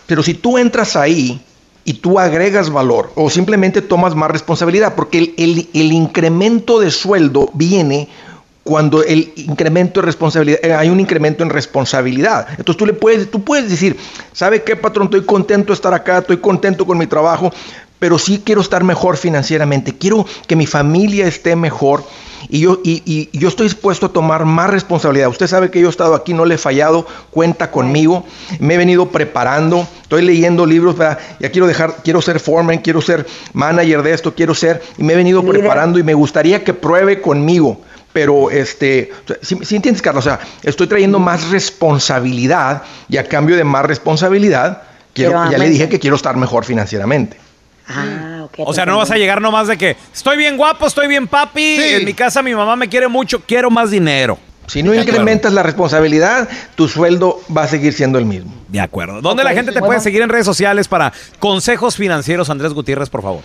pero 0.05 0.23
si 0.23 0.33
tú 0.33 0.57
entras 0.57 0.95
ahí 0.95 1.41
y 1.83 1.95
tú 1.95 2.19
agregas 2.19 2.69
valor 2.69 3.11
o 3.15 3.29
simplemente 3.29 3.81
tomas 3.81 4.15
más 4.15 4.31
responsabilidad, 4.31 4.95
porque 4.95 5.17
el, 5.17 5.33
el- 5.37 5.69
el 5.73 5.91
incremento 5.91 6.79
de 6.79 6.89
sueldo 6.91 7.49
viene 7.53 8.07
cuando 8.63 9.03
el 9.03 9.33
incremento 9.35 9.99
de 9.99 10.05
responsabilidad, 10.05 10.59
eh, 10.63 10.73
hay 10.73 10.89
un 10.89 11.01
incremento 11.01 11.43
en 11.43 11.49
responsabilidad. 11.49 12.47
Entonces 12.51 12.77
tú 12.77 12.85
le 12.85 12.93
puedes, 12.93 13.29
tú 13.29 13.43
puedes 13.43 13.69
decir, 13.69 13.97
¿sabe 14.31 14.63
qué, 14.63 14.77
patrón? 14.77 15.07
Estoy 15.07 15.25
contento 15.25 15.67
de 15.67 15.73
estar 15.75 15.93
acá, 15.93 16.19
estoy 16.19 16.37
contento 16.37 16.85
con 16.85 16.97
mi 16.97 17.07
trabajo, 17.07 17.51
pero 17.99 18.17
sí 18.17 18.41
quiero 18.45 18.61
estar 18.61 18.85
mejor 18.85 19.17
financieramente, 19.17 19.97
quiero 19.97 20.25
que 20.47 20.55
mi 20.55 20.65
familia 20.65 21.27
esté 21.27 21.57
mejor 21.57 22.05
y 22.49 22.61
yo, 22.61 22.79
y, 22.83 23.01
y 23.05 23.29
yo 23.37 23.47
estoy 23.49 23.65
dispuesto 23.65 24.07
a 24.07 24.09
tomar 24.09 24.45
más 24.45 24.69
responsabilidad. 24.69 25.29
Usted 25.29 25.47
sabe 25.47 25.69
que 25.69 25.81
yo 25.81 25.87
he 25.87 25.89
estado 25.89 26.15
aquí, 26.15 26.33
no 26.33 26.45
le 26.45 26.55
he 26.55 26.57
fallado, 26.57 27.05
cuenta 27.31 27.71
conmigo, 27.71 28.25
me 28.59 28.75
he 28.75 28.77
venido 28.77 29.09
preparando, 29.09 29.87
estoy 30.01 30.23
leyendo 30.23 30.65
libros, 30.65 30.97
¿verdad? 30.97 31.19
ya 31.39 31.51
quiero 31.51 31.67
dejar, 31.67 31.97
quiero 32.03 32.21
ser 32.21 32.39
foreman, 32.39 32.79
quiero 32.79 33.01
ser 33.01 33.25
manager 33.53 34.03
de 34.03 34.13
esto, 34.13 34.33
quiero 34.33 34.53
ser, 34.53 34.81
y 34.97 35.03
me 35.03 35.13
he 35.13 35.15
venido 35.15 35.41
Líder. 35.41 35.59
preparando 35.59 35.99
y 35.99 36.03
me 36.03 36.13
gustaría 36.13 36.63
que 36.63 36.73
pruebe 36.73 37.21
conmigo. 37.21 37.81
Pero, 38.13 38.49
este, 38.49 39.11
si 39.41 39.75
entiendes, 39.75 40.01
Carlos? 40.01 40.25
O 40.25 40.29
sea, 40.29 40.39
estoy 40.63 40.87
trayendo 40.87 41.19
más 41.19 41.49
responsabilidad 41.49 42.81
y 43.09 43.17
a 43.17 43.27
cambio 43.27 43.55
de 43.55 43.63
más 43.63 43.85
responsabilidad, 43.85 44.81
quiero, 45.13 45.51
ya 45.51 45.57
le 45.57 45.69
dije 45.69 45.87
que 45.87 45.99
quiero 45.99 46.15
estar 46.15 46.35
mejor 46.35 46.65
financieramente. 46.65 47.37
Ah, 47.87 48.41
ok. 48.45 48.59
O 48.59 48.73
sea, 48.73 48.85
no 48.85 48.97
vas 48.97 49.11
a 49.11 49.17
llegar 49.17 49.41
nomás 49.41 49.67
de 49.67 49.77
que 49.77 49.95
estoy 50.13 50.37
bien 50.37 50.57
guapo, 50.57 50.87
estoy 50.87 51.07
bien 51.07 51.27
papi, 51.27 51.77
en 51.79 52.05
mi 52.05 52.13
casa 52.13 52.41
mi 52.41 52.53
mamá 52.53 52.75
me 52.75 52.89
quiere 52.89 53.07
mucho, 53.07 53.41
quiero 53.45 53.69
más 53.69 53.91
dinero. 53.91 54.37
Si 54.67 54.83
no 54.83 54.93
incrementas 54.93 55.53
la 55.53 55.63
responsabilidad, 55.63 56.49
tu 56.75 56.89
sueldo 56.89 57.41
va 57.55 57.63
a 57.63 57.67
seguir 57.67 57.93
siendo 57.93 58.19
el 58.19 58.25
mismo. 58.25 58.53
De 58.67 58.81
acuerdo. 58.81 59.21
¿Dónde 59.21 59.45
la 59.45 59.51
gente 59.51 59.71
te 59.71 59.79
bueno. 59.79 59.87
puede 59.87 60.01
seguir 60.01 60.21
en 60.21 60.29
redes 60.29 60.45
sociales 60.45 60.89
para 60.89 61.13
consejos 61.39 61.95
financieros, 61.95 62.49
Andrés 62.49 62.73
Gutiérrez, 62.73 63.09
por 63.09 63.21
favor? 63.21 63.41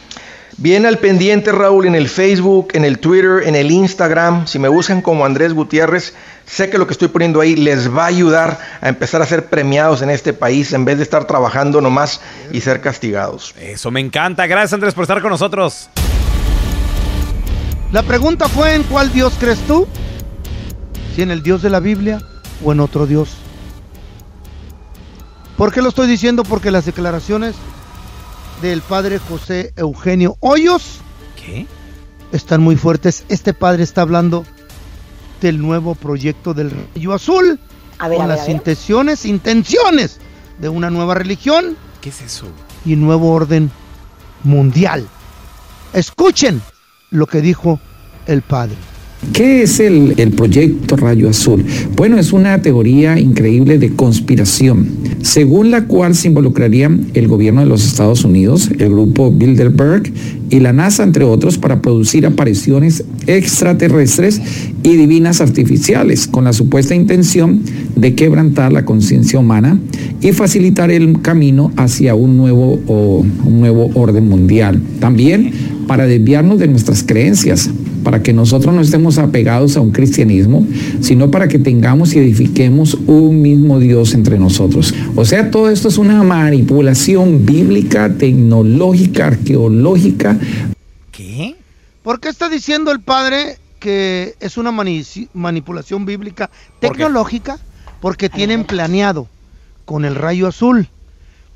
Bien 0.56 0.84
al 0.84 0.98
pendiente, 0.98 1.52
Raúl, 1.52 1.86
en 1.86 1.94
el 1.94 2.08
Facebook, 2.08 2.68
en 2.72 2.84
el 2.84 2.98
Twitter, 2.98 3.44
en 3.46 3.54
el 3.54 3.70
Instagram. 3.70 4.48
Si 4.48 4.58
me 4.58 4.68
buscan 4.68 5.00
como 5.00 5.24
Andrés 5.24 5.54
Gutiérrez, 5.54 6.14
sé 6.52 6.68
que 6.68 6.76
lo 6.76 6.86
que 6.86 6.92
estoy 6.92 7.08
poniendo 7.08 7.40
ahí 7.40 7.56
les 7.56 7.90
va 7.90 8.04
a 8.04 8.06
ayudar 8.08 8.58
a 8.82 8.88
empezar 8.90 9.22
a 9.22 9.26
ser 9.26 9.46
premiados 9.46 10.02
en 10.02 10.10
este 10.10 10.34
país 10.34 10.74
en 10.74 10.84
vez 10.84 10.98
de 10.98 11.02
estar 11.02 11.26
trabajando 11.26 11.80
nomás 11.80 12.20
y 12.52 12.60
ser 12.60 12.82
castigados. 12.82 13.54
Eso 13.58 13.90
me 13.90 14.00
encanta. 14.00 14.46
Gracias, 14.46 14.74
Andrés, 14.74 14.92
por 14.92 15.04
estar 15.04 15.22
con 15.22 15.30
nosotros. 15.30 15.88
La 17.90 18.02
pregunta 18.02 18.48
fue 18.48 18.74
en 18.74 18.82
cuál 18.82 19.10
Dios 19.12 19.34
crees 19.40 19.60
tú, 19.60 19.88
si 21.14 21.22
en 21.22 21.30
el 21.30 21.42
Dios 21.42 21.62
de 21.62 21.70
la 21.70 21.80
Biblia 21.80 22.20
o 22.62 22.72
en 22.72 22.80
otro 22.80 23.06
Dios. 23.06 23.30
¿Por 25.56 25.72
qué 25.72 25.80
lo 25.80 25.88
estoy 25.88 26.06
diciendo? 26.06 26.42
Porque 26.42 26.70
las 26.70 26.84
declaraciones 26.84 27.54
del 28.60 28.82
padre 28.82 29.18
José 29.18 29.72
Eugenio 29.76 30.36
Hoyos 30.40 31.00
¿Qué? 31.34 31.66
están 32.30 32.60
muy 32.60 32.76
fuertes. 32.76 33.24
Este 33.30 33.54
padre 33.54 33.84
está 33.84 34.02
hablando 34.02 34.44
del 35.48 35.60
nuevo 35.60 35.94
proyecto 35.94 36.54
del 36.54 36.70
Rayo 36.70 37.12
Azul 37.12 37.58
A 37.98 38.08
ver, 38.08 38.18
con 38.18 38.26
a 38.26 38.28
ver, 38.28 38.36
las 38.36 38.40
a 38.40 38.46
ver. 38.48 38.56
intenciones, 38.56 39.24
intenciones 39.26 40.18
de 40.58 40.68
una 40.68 40.90
nueva 40.90 41.14
religión 41.14 41.76
¿Qué 42.00 42.08
es 42.10 42.20
eso? 42.22 42.46
y 42.84 42.96
nuevo 42.96 43.32
orden 43.32 43.70
mundial. 44.44 45.06
Escuchen 45.92 46.62
lo 47.10 47.26
que 47.26 47.40
dijo 47.40 47.78
el 48.26 48.42
padre. 48.42 48.76
¿Qué 49.32 49.62
es 49.62 49.80
el, 49.80 50.14
el 50.18 50.32
proyecto 50.32 50.96
Rayo 50.96 51.30
Azul? 51.30 51.64
Bueno, 51.96 52.18
es 52.18 52.32
una 52.32 52.60
teoría 52.60 53.18
increíble 53.18 53.78
de 53.78 53.94
conspiración, 53.94 54.88
según 55.22 55.70
la 55.70 55.86
cual 55.86 56.14
se 56.14 56.28
involucraría 56.28 56.90
el 57.14 57.28
gobierno 57.28 57.60
de 57.60 57.66
los 57.66 57.86
Estados 57.86 58.24
Unidos, 58.24 58.68
el 58.78 58.90
grupo 58.90 59.30
Bilderberg 59.30 60.12
y 60.50 60.60
la 60.60 60.74
NASA, 60.74 61.02
entre 61.04 61.24
otros, 61.24 61.56
para 61.56 61.80
producir 61.80 62.26
apariciones 62.26 63.04
extraterrestres 63.26 64.42
y 64.82 64.96
divinas 64.96 65.40
artificiales, 65.40 66.26
con 66.26 66.44
la 66.44 66.52
supuesta 66.52 66.94
intención 66.94 67.62
de 67.96 68.14
quebrantar 68.14 68.72
la 68.72 68.84
conciencia 68.84 69.38
humana 69.38 69.78
y 70.20 70.32
facilitar 70.32 70.90
el 70.90 71.22
camino 71.22 71.72
hacia 71.76 72.14
un 72.14 72.36
nuevo, 72.36 72.74
un 72.74 73.60
nuevo 73.60 73.88
orden 73.94 74.28
mundial. 74.28 74.82
También 75.00 75.52
para 75.86 76.06
desviarnos 76.06 76.58
de 76.58 76.68
nuestras 76.68 77.02
creencias, 77.02 77.70
para 78.02 78.22
que 78.22 78.32
nosotros 78.32 78.74
no 78.74 78.80
estemos 78.80 79.18
apegados 79.18 79.76
a 79.76 79.80
un 79.80 79.92
cristianismo, 79.92 80.66
sino 81.00 81.30
para 81.30 81.48
que 81.48 81.58
tengamos 81.58 82.14
y 82.14 82.18
edifiquemos 82.18 82.94
un 82.94 83.42
mismo 83.42 83.78
Dios 83.78 84.14
entre 84.14 84.38
nosotros. 84.38 84.94
O 85.16 85.24
sea, 85.24 85.50
todo 85.50 85.70
esto 85.70 85.88
es 85.88 85.98
una 85.98 86.22
manipulación 86.22 87.44
bíblica, 87.46 88.12
tecnológica, 88.14 89.28
arqueológica. 89.28 90.38
¿Qué? 91.10 91.56
¿Por 92.02 92.20
qué 92.20 92.28
está 92.28 92.48
diciendo 92.48 92.90
el 92.90 93.00
padre 93.00 93.58
que 93.78 94.34
es 94.40 94.56
una 94.56 94.70
mani- 94.72 95.28
manipulación 95.34 96.04
bíblica 96.06 96.50
tecnológica? 96.80 97.58
Porque 98.00 98.28
tienen 98.28 98.64
planeado 98.64 99.28
con 99.84 100.04
el 100.04 100.16
rayo 100.16 100.48
azul, 100.48 100.88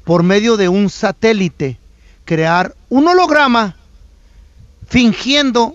por 0.04 0.22
medio 0.22 0.56
de 0.56 0.68
un 0.68 0.90
satélite, 0.90 1.78
crear 2.24 2.74
un 2.88 3.08
holograma 3.08 3.76
fingiendo 4.88 5.74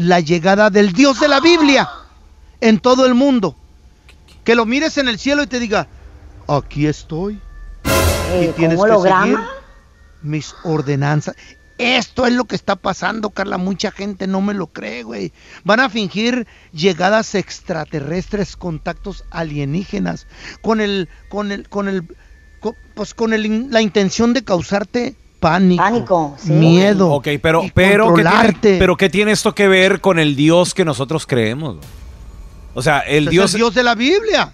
la 0.00 0.20
llegada 0.20 0.70
del 0.70 0.92
Dios 0.92 1.20
de 1.20 1.28
la 1.28 1.40
Biblia 1.40 1.88
en 2.60 2.78
todo 2.80 3.06
el 3.06 3.14
mundo. 3.14 3.56
Que 4.44 4.54
lo 4.54 4.66
mires 4.66 4.98
en 4.98 5.08
el 5.08 5.18
cielo 5.18 5.42
y 5.42 5.46
te 5.46 5.60
diga, 5.60 5.86
aquí 6.48 6.86
estoy. 6.86 7.40
y 8.42 8.48
tienes 8.48 8.78
¿cómo 8.78 9.02
que 9.02 9.08
seguir 9.10 9.38
mis 10.22 10.54
ordenanzas. 10.64 11.34
Esto 11.78 12.26
es 12.26 12.34
lo 12.34 12.44
que 12.44 12.56
está 12.56 12.76
pasando, 12.76 13.30
Carla. 13.30 13.56
Mucha 13.56 13.90
gente 13.90 14.26
no 14.26 14.42
me 14.42 14.52
lo 14.52 14.66
cree, 14.66 15.02
güey. 15.02 15.32
Van 15.64 15.80
a 15.80 15.88
fingir 15.88 16.46
llegadas 16.72 17.34
extraterrestres, 17.34 18.56
contactos 18.56 19.24
alienígenas, 19.30 20.26
con 20.60 20.80
el, 20.82 21.08
con 21.30 21.52
el, 21.52 21.68
con 21.70 21.88
el, 21.88 22.06
co- 22.60 22.76
pues 22.94 23.14
con 23.14 23.32
el, 23.32 23.70
la 23.70 23.80
intención 23.80 24.34
de 24.34 24.44
causarte 24.44 25.16
pánico, 25.40 25.82
Pánico, 25.82 26.36
sí. 26.38 26.52
miedo. 26.52 27.10
Ok, 27.12 27.28
pero, 27.42 27.62
pero, 27.74 28.14
¿qué 28.14 28.22
tiene, 28.22 28.78
pero 28.78 28.96
¿qué 28.96 29.08
tiene 29.10 29.32
esto 29.32 29.54
que 29.54 29.66
ver 29.66 30.00
con 30.00 30.18
el 30.18 30.36
Dios 30.36 30.74
que 30.74 30.84
nosotros 30.84 31.26
creemos? 31.26 31.78
O 32.74 32.82
sea, 32.82 33.00
el 33.00 33.24
Es 33.24 33.30
Dios... 33.30 33.54
el 33.54 33.58
Dios 33.58 33.74
de 33.74 33.82
la 33.82 33.94
Biblia. 33.94 34.52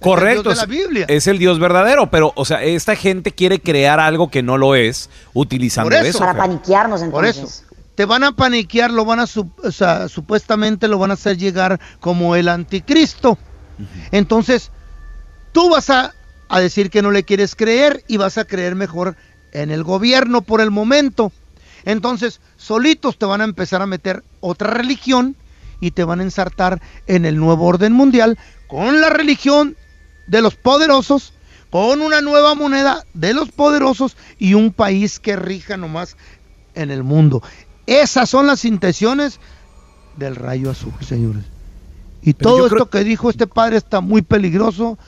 Correcto, 0.00 0.52
Es 0.52 0.62
el 0.62 0.68
Dios 0.68 0.68
de 0.68 0.76
la 0.78 0.84
Biblia. 0.86 1.06
es 1.08 1.26
el 1.26 1.38
Dios 1.38 1.58
verdadero, 1.58 2.08
pero, 2.08 2.32
o 2.36 2.44
sea, 2.44 2.62
esta 2.62 2.94
gente 2.94 3.32
quiere 3.32 3.58
crear 3.60 3.98
algo 3.98 4.30
que 4.30 4.44
no 4.44 4.56
lo 4.56 4.76
es 4.76 5.10
utilizando 5.34 5.90
Por 5.90 5.94
eso. 5.98 6.06
eso. 6.10 6.18
Para 6.20 6.32
Fer. 6.34 6.40
paniquearnos 6.42 7.00
Por 7.04 7.24
entonces. 7.24 7.62
eso. 7.64 7.64
Te 7.96 8.04
van 8.04 8.22
a 8.22 8.30
paniquear, 8.30 8.92
lo 8.92 9.04
van 9.04 9.18
a, 9.18 9.26
su- 9.26 9.50
o 9.64 9.72
sea, 9.72 10.08
supuestamente 10.08 10.86
lo 10.86 10.98
van 10.98 11.10
a 11.10 11.14
hacer 11.14 11.36
llegar 11.36 11.80
como 11.98 12.36
el 12.36 12.46
anticristo. 12.48 13.38
Entonces, 14.12 14.70
tú 15.50 15.68
vas 15.70 15.90
a, 15.90 16.14
a 16.48 16.60
decir 16.60 16.90
que 16.90 17.02
no 17.02 17.10
le 17.10 17.24
quieres 17.24 17.56
creer 17.56 18.04
y 18.06 18.16
vas 18.18 18.38
a 18.38 18.44
creer 18.44 18.76
mejor 18.76 19.16
en 19.62 19.70
el 19.70 19.82
gobierno 19.84 20.42
por 20.42 20.60
el 20.60 20.70
momento. 20.70 21.32
Entonces, 21.84 22.40
solitos 22.56 23.18
te 23.18 23.26
van 23.26 23.40
a 23.40 23.44
empezar 23.44 23.82
a 23.82 23.86
meter 23.86 24.22
otra 24.40 24.70
religión 24.70 25.36
y 25.80 25.92
te 25.92 26.04
van 26.04 26.20
a 26.20 26.24
ensartar 26.24 26.80
en 27.06 27.24
el 27.24 27.36
nuevo 27.38 27.66
orden 27.66 27.92
mundial 27.92 28.38
con 28.66 29.00
la 29.00 29.10
religión 29.10 29.76
de 30.26 30.42
los 30.42 30.56
poderosos, 30.56 31.32
con 31.70 32.00
una 32.00 32.20
nueva 32.20 32.54
moneda 32.54 33.04
de 33.14 33.32
los 33.32 33.50
poderosos 33.50 34.16
y 34.38 34.54
un 34.54 34.72
país 34.72 35.20
que 35.20 35.36
rija 35.36 35.76
nomás 35.76 36.16
en 36.74 36.90
el 36.90 37.02
mundo. 37.04 37.42
Esas 37.86 38.28
son 38.28 38.46
las 38.46 38.64
intenciones 38.64 39.38
del 40.16 40.34
rayo 40.36 40.70
azul, 40.70 40.92
señores. 41.06 41.44
Y 42.22 42.34
Pero 42.34 42.50
todo 42.50 42.66
esto 42.66 42.74
creo- 42.74 42.90
que 42.90 43.04
dijo 43.04 43.30
este 43.30 43.46
padre 43.46 43.76
está 43.76 44.00
muy 44.00 44.22
peligroso 44.22 44.98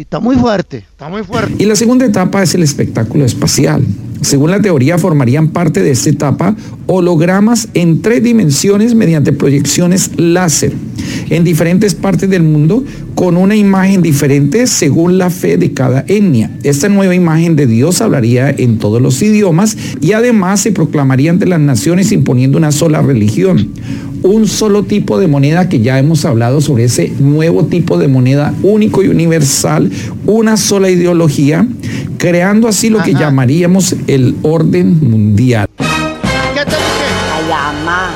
Y 0.00 0.04
está 0.04 0.18
muy 0.18 0.34
fuerte, 0.36 0.78
está 0.78 1.10
muy 1.10 1.22
fuerte. 1.22 1.56
Y 1.58 1.66
la 1.66 1.76
segunda 1.76 2.06
etapa 2.06 2.42
es 2.42 2.54
el 2.54 2.62
espectáculo 2.62 3.26
espacial. 3.26 3.84
Según 4.22 4.50
la 4.50 4.62
teoría, 4.62 4.96
formarían 4.96 5.48
parte 5.48 5.82
de 5.82 5.90
esta 5.90 6.08
etapa 6.08 6.56
hologramas 6.86 7.68
en 7.74 8.00
tres 8.00 8.22
dimensiones 8.22 8.94
mediante 8.94 9.34
proyecciones 9.34 10.12
láser 10.16 10.72
en 11.28 11.44
diferentes 11.44 11.94
partes 11.94 12.30
del 12.30 12.42
mundo 12.42 12.82
con 13.14 13.36
una 13.36 13.56
imagen 13.56 14.00
diferente 14.00 14.66
según 14.66 15.18
la 15.18 15.28
fe 15.28 15.58
de 15.58 15.74
cada 15.74 16.04
etnia. 16.08 16.50
Esta 16.62 16.88
nueva 16.88 17.14
imagen 17.14 17.54
de 17.54 17.66
Dios 17.66 18.00
hablaría 18.00 18.50
en 18.50 18.78
todos 18.78 19.02
los 19.02 19.20
idiomas 19.20 19.76
y 20.00 20.12
además 20.12 20.60
se 20.60 20.72
proclamaría 20.72 21.30
ante 21.30 21.44
las 21.44 21.60
naciones 21.60 22.10
imponiendo 22.10 22.56
una 22.56 22.72
sola 22.72 23.02
religión. 23.02 23.68
Un 24.22 24.46
solo 24.46 24.82
tipo 24.82 25.18
de 25.18 25.28
moneda 25.28 25.68
que 25.68 25.80
ya 25.80 25.98
hemos 25.98 26.24
hablado 26.24 26.60
sobre 26.60 26.84
ese 26.84 27.10
nuevo 27.18 27.64
tipo 27.66 27.96
de 27.98 28.08
moneda 28.08 28.54
único 28.62 29.02
y 29.02 29.08
universal, 29.08 29.90
una 30.26 30.56
sola 30.56 30.90
ideología, 30.90 31.66
creando 32.18 32.68
así 32.68 32.90
lo 32.90 33.02
que 33.02 33.14
llamaríamos 33.14 33.96
el 34.06 34.36
orden 34.42 34.98
mundial. 35.08 35.68
¿Qué 35.78 36.64
te 36.64 36.70
dije? 36.70 37.06
Ay, 37.32 37.50
ama. 37.52 38.10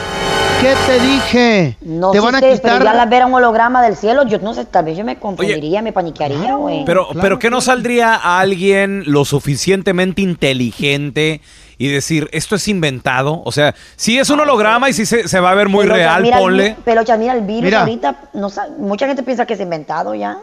¿Qué 0.60 0.74
te 0.86 1.06
dije? 1.06 1.76
No 1.82 2.10
te 2.10 2.18
sé 2.18 2.24
van 2.24 2.34
a 2.34 2.38
ustedes, 2.38 2.60
pero 2.60 2.82
ya 2.82 3.02
al 3.02 3.08
ver 3.08 3.24
un 3.24 3.34
holograma 3.34 3.82
del 3.82 3.96
cielo, 3.96 4.26
yo 4.26 4.38
no 4.38 4.54
sé, 4.54 4.64
tal 4.64 4.86
vez 4.86 4.96
yo 4.96 5.04
me 5.04 5.16
confundiría, 5.16 5.82
me 5.82 5.92
paniquearía, 5.92 6.54
güey. 6.54 6.84
Pero, 6.84 7.08
pero 7.20 7.38
¿qué 7.38 7.50
no 7.50 7.60
saldría 7.60 8.14
a 8.14 8.40
alguien 8.40 9.04
lo 9.06 9.24
suficientemente 9.24 10.22
inteligente 10.22 11.40
y 11.78 11.88
decir, 11.88 12.28
esto 12.32 12.56
es 12.56 12.68
inventado? 12.68 13.42
O 13.44 13.52
sea, 13.52 13.74
si 13.96 14.18
es 14.18 14.30
un 14.30 14.40
holograma 14.40 14.90
y 14.90 14.92
si 14.92 15.06
se, 15.06 15.28
se 15.28 15.40
va 15.40 15.50
a 15.50 15.54
ver 15.54 15.68
muy 15.68 15.86
real, 15.86 16.22
mira 16.22 16.36
el 16.38 16.42
ponle. 16.42 16.68
vi- 16.70 16.74
Pelocha, 16.84 17.16
mira 17.16 17.32
el 17.34 17.42
virus 17.42 17.62
Mira. 17.64 17.80
ahorita, 17.80 18.30
no 18.34 18.48
mucha 18.78 19.06
gente 19.06 19.22
piensa 19.22 19.46
que 19.46 19.54
es 19.54 19.60
inventado 19.60 20.14
ya. 20.14 20.38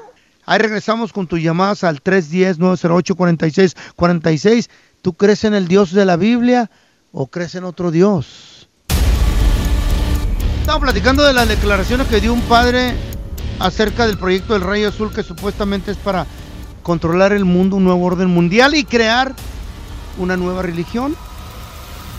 Ahí 0.46 0.60
regresamos 0.60 1.14
con 1.14 1.28
tus 1.28 1.42
llamadas 1.42 1.84
al 1.84 2.02
310-908-4646. 2.04 4.70
¿Tú 5.02 5.14
crees 5.14 5.44
en 5.44 5.54
el 5.54 5.68
Dios 5.68 5.92
de 5.94 6.06
la 6.06 6.16
Biblia 6.18 6.70
o 7.12 7.28
crees 7.28 7.56
en 7.56 7.64
otro 7.64 7.92
Dios? 7.92 8.68
Estamos 10.60 10.82
platicando 10.82 11.24
de 11.24 11.34
las 11.34 11.48
declaraciones 11.48 12.08
que 12.08 12.20
dio 12.22 12.34
un 12.34 12.42
padre 12.42 12.94
acerca 13.60 14.06
del 14.08 14.18
proyecto 14.18 14.54
del 14.54 14.62
Rayo 14.64 14.90
Azul 14.90 15.14
que 15.14 15.24
supuestamente 15.24 15.92
es 15.92 15.98
para 15.98 16.26
controlar 16.84 17.34
el 17.34 17.46
mundo, 17.46 17.76
un 17.78 17.84
nuevo 17.84 18.04
orden 18.06 18.30
mundial 18.30 18.76
y 18.76 18.84
crear 18.84 19.34
una 20.18 20.38
nueva 20.38 20.62
religión 20.62 21.16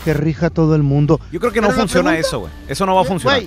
que 0.05 0.15
rija 0.15 0.51
todo 0.51 0.75
el 0.75 0.83
mundo. 0.83 1.21
Yo 1.31 1.39
creo 1.41 1.53
que 1.53 1.61
no 1.61 1.69
Pero 1.69 1.81
funciona 1.81 2.11
pregunta- 2.11 2.29
eso, 2.29 2.41
güey. 2.41 2.53
Eso 2.69 2.87
no 2.87 2.95
va 2.95 3.03
a 3.03 3.05
funcionar. 3.05 3.43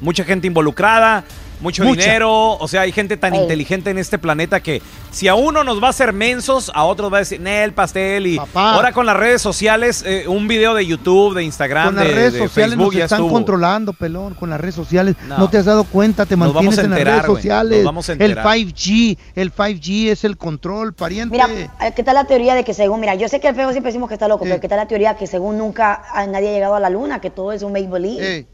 Mucha 0.00 0.24
gente 0.24 0.46
involucrada, 0.46 1.24
mucho 1.60 1.84
Mucha. 1.84 2.00
dinero. 2.02 2.52
O 2.58 2.68
sea, 2.68 2.82
hay 2.82 2.92
gente 2.92 3.16
tan 3.16 3.34
Ey. 3.34 3.40
inteligente 3.42 3.90
en 3.90 3.98
este 3.98 4.18
planeta 4.18 4.60
que 4.60 4.80
si 5.10 5.28
a 5.28 5.34
uno 5.34 5.64
nos 5.64 5.82
va 5.82 5.88
a 5.88 5.90
hacer 5.90 6.12
mensos, 6.12 6.70
a 6.74 6.84
otros 6.84 7.12
va 7.12 7.16
a 7.16 7.20
decir, 7.20 7.40
Nel, 7.40 7.72
pastel. 7.72 8.26
Y 8.26 8.36
Papá. 8.36 8.72
ahora 8.74 8.92
con 8.92 9.06
las 9.06 9.16
redes 9.16 9.42
sociales, 9.42 10.02
eh, 10.06 10.24
un 10.28 10.46
video 10.48 10.74
de 10.74 10.86
YouTube, 10.86 11.34
de 11.34 11.44
Instagram, 11.44 11.86
Con 11.86 11.96
las 11.96 12.04
de, 12.08 12.14
redes 12.14 12.32
de 12.34 12.38
sociales 12.40 12.70
Facebook 12.72 12.86
nos 12.86 12.94
ya 12.94 13.04
están 13.04 13.18
estuvo. 13.20 13.32
controlando, 13.32 13.92
pelón, 13.92 14.34
con 14.34 14.50
las 14.50 14.60
redes 14.60 14.74
sociales. 14.74 15.16
No. 15.26 15.38
No, 15.38 15.50
te 15.50 15.58
has 15.58 15.64
dado 15.64 15.84
cuenta, 15.84 16.26
te 16.26 16.36
Nos 16.36 16.52
mantienes 16.54 16.76
vamos 16.76 16.78
a 16.78 16.82
en 16.84 16.90
las 16.90 16.98
enterar, 16.98 17.22
redes 17.22 17.36
sociales. 17.36 17.78
Nos 17.78 17.84
vamos 17.84 18.08
a 18.08 18.12
el 18.12 18.20
enterar. 18.22 18.46
5G, 18.46 19.18
el 19.34 19.52
5G 19.54 20.08
es 20.10 20.24
el 20.24 20.36
control, 20.36 20.92
pariente. 20.94 21.32
Mira, 21.32 21.48
¿qué 21.94 22.02
tal 22.02 22.14
la 22.14 22.24
teoría 22.24 22.54
de 22.54 22.64
que 22.64 22.74
según, 22.74 23.00
mira, 23.00 23.14
yo 23.14 23.28
sé 23.28 23.40
que 23.40 23.48
el 23.48 23.54
feo 23.54 23.70
siempre 23.72 23.90
decimos 23.90 24.08
que 24.08 24.14
está 24.14 24.28
loco, 24.28 24.44
pero 24.44 24.60
¿qué 24.60 24.68
tal 24.68 24.78
la 24.78 24.86
teoría 24.86 25.16
que 25.16 25.26
según 25.26 25.58
nunca 25.58 26.02
nadie 26.28 26.48
ha 26.50 26.52
llegado 26.52 26.74
a 26.74 26.80
la 26.80 26.90
luna, 26.90 27.20
que 27.20 27.30
todo 27.30 27.52
es 27.52 27.62
un 27.62 27.72
make 27.72 27.88
believe? 27.88 28.46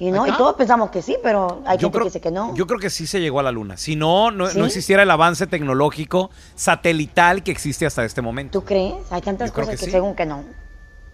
Y 0.00 0.10
no, 0.12 0.26
y 0.26 0.32
todos 0.32 0.54
pensamos 0.54 0.90
que 0.90 1.02
sí, 1.02 1.16
pero 1.22 1.62
hay 1.66 1.76
Yo 1.76 1.88
gente 1.88 1.98
creo, 1.98 2.04
que 2.04 2.08
dice 2.10 2.20
que 2.20 2.30
no. 2.30 2.54
yo 2.54 2.66
creo 2.68 2.78
que 2.78 2.88
sí 2.88 3.06
se 3.06 3.20
llegó 3.20 3.40
a 3.40 3.42
la 3.42 3.50
luna. 3.50 3.76
Si 3.76 3.96
no, 3.96 4.30
no, 4.30 4.46
¿Sí? 4.46 4.56
no 4.58 4.66
existiera 4.66 5.02
el 5.02 5.10
avance 5.10 5.48
tecnológico 5.48 6.30
satelital 6.54 7.42
que 7.42 7.50
existe 7.50 7.84
hasta 7.84 8.04
este 8.04 8.22
momento. 8.22 8.60
¿Tú 8.60 8.64
crees? 8.64 8.94
Hay 9.10 9.22
tantas 9.22 9.50
Yo 9.50 9.54
cosas 9.54 9.70
que 9.70 9.76
que, 9.78 9.84
sí. 9.86 9.90
según 9.90 10.14
que 10.14 10.24
no. 10.24 10.44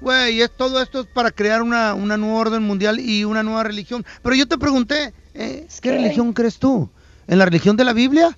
Güey, 0.03 0.43
es, 0.43 0.51
todo 0.51 0.83
esto 0.83 1.01
es 1.01 1.07
para 1.07 1.31
crear 1.31 1.63
una, 1.63 1.95
una 1.95 2.19
nueva 2.19 2.39
orden 2.41 2.63
mundial 2.63 3.01
y 3.01 3.25
una 3.25 3.43
nueva 3.43 3.63
religión. 3.63 4.05
Pero 4.23 4.35
yo 4.37 4.47
te 4.47 4.59
pregunté, 4.59 5.15
eh, 5.33 5.67
¿qué 5.81 5.93
religión 5.93 6.35
crees 6.35 6.59
tú? 6.59 6.91
¿En 7.27 7.39
la 7.39 7.47
religión 7.47 7.77
de 7.79 7.85
la 7.85 7.95
Biblia 7.95 8.37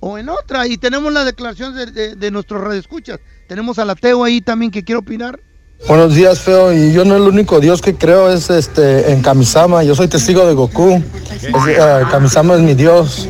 o 0.00 0.16
en 0.16 0.30
otra? 0.30 0.66
Y 0.66 0.78
tenemos 0.78 1.12
las 1.12 1.26
declaraciones 1.26 1.76
de, 1.76 1.92
de, 1.92 2.16
de 2.16 2.30
nuestros 2.30 2.62
radioescuchas. 2.62 3.20
Tenemos 3.46 3.78
al 3.78 3.90
ateo 3.90 4.24
ahí 4.24 4.40
también 4.40 4.70
que 4.70 4.84
quiere 4.84 5.00
opinar. 5.00 5.38
Buenos 5.86 6.14
días, 6.14 6.40
feo. 6.40 6.72
Y 6.72 6.92
yo 6.92 7.04
no 7.04 7.16
el 7.16 7.22
único 7.22 7.60
Dios 7.60 7.80
que 7.80 7.94
creo 7.94 8.30
es 8.32 8.50
este 8.50 9.12
en 9.12 9.22
Kamisama. 9.22 9.84
Yo 9.84 9.94
soy 9.94 10.08
testigo 10.08 10.44
de 10.46 10.54
Goku. 10.54 11.02
Es, 11.32 11.44
eh, 11.44 12.04
Kamisama 12.10 12.54
es 12.54 12.60
mi 12.60 12.74
Dios. 12.74 13.28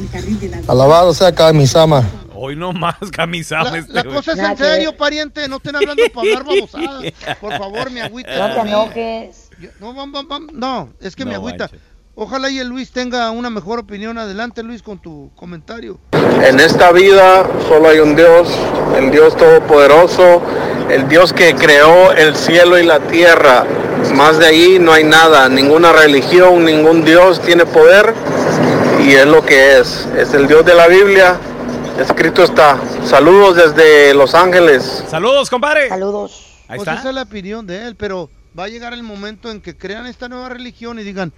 Alabado 0.66 1.12
sea 1.12 1.35
Kamisama. 1.35 2.02
Hoy 2.39 2.55
no 2.55 2.73
más 2.73 2.97
camisama 3.12 3.70
La, 3.70 3.78
este 3.78 3.93
la 3.94 4.05
cosa 4.05 4.32
es 4.32 4.39
en 4.39 4.56
serio, 4.59 4.97
pariente. 4.97 5.48
No 5.48 5.56
estén 5.56 5.77
hablando 5.77 6.02
para 6.14 6.28
hablar 6.28 6.44
babosadas. 6.47 7.12
Por 7.40 7.52
favor, 7.59 7.90
mi 7.90 8.01
agüita. 8.01 8.48
No 8.48 8.55
te 8.55 8.68
enojes. 8.68 9.51
Yo- 9.60 9.70
No, 10.52 10.90
es 11.01 11.16
que 11.16 11.24
mi 11.24 11.35
agüita. 11.35 11.70
Ojalá 12.18 12.48
y 12.48 12.59
el 12.59 12.68
Luis 12.68 12.93
tenga 12.93 13.30
una 13.30 13.51
mejor 13.51 13.78
opinión. 13.78 14.16
Adelante, 14.16 14.62
Luis, 14.62 14.82
con 14.82 14.98
tu 14.98 15.30
comentario. 15.36 15.98
En 16.43 16.59
esta 16.60 16.90
vida 16.90 17.47
solo 17.68 17.90
hay 17.90 17.98
un 17.98 18.16
Dios, 18.16 18.48
el 18.97 19.10
Dios 19.10 19.36
Todopoderoso, 19.36 20.40
el 20.88 21.06
Dios 21.10 21.34
que 21.34 21.55
creó 21.55 22.12
el 22.12 22.34
cielo 22.34 22.78
y 22.78 22.84
la 22.84 23.01
tierra. 23.01 23.66
Más 24.14 24.38
de 24.38 24.47
ahí 24.47 24.78
no 24.80 24.94
hay 24.94 25.05
nada, 25.05 25.51
ninguna 25.51 25.93
religión, 25.93 26.64
ningún 26.64 27.05
Dios 27.05 27.43
tiene 27.43 27.66
poder 27.66 28.14
y 29.05 29.12
es 29.12 29.26
lo 29.26 29.44
que 29.44 29.78
es. 29.78 30.09
Es 30.16 30.32
el 30.32 30.48
Dios 30.48 30.64
de 30.64 30.74
la 30.74 30.88
Biblia, 30.88 31.38
escrito 32.01 32.44
está. 32.44 32.78
Saludos 33.05 33.56
desde 33.56 34.14
Los 34.14 34.34
Ángeles. 34.34 35.05
Saludos, 35.10 35.51
compadre. 35.51 35.90
Saludos. 35.90 36.47
Ahí 36.66 36.78
pues 36.78 36.88
está. 36.88 36.94
esa 36.98 37.09
es 37.10 37.14
la 37.14 37.22
opinión 37.22 37.66
de 37.66 37.86
él, 37.86 37.94
pero 37.94 38.30
va 38.59 38.64
a 38.64 38.68
llegar 38.68 38.94
el 38.94 39.02
momento 39.02 39.51
en 39.51 39.60
que 39.60 39.76
crean 39.76 40.06
esta 40.06 40.30
nueva 40.30 40.48
religión 40.48 40.98
y 40.98 41.02
digan, 41.02 41.34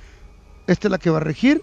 esta 0.69 0.89
es 0.89 0.91
la 0.93 0.99
que 0.99 1.11
va 1.11 1.17
a 1.19 1.21
regir. 1.21 1.63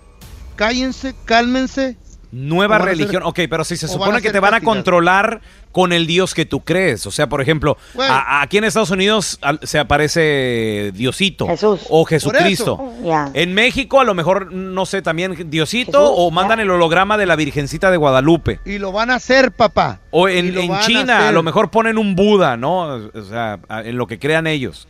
Cállense, 0.55 1.15
cálmense. 1.25 1.97
Nueva 2.31 2.75
a 2.75 2.79
religión. 2.79 3.21
ser- 3.21 3.23
Ok, 3.23 3.39
pero 3.49 3.63
si 3.63 3.77
se 3.77 3.87
supone 3.87 4.17
a 4.17 4.21
que 4.21 4.31
te 4.31 4.39
van 4.41 4.53
a 4.53 4.59
controlar 4.61 5.39
con 5.71 5.93
el 5.93 6.05
Dios 6.07 6.33
que 6.33 6.45
tú 6.45 6.61
crees. 6.65 7.05
O 7.05 7.11
sea, 7.11 7.29
por 7.29 7.41
ejemplo, 7.41 7.77
a- 7.99 8.41
aquí 8.41 8.57
en 8.57 8.63
Estados 8.65 8.89
Unidos 8.91 9.39
se 9.63 9.79
aparece 9.79 10.91
Diosito 10.93 11.47
Jesús. 11.47 11.81
o 11.89 12.03
Jesucristo. 12.05 12.93
En 13.33 13.53
México, 13.53 13.99
a 14.01 14.03
lo 14.03 14.13
mejor, 14.13 14.51
no 14.51 14.85
sé, 14.85 15.01
también 15.01 15.49
Diosito 15.49 15.91
Jesús, 15.99 16.13
o 16.17 16.31
mandan 16.31 16.59
el 16.59 16.69
holograma 16.71 17.17
de 17.17 17.25
la 17.25 17.35
Virgencita 17.37 17.89
de 17.91 17.97
Guadalupe. 17.97 18.59
Y 18.65 18.79
lo 18.79 18.91
van 18.91 19.11
a 19.11 19.15
hacer, 19.15 19.51
papá. 19.53 20.01
O 20.11 20.27
en, 20.27 20.57
a 20.73 20.79
China, 20.81 21.17
a, 21.17 21.19
hacer. 21.23 21.33
lo 21.33 21.43
mejor 21.43 21.69
ponen 21.71 21.97
un 21.97 22.15
Buda, 22.15 22.57
¿no? 22.57 22.95
O 23.13 23.23
sea, 23.29 23.59
a- 23.69 23.81
en 23.83 23.97
lo 23.97 24.07
que 24.07 24.19
crean 24.19 24.47
ellos. 24.47 24.87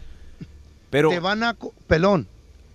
Pero, 0.89 1.09
Te 1.09 1.19
van 1.19 1.43
a... 1.43 1.53
co- 1.53 1.73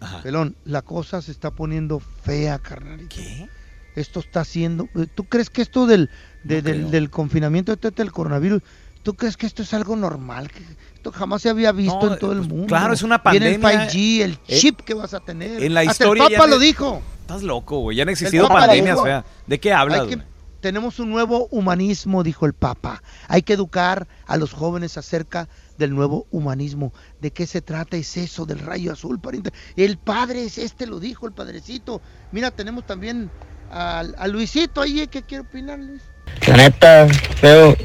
Pelón, 0.01 0.23
pelón, 0.23 0.57
la 0.65 0.83
cosa 0.83 1.21
se 1.23 1.31
está 1.31 1.51
poniendo 1.51 2.01
fea, 2.01 2.59
carnal. 2.59 3.07
¿qué? 3.09 3.49
Esto 3.97 4.21
está 4.21 4.41
haciendo... 4.41 4.89
¿Tú 5.15 5.25
crees 5.25 5.51
que 5.51 5.63
esto 5.63 5.87
del, 5.87 6.11
de- 6.45 6.63
No 6.63 6.69
del, 6.69 6.91
del 6.91 7.11
confinamiento 7.11 7.73
este 7.73 7.91
del 7.91 8.13
coronavirus, 8.13 8.63
¿tú 9.03 9.15
crees 9.15 9.37
que 9.37 9.47
esto 9.47 9.63
es 9.63 9.75
algo 9.75 9.97
normal? 9.97 10.51
Que 10.51 10.63
esto 10.95 11.13
jamás 11.13 11.43
se 11.43 11.51
había 11.51 11.73
visto 11.73 12.07
No, 12.07 12.13
en 12.15 12.19
todo 12.19 12.33
el 12.33 12.39
pues, 12.39 12.49
mundo. 12.49 12.67
claro, 12.67 12.95
es 12.95 13.03
una 13.03 13.19
Viene 13.19 13.55
el 13.55 13.61
pandemia. 13.61 13.89
5G, 13.91 14.21
el 14.23 14.39
Eh, 14.49 14.59
chip 14.59 14.81
que 14.81 14.95
vas 14.95 15.13
a 15.13 15.21
tener. 15.21 15.63
en 15.63 15.75
la 15.75 15.81
Hasta 15.81 15.93
historia 16.05 16.25
el 16.25 16.31
ya 16.31 16.39
Papa 16.39 16.49
lo 16.51 16.59
dijo. 16.59 17.03
Estás 17.23 17.43
loco, 17.43 17.79
güey. 17.81 17.97
Ya 17.97 18.05
han 18.05 18.09
existido 18.09 18.49
pandemias 18.49 19.01
feas. 19.03 19.25
¿De 19.47 19.61
qué 19.61 19.73
hablas? 19.73 20.01
Hay 20.01 20.09
que- 20.09 20.23
tenemos 20.61 20.99
un 21.01 21.11
nuevo 21.11 21.49
humanismo, 21.51 22.23
dijo 22.23 22.45
el 22.47 22.53
Papa. 22.53 23.03
Hay 23.29 23.43
que 23.43 23.55
educar 23.55 24.07
a 24.27 24.37
los 24.37 24.53
jóvenes 24.53 24.97
acerca 24.99 25.49
del 25.81 25.95
nuevo 25.95 26.29
humanismo. 26.31 26.93
¿De 27.21 27.33
qué 27.33 27.47
se 27.47 27.61
trata? 27.61 27.97
Es 27.97 28.17
eso 28.17 28.47
del 28.47 28.61
rayo 28.61 28.93
azul, 28.93 29.19
pariente. 29.19 29.51
El 29.75 29.99
padre 29.99 30.45
es 30.45 30.59
este, 30.59 30.87
lo 30.87 31.01
dijo 31.01 31.27
el 31.27 31.33
padrecito. 31.33 32.01
Mira, 32.31 32.53
tenemos 32.53 32.87
también 32.87 33.31
a, 33.73 34.05
Luisito 34.29 34.83
ahí, 34.83 35.09
¿qué 35.09 35.23
quiere 35.23 35.43
opinar, 35.43 35.81
Luis? 35.81 36.03
La 36.47 36.57
neta, 36.57 37.09
feo. 37.37 37.77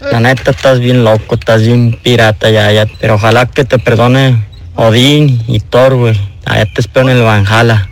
La 0.00 0.20
neta 0.20 0.50
estás 0.50 0.80
bien 0.80 1.04
loco, 1.04 1.34
estás 1.34 1.62
bien 1.62 1.98
pirata 2.02 2.50
ya, 2.50 2.70
ya. 2.72 2.86
Pero 3.00 3.14
ojalá 3.14 3.46
que 3.46 3.64
te 3.64 3.78
perdone 3.78 4.46
Odín 4.76 5.42
y 5.46 5.60
Thor, 5.60 5.94
güey. 5.94 6.18
Allá 6.44 6.66
te 6.72 6.80
espero 6.80 7.08
en 7.08 7.16
el 7.16 7.22
Valhalla. 7.22 7.88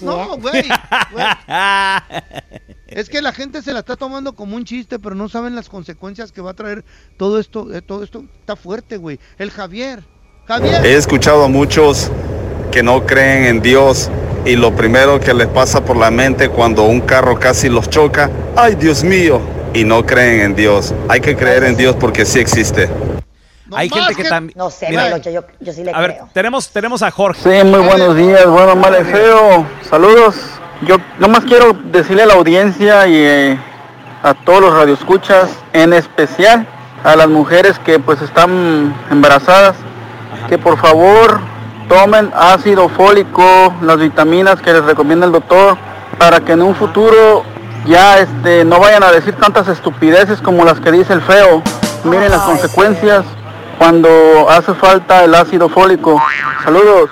No, 0.00 0.36
güey. 0.38 0.64
güey. 1.12 1.24
Es 2.86 3.08
que 3.08 3.22
la 3.22 3.32
gente 3.32 3.62
se 3.62 3.72
la 3.72 3.78
está 3.78 3.96
tomando 3.96 4.34
como 4.34 4.54
un 4.54 4.64
chiste, 4.64 4.98
pero 4.98 5.14
no 5.14 5.28
saben 5.30 5.54
las 5.54 5.70
consecuencias 5.70 6.30
que 6.30 6.42
va 6.42 6.50
a 6.50 6.54
traer 6.54 6.84
todo 7.16 7.40
esto. 7.40 7.72
eh, 7.72 7.80
todo 7.80 8.04
esto 8.04 8.24
está 8.38 8.54
fuerte, 8.54 8.98
güey. 8.98 9.18
El 9.38 9.50
Javier. 9.50 10.04
Javier. 10.46 10.84
He 10.84 10.94
escuchado 10.96 11.44
a 11.44 11.48
muchos 11.48 12.10
que 12.70 12.82
no 12.82 13.06
creen 13.06 13.44
en 13.44 13.62
Dios 13.62 14.10
y 14.44 14.56
lo 14.56 14.74
primero 14.74 15.20
que 15.20 15.32
les 15.32 15.46
pasa 15.48 15.84
por 15.84 15.96
la 15.96 16.10
mente 16.10 16.48
cuando 16.48 16.84
un 16.84 17.00
carro 17.00 17.38
casi 17.38 17.68
los 17.68 17.88
choca, 17.88 18.30
ay 18.56 18.74
Dios 18.74 19.04
mío, 19.04 19.40
y 19.72 19.84
no 19.84 20.04
creen 20.04 20.40
en 20.40 20.54
Dios. 20.54 20.94
Hay 21.08 21.20
que 21.20 21.36
creer 21.36 21.64
en 21.64 21.76
Dios 21.76 21.96
porque 21.98 22.24
sí 22.26 22.40
existe. 22.40 22.90
Hay 23.76 23.88
gente 23.88 24.14
que 24.14 24.24
también... 24.24 24.56
No 24.56 24.70
sé, 24.70 24.88
Mira, 24.90 25.16
yo, 25.18 25.44
yo 25.60 25.72
sí 25.72 25.84
le 25.84 25.92
A 25.92 26.00
ver, 26.00 26.12
creo. 26.14 26.28
tenemos, 26.32 26.68
tenemos 26.68 27.02
a 27.02 27.10
Jorge. 27.10 27.40
Sí, 27.42 27.66
muy 27.66 27.80
buenos 27.80 28.16
días, 28.16 28.46
bueno, 28.46 28.76
mal 28.76 28.96
y 29.00 29.04
feo. 29.04 29.66
Saludos. 29.88 30.36
Yo 30.82 30.96
nomás 31.18 31.44
quiero 31.44 31.72
decirle 31.92 32.24
a 32.24 32.26
la 32.26 32.34
audiencia 32.34 33.06
y 33.06 33.14
eh, 33.16 33.58
a 34.22 34.34
todos 34.34 34.60
los 34.60 34.74
radioescuchas, 34.74 35.50
en 35.72 35.92
especial 35.92 36.66
a 37.04 37.16
las 37.16 37.28
mujeres 37.28 37.78
que 37.78 37.98
pues 37.98 38.20
están 38.22 38.94
embarazadas, 39.10 39.76
que 40.48 40.58
por 40.58 40.78
favor 40.78 41.40
tomen 41.88 42.32
ácido 42.34 42.88
fólico, 42.88 43.74
las 43.82 43.98
vitaminas 43.98 44.60
que 44.60 44.72
les 44.72 44.84
recomienda 44.84 45.26
el 45.26 45.32
doctor, 45.32 45.76
para 46.18 46.40
que 46.40 46.52
en 46.52 46.62
un 46.62 46.74
futuro 46.74 47.44
ya 47.86 48.18
este, 48.18 48.64
no 48.64 48.78
vayan 48.78 49.02
a 49.02 49.10
decir 49.10 49.34
tantas 49.34 49.68
estupideces 49.68 50.40
como 50.40 50.64
las 50.64 50.80
que 50.80 50.92
dice 50.92 51.12
el 51.12 51.22
feo. 51.22 51.62
Miren 52.04 52.30
las 52.30 52.42
consecuencias 52.42 53.24
cuando 53.78 54.50
hace 54.50 54.74
falta 54.74 55.24
el 55.24 55.34
ácido 55.34 55.68
fólico. 55.68 56.20
Saludos. 56.64 57.10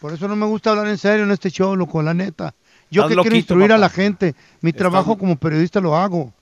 Por 0.00 0.12
eso 0.12 0.28
no 0.28 0.36
me 0.36 0.44
gusta 0.44 0.70
hablar 0.70 0.88
en 0.88 0.98
serio 0.98 1.24
en 1.24 1.30
este 1.30 1.50
show, 1.50 1.74
loco, 1.74 2.02
la 2.02 2.12
neta. 2.12 2.54
Yo 2.90 3.02
Estás 3.02 3.08
que 3.08 3.14
quiero 3.14 3.16
loquito, 3.22 3.36
instruir 3.36 3.72
a 3.72 3.78
la 3.78 3.88
gente, 3.88 4.34
mi 4.60 4.74
trabajo 4.74 5.16
como 5.16 5.36
periodista 5.36 5.80
lo 5.80 5.96
hago. 5.96 6.34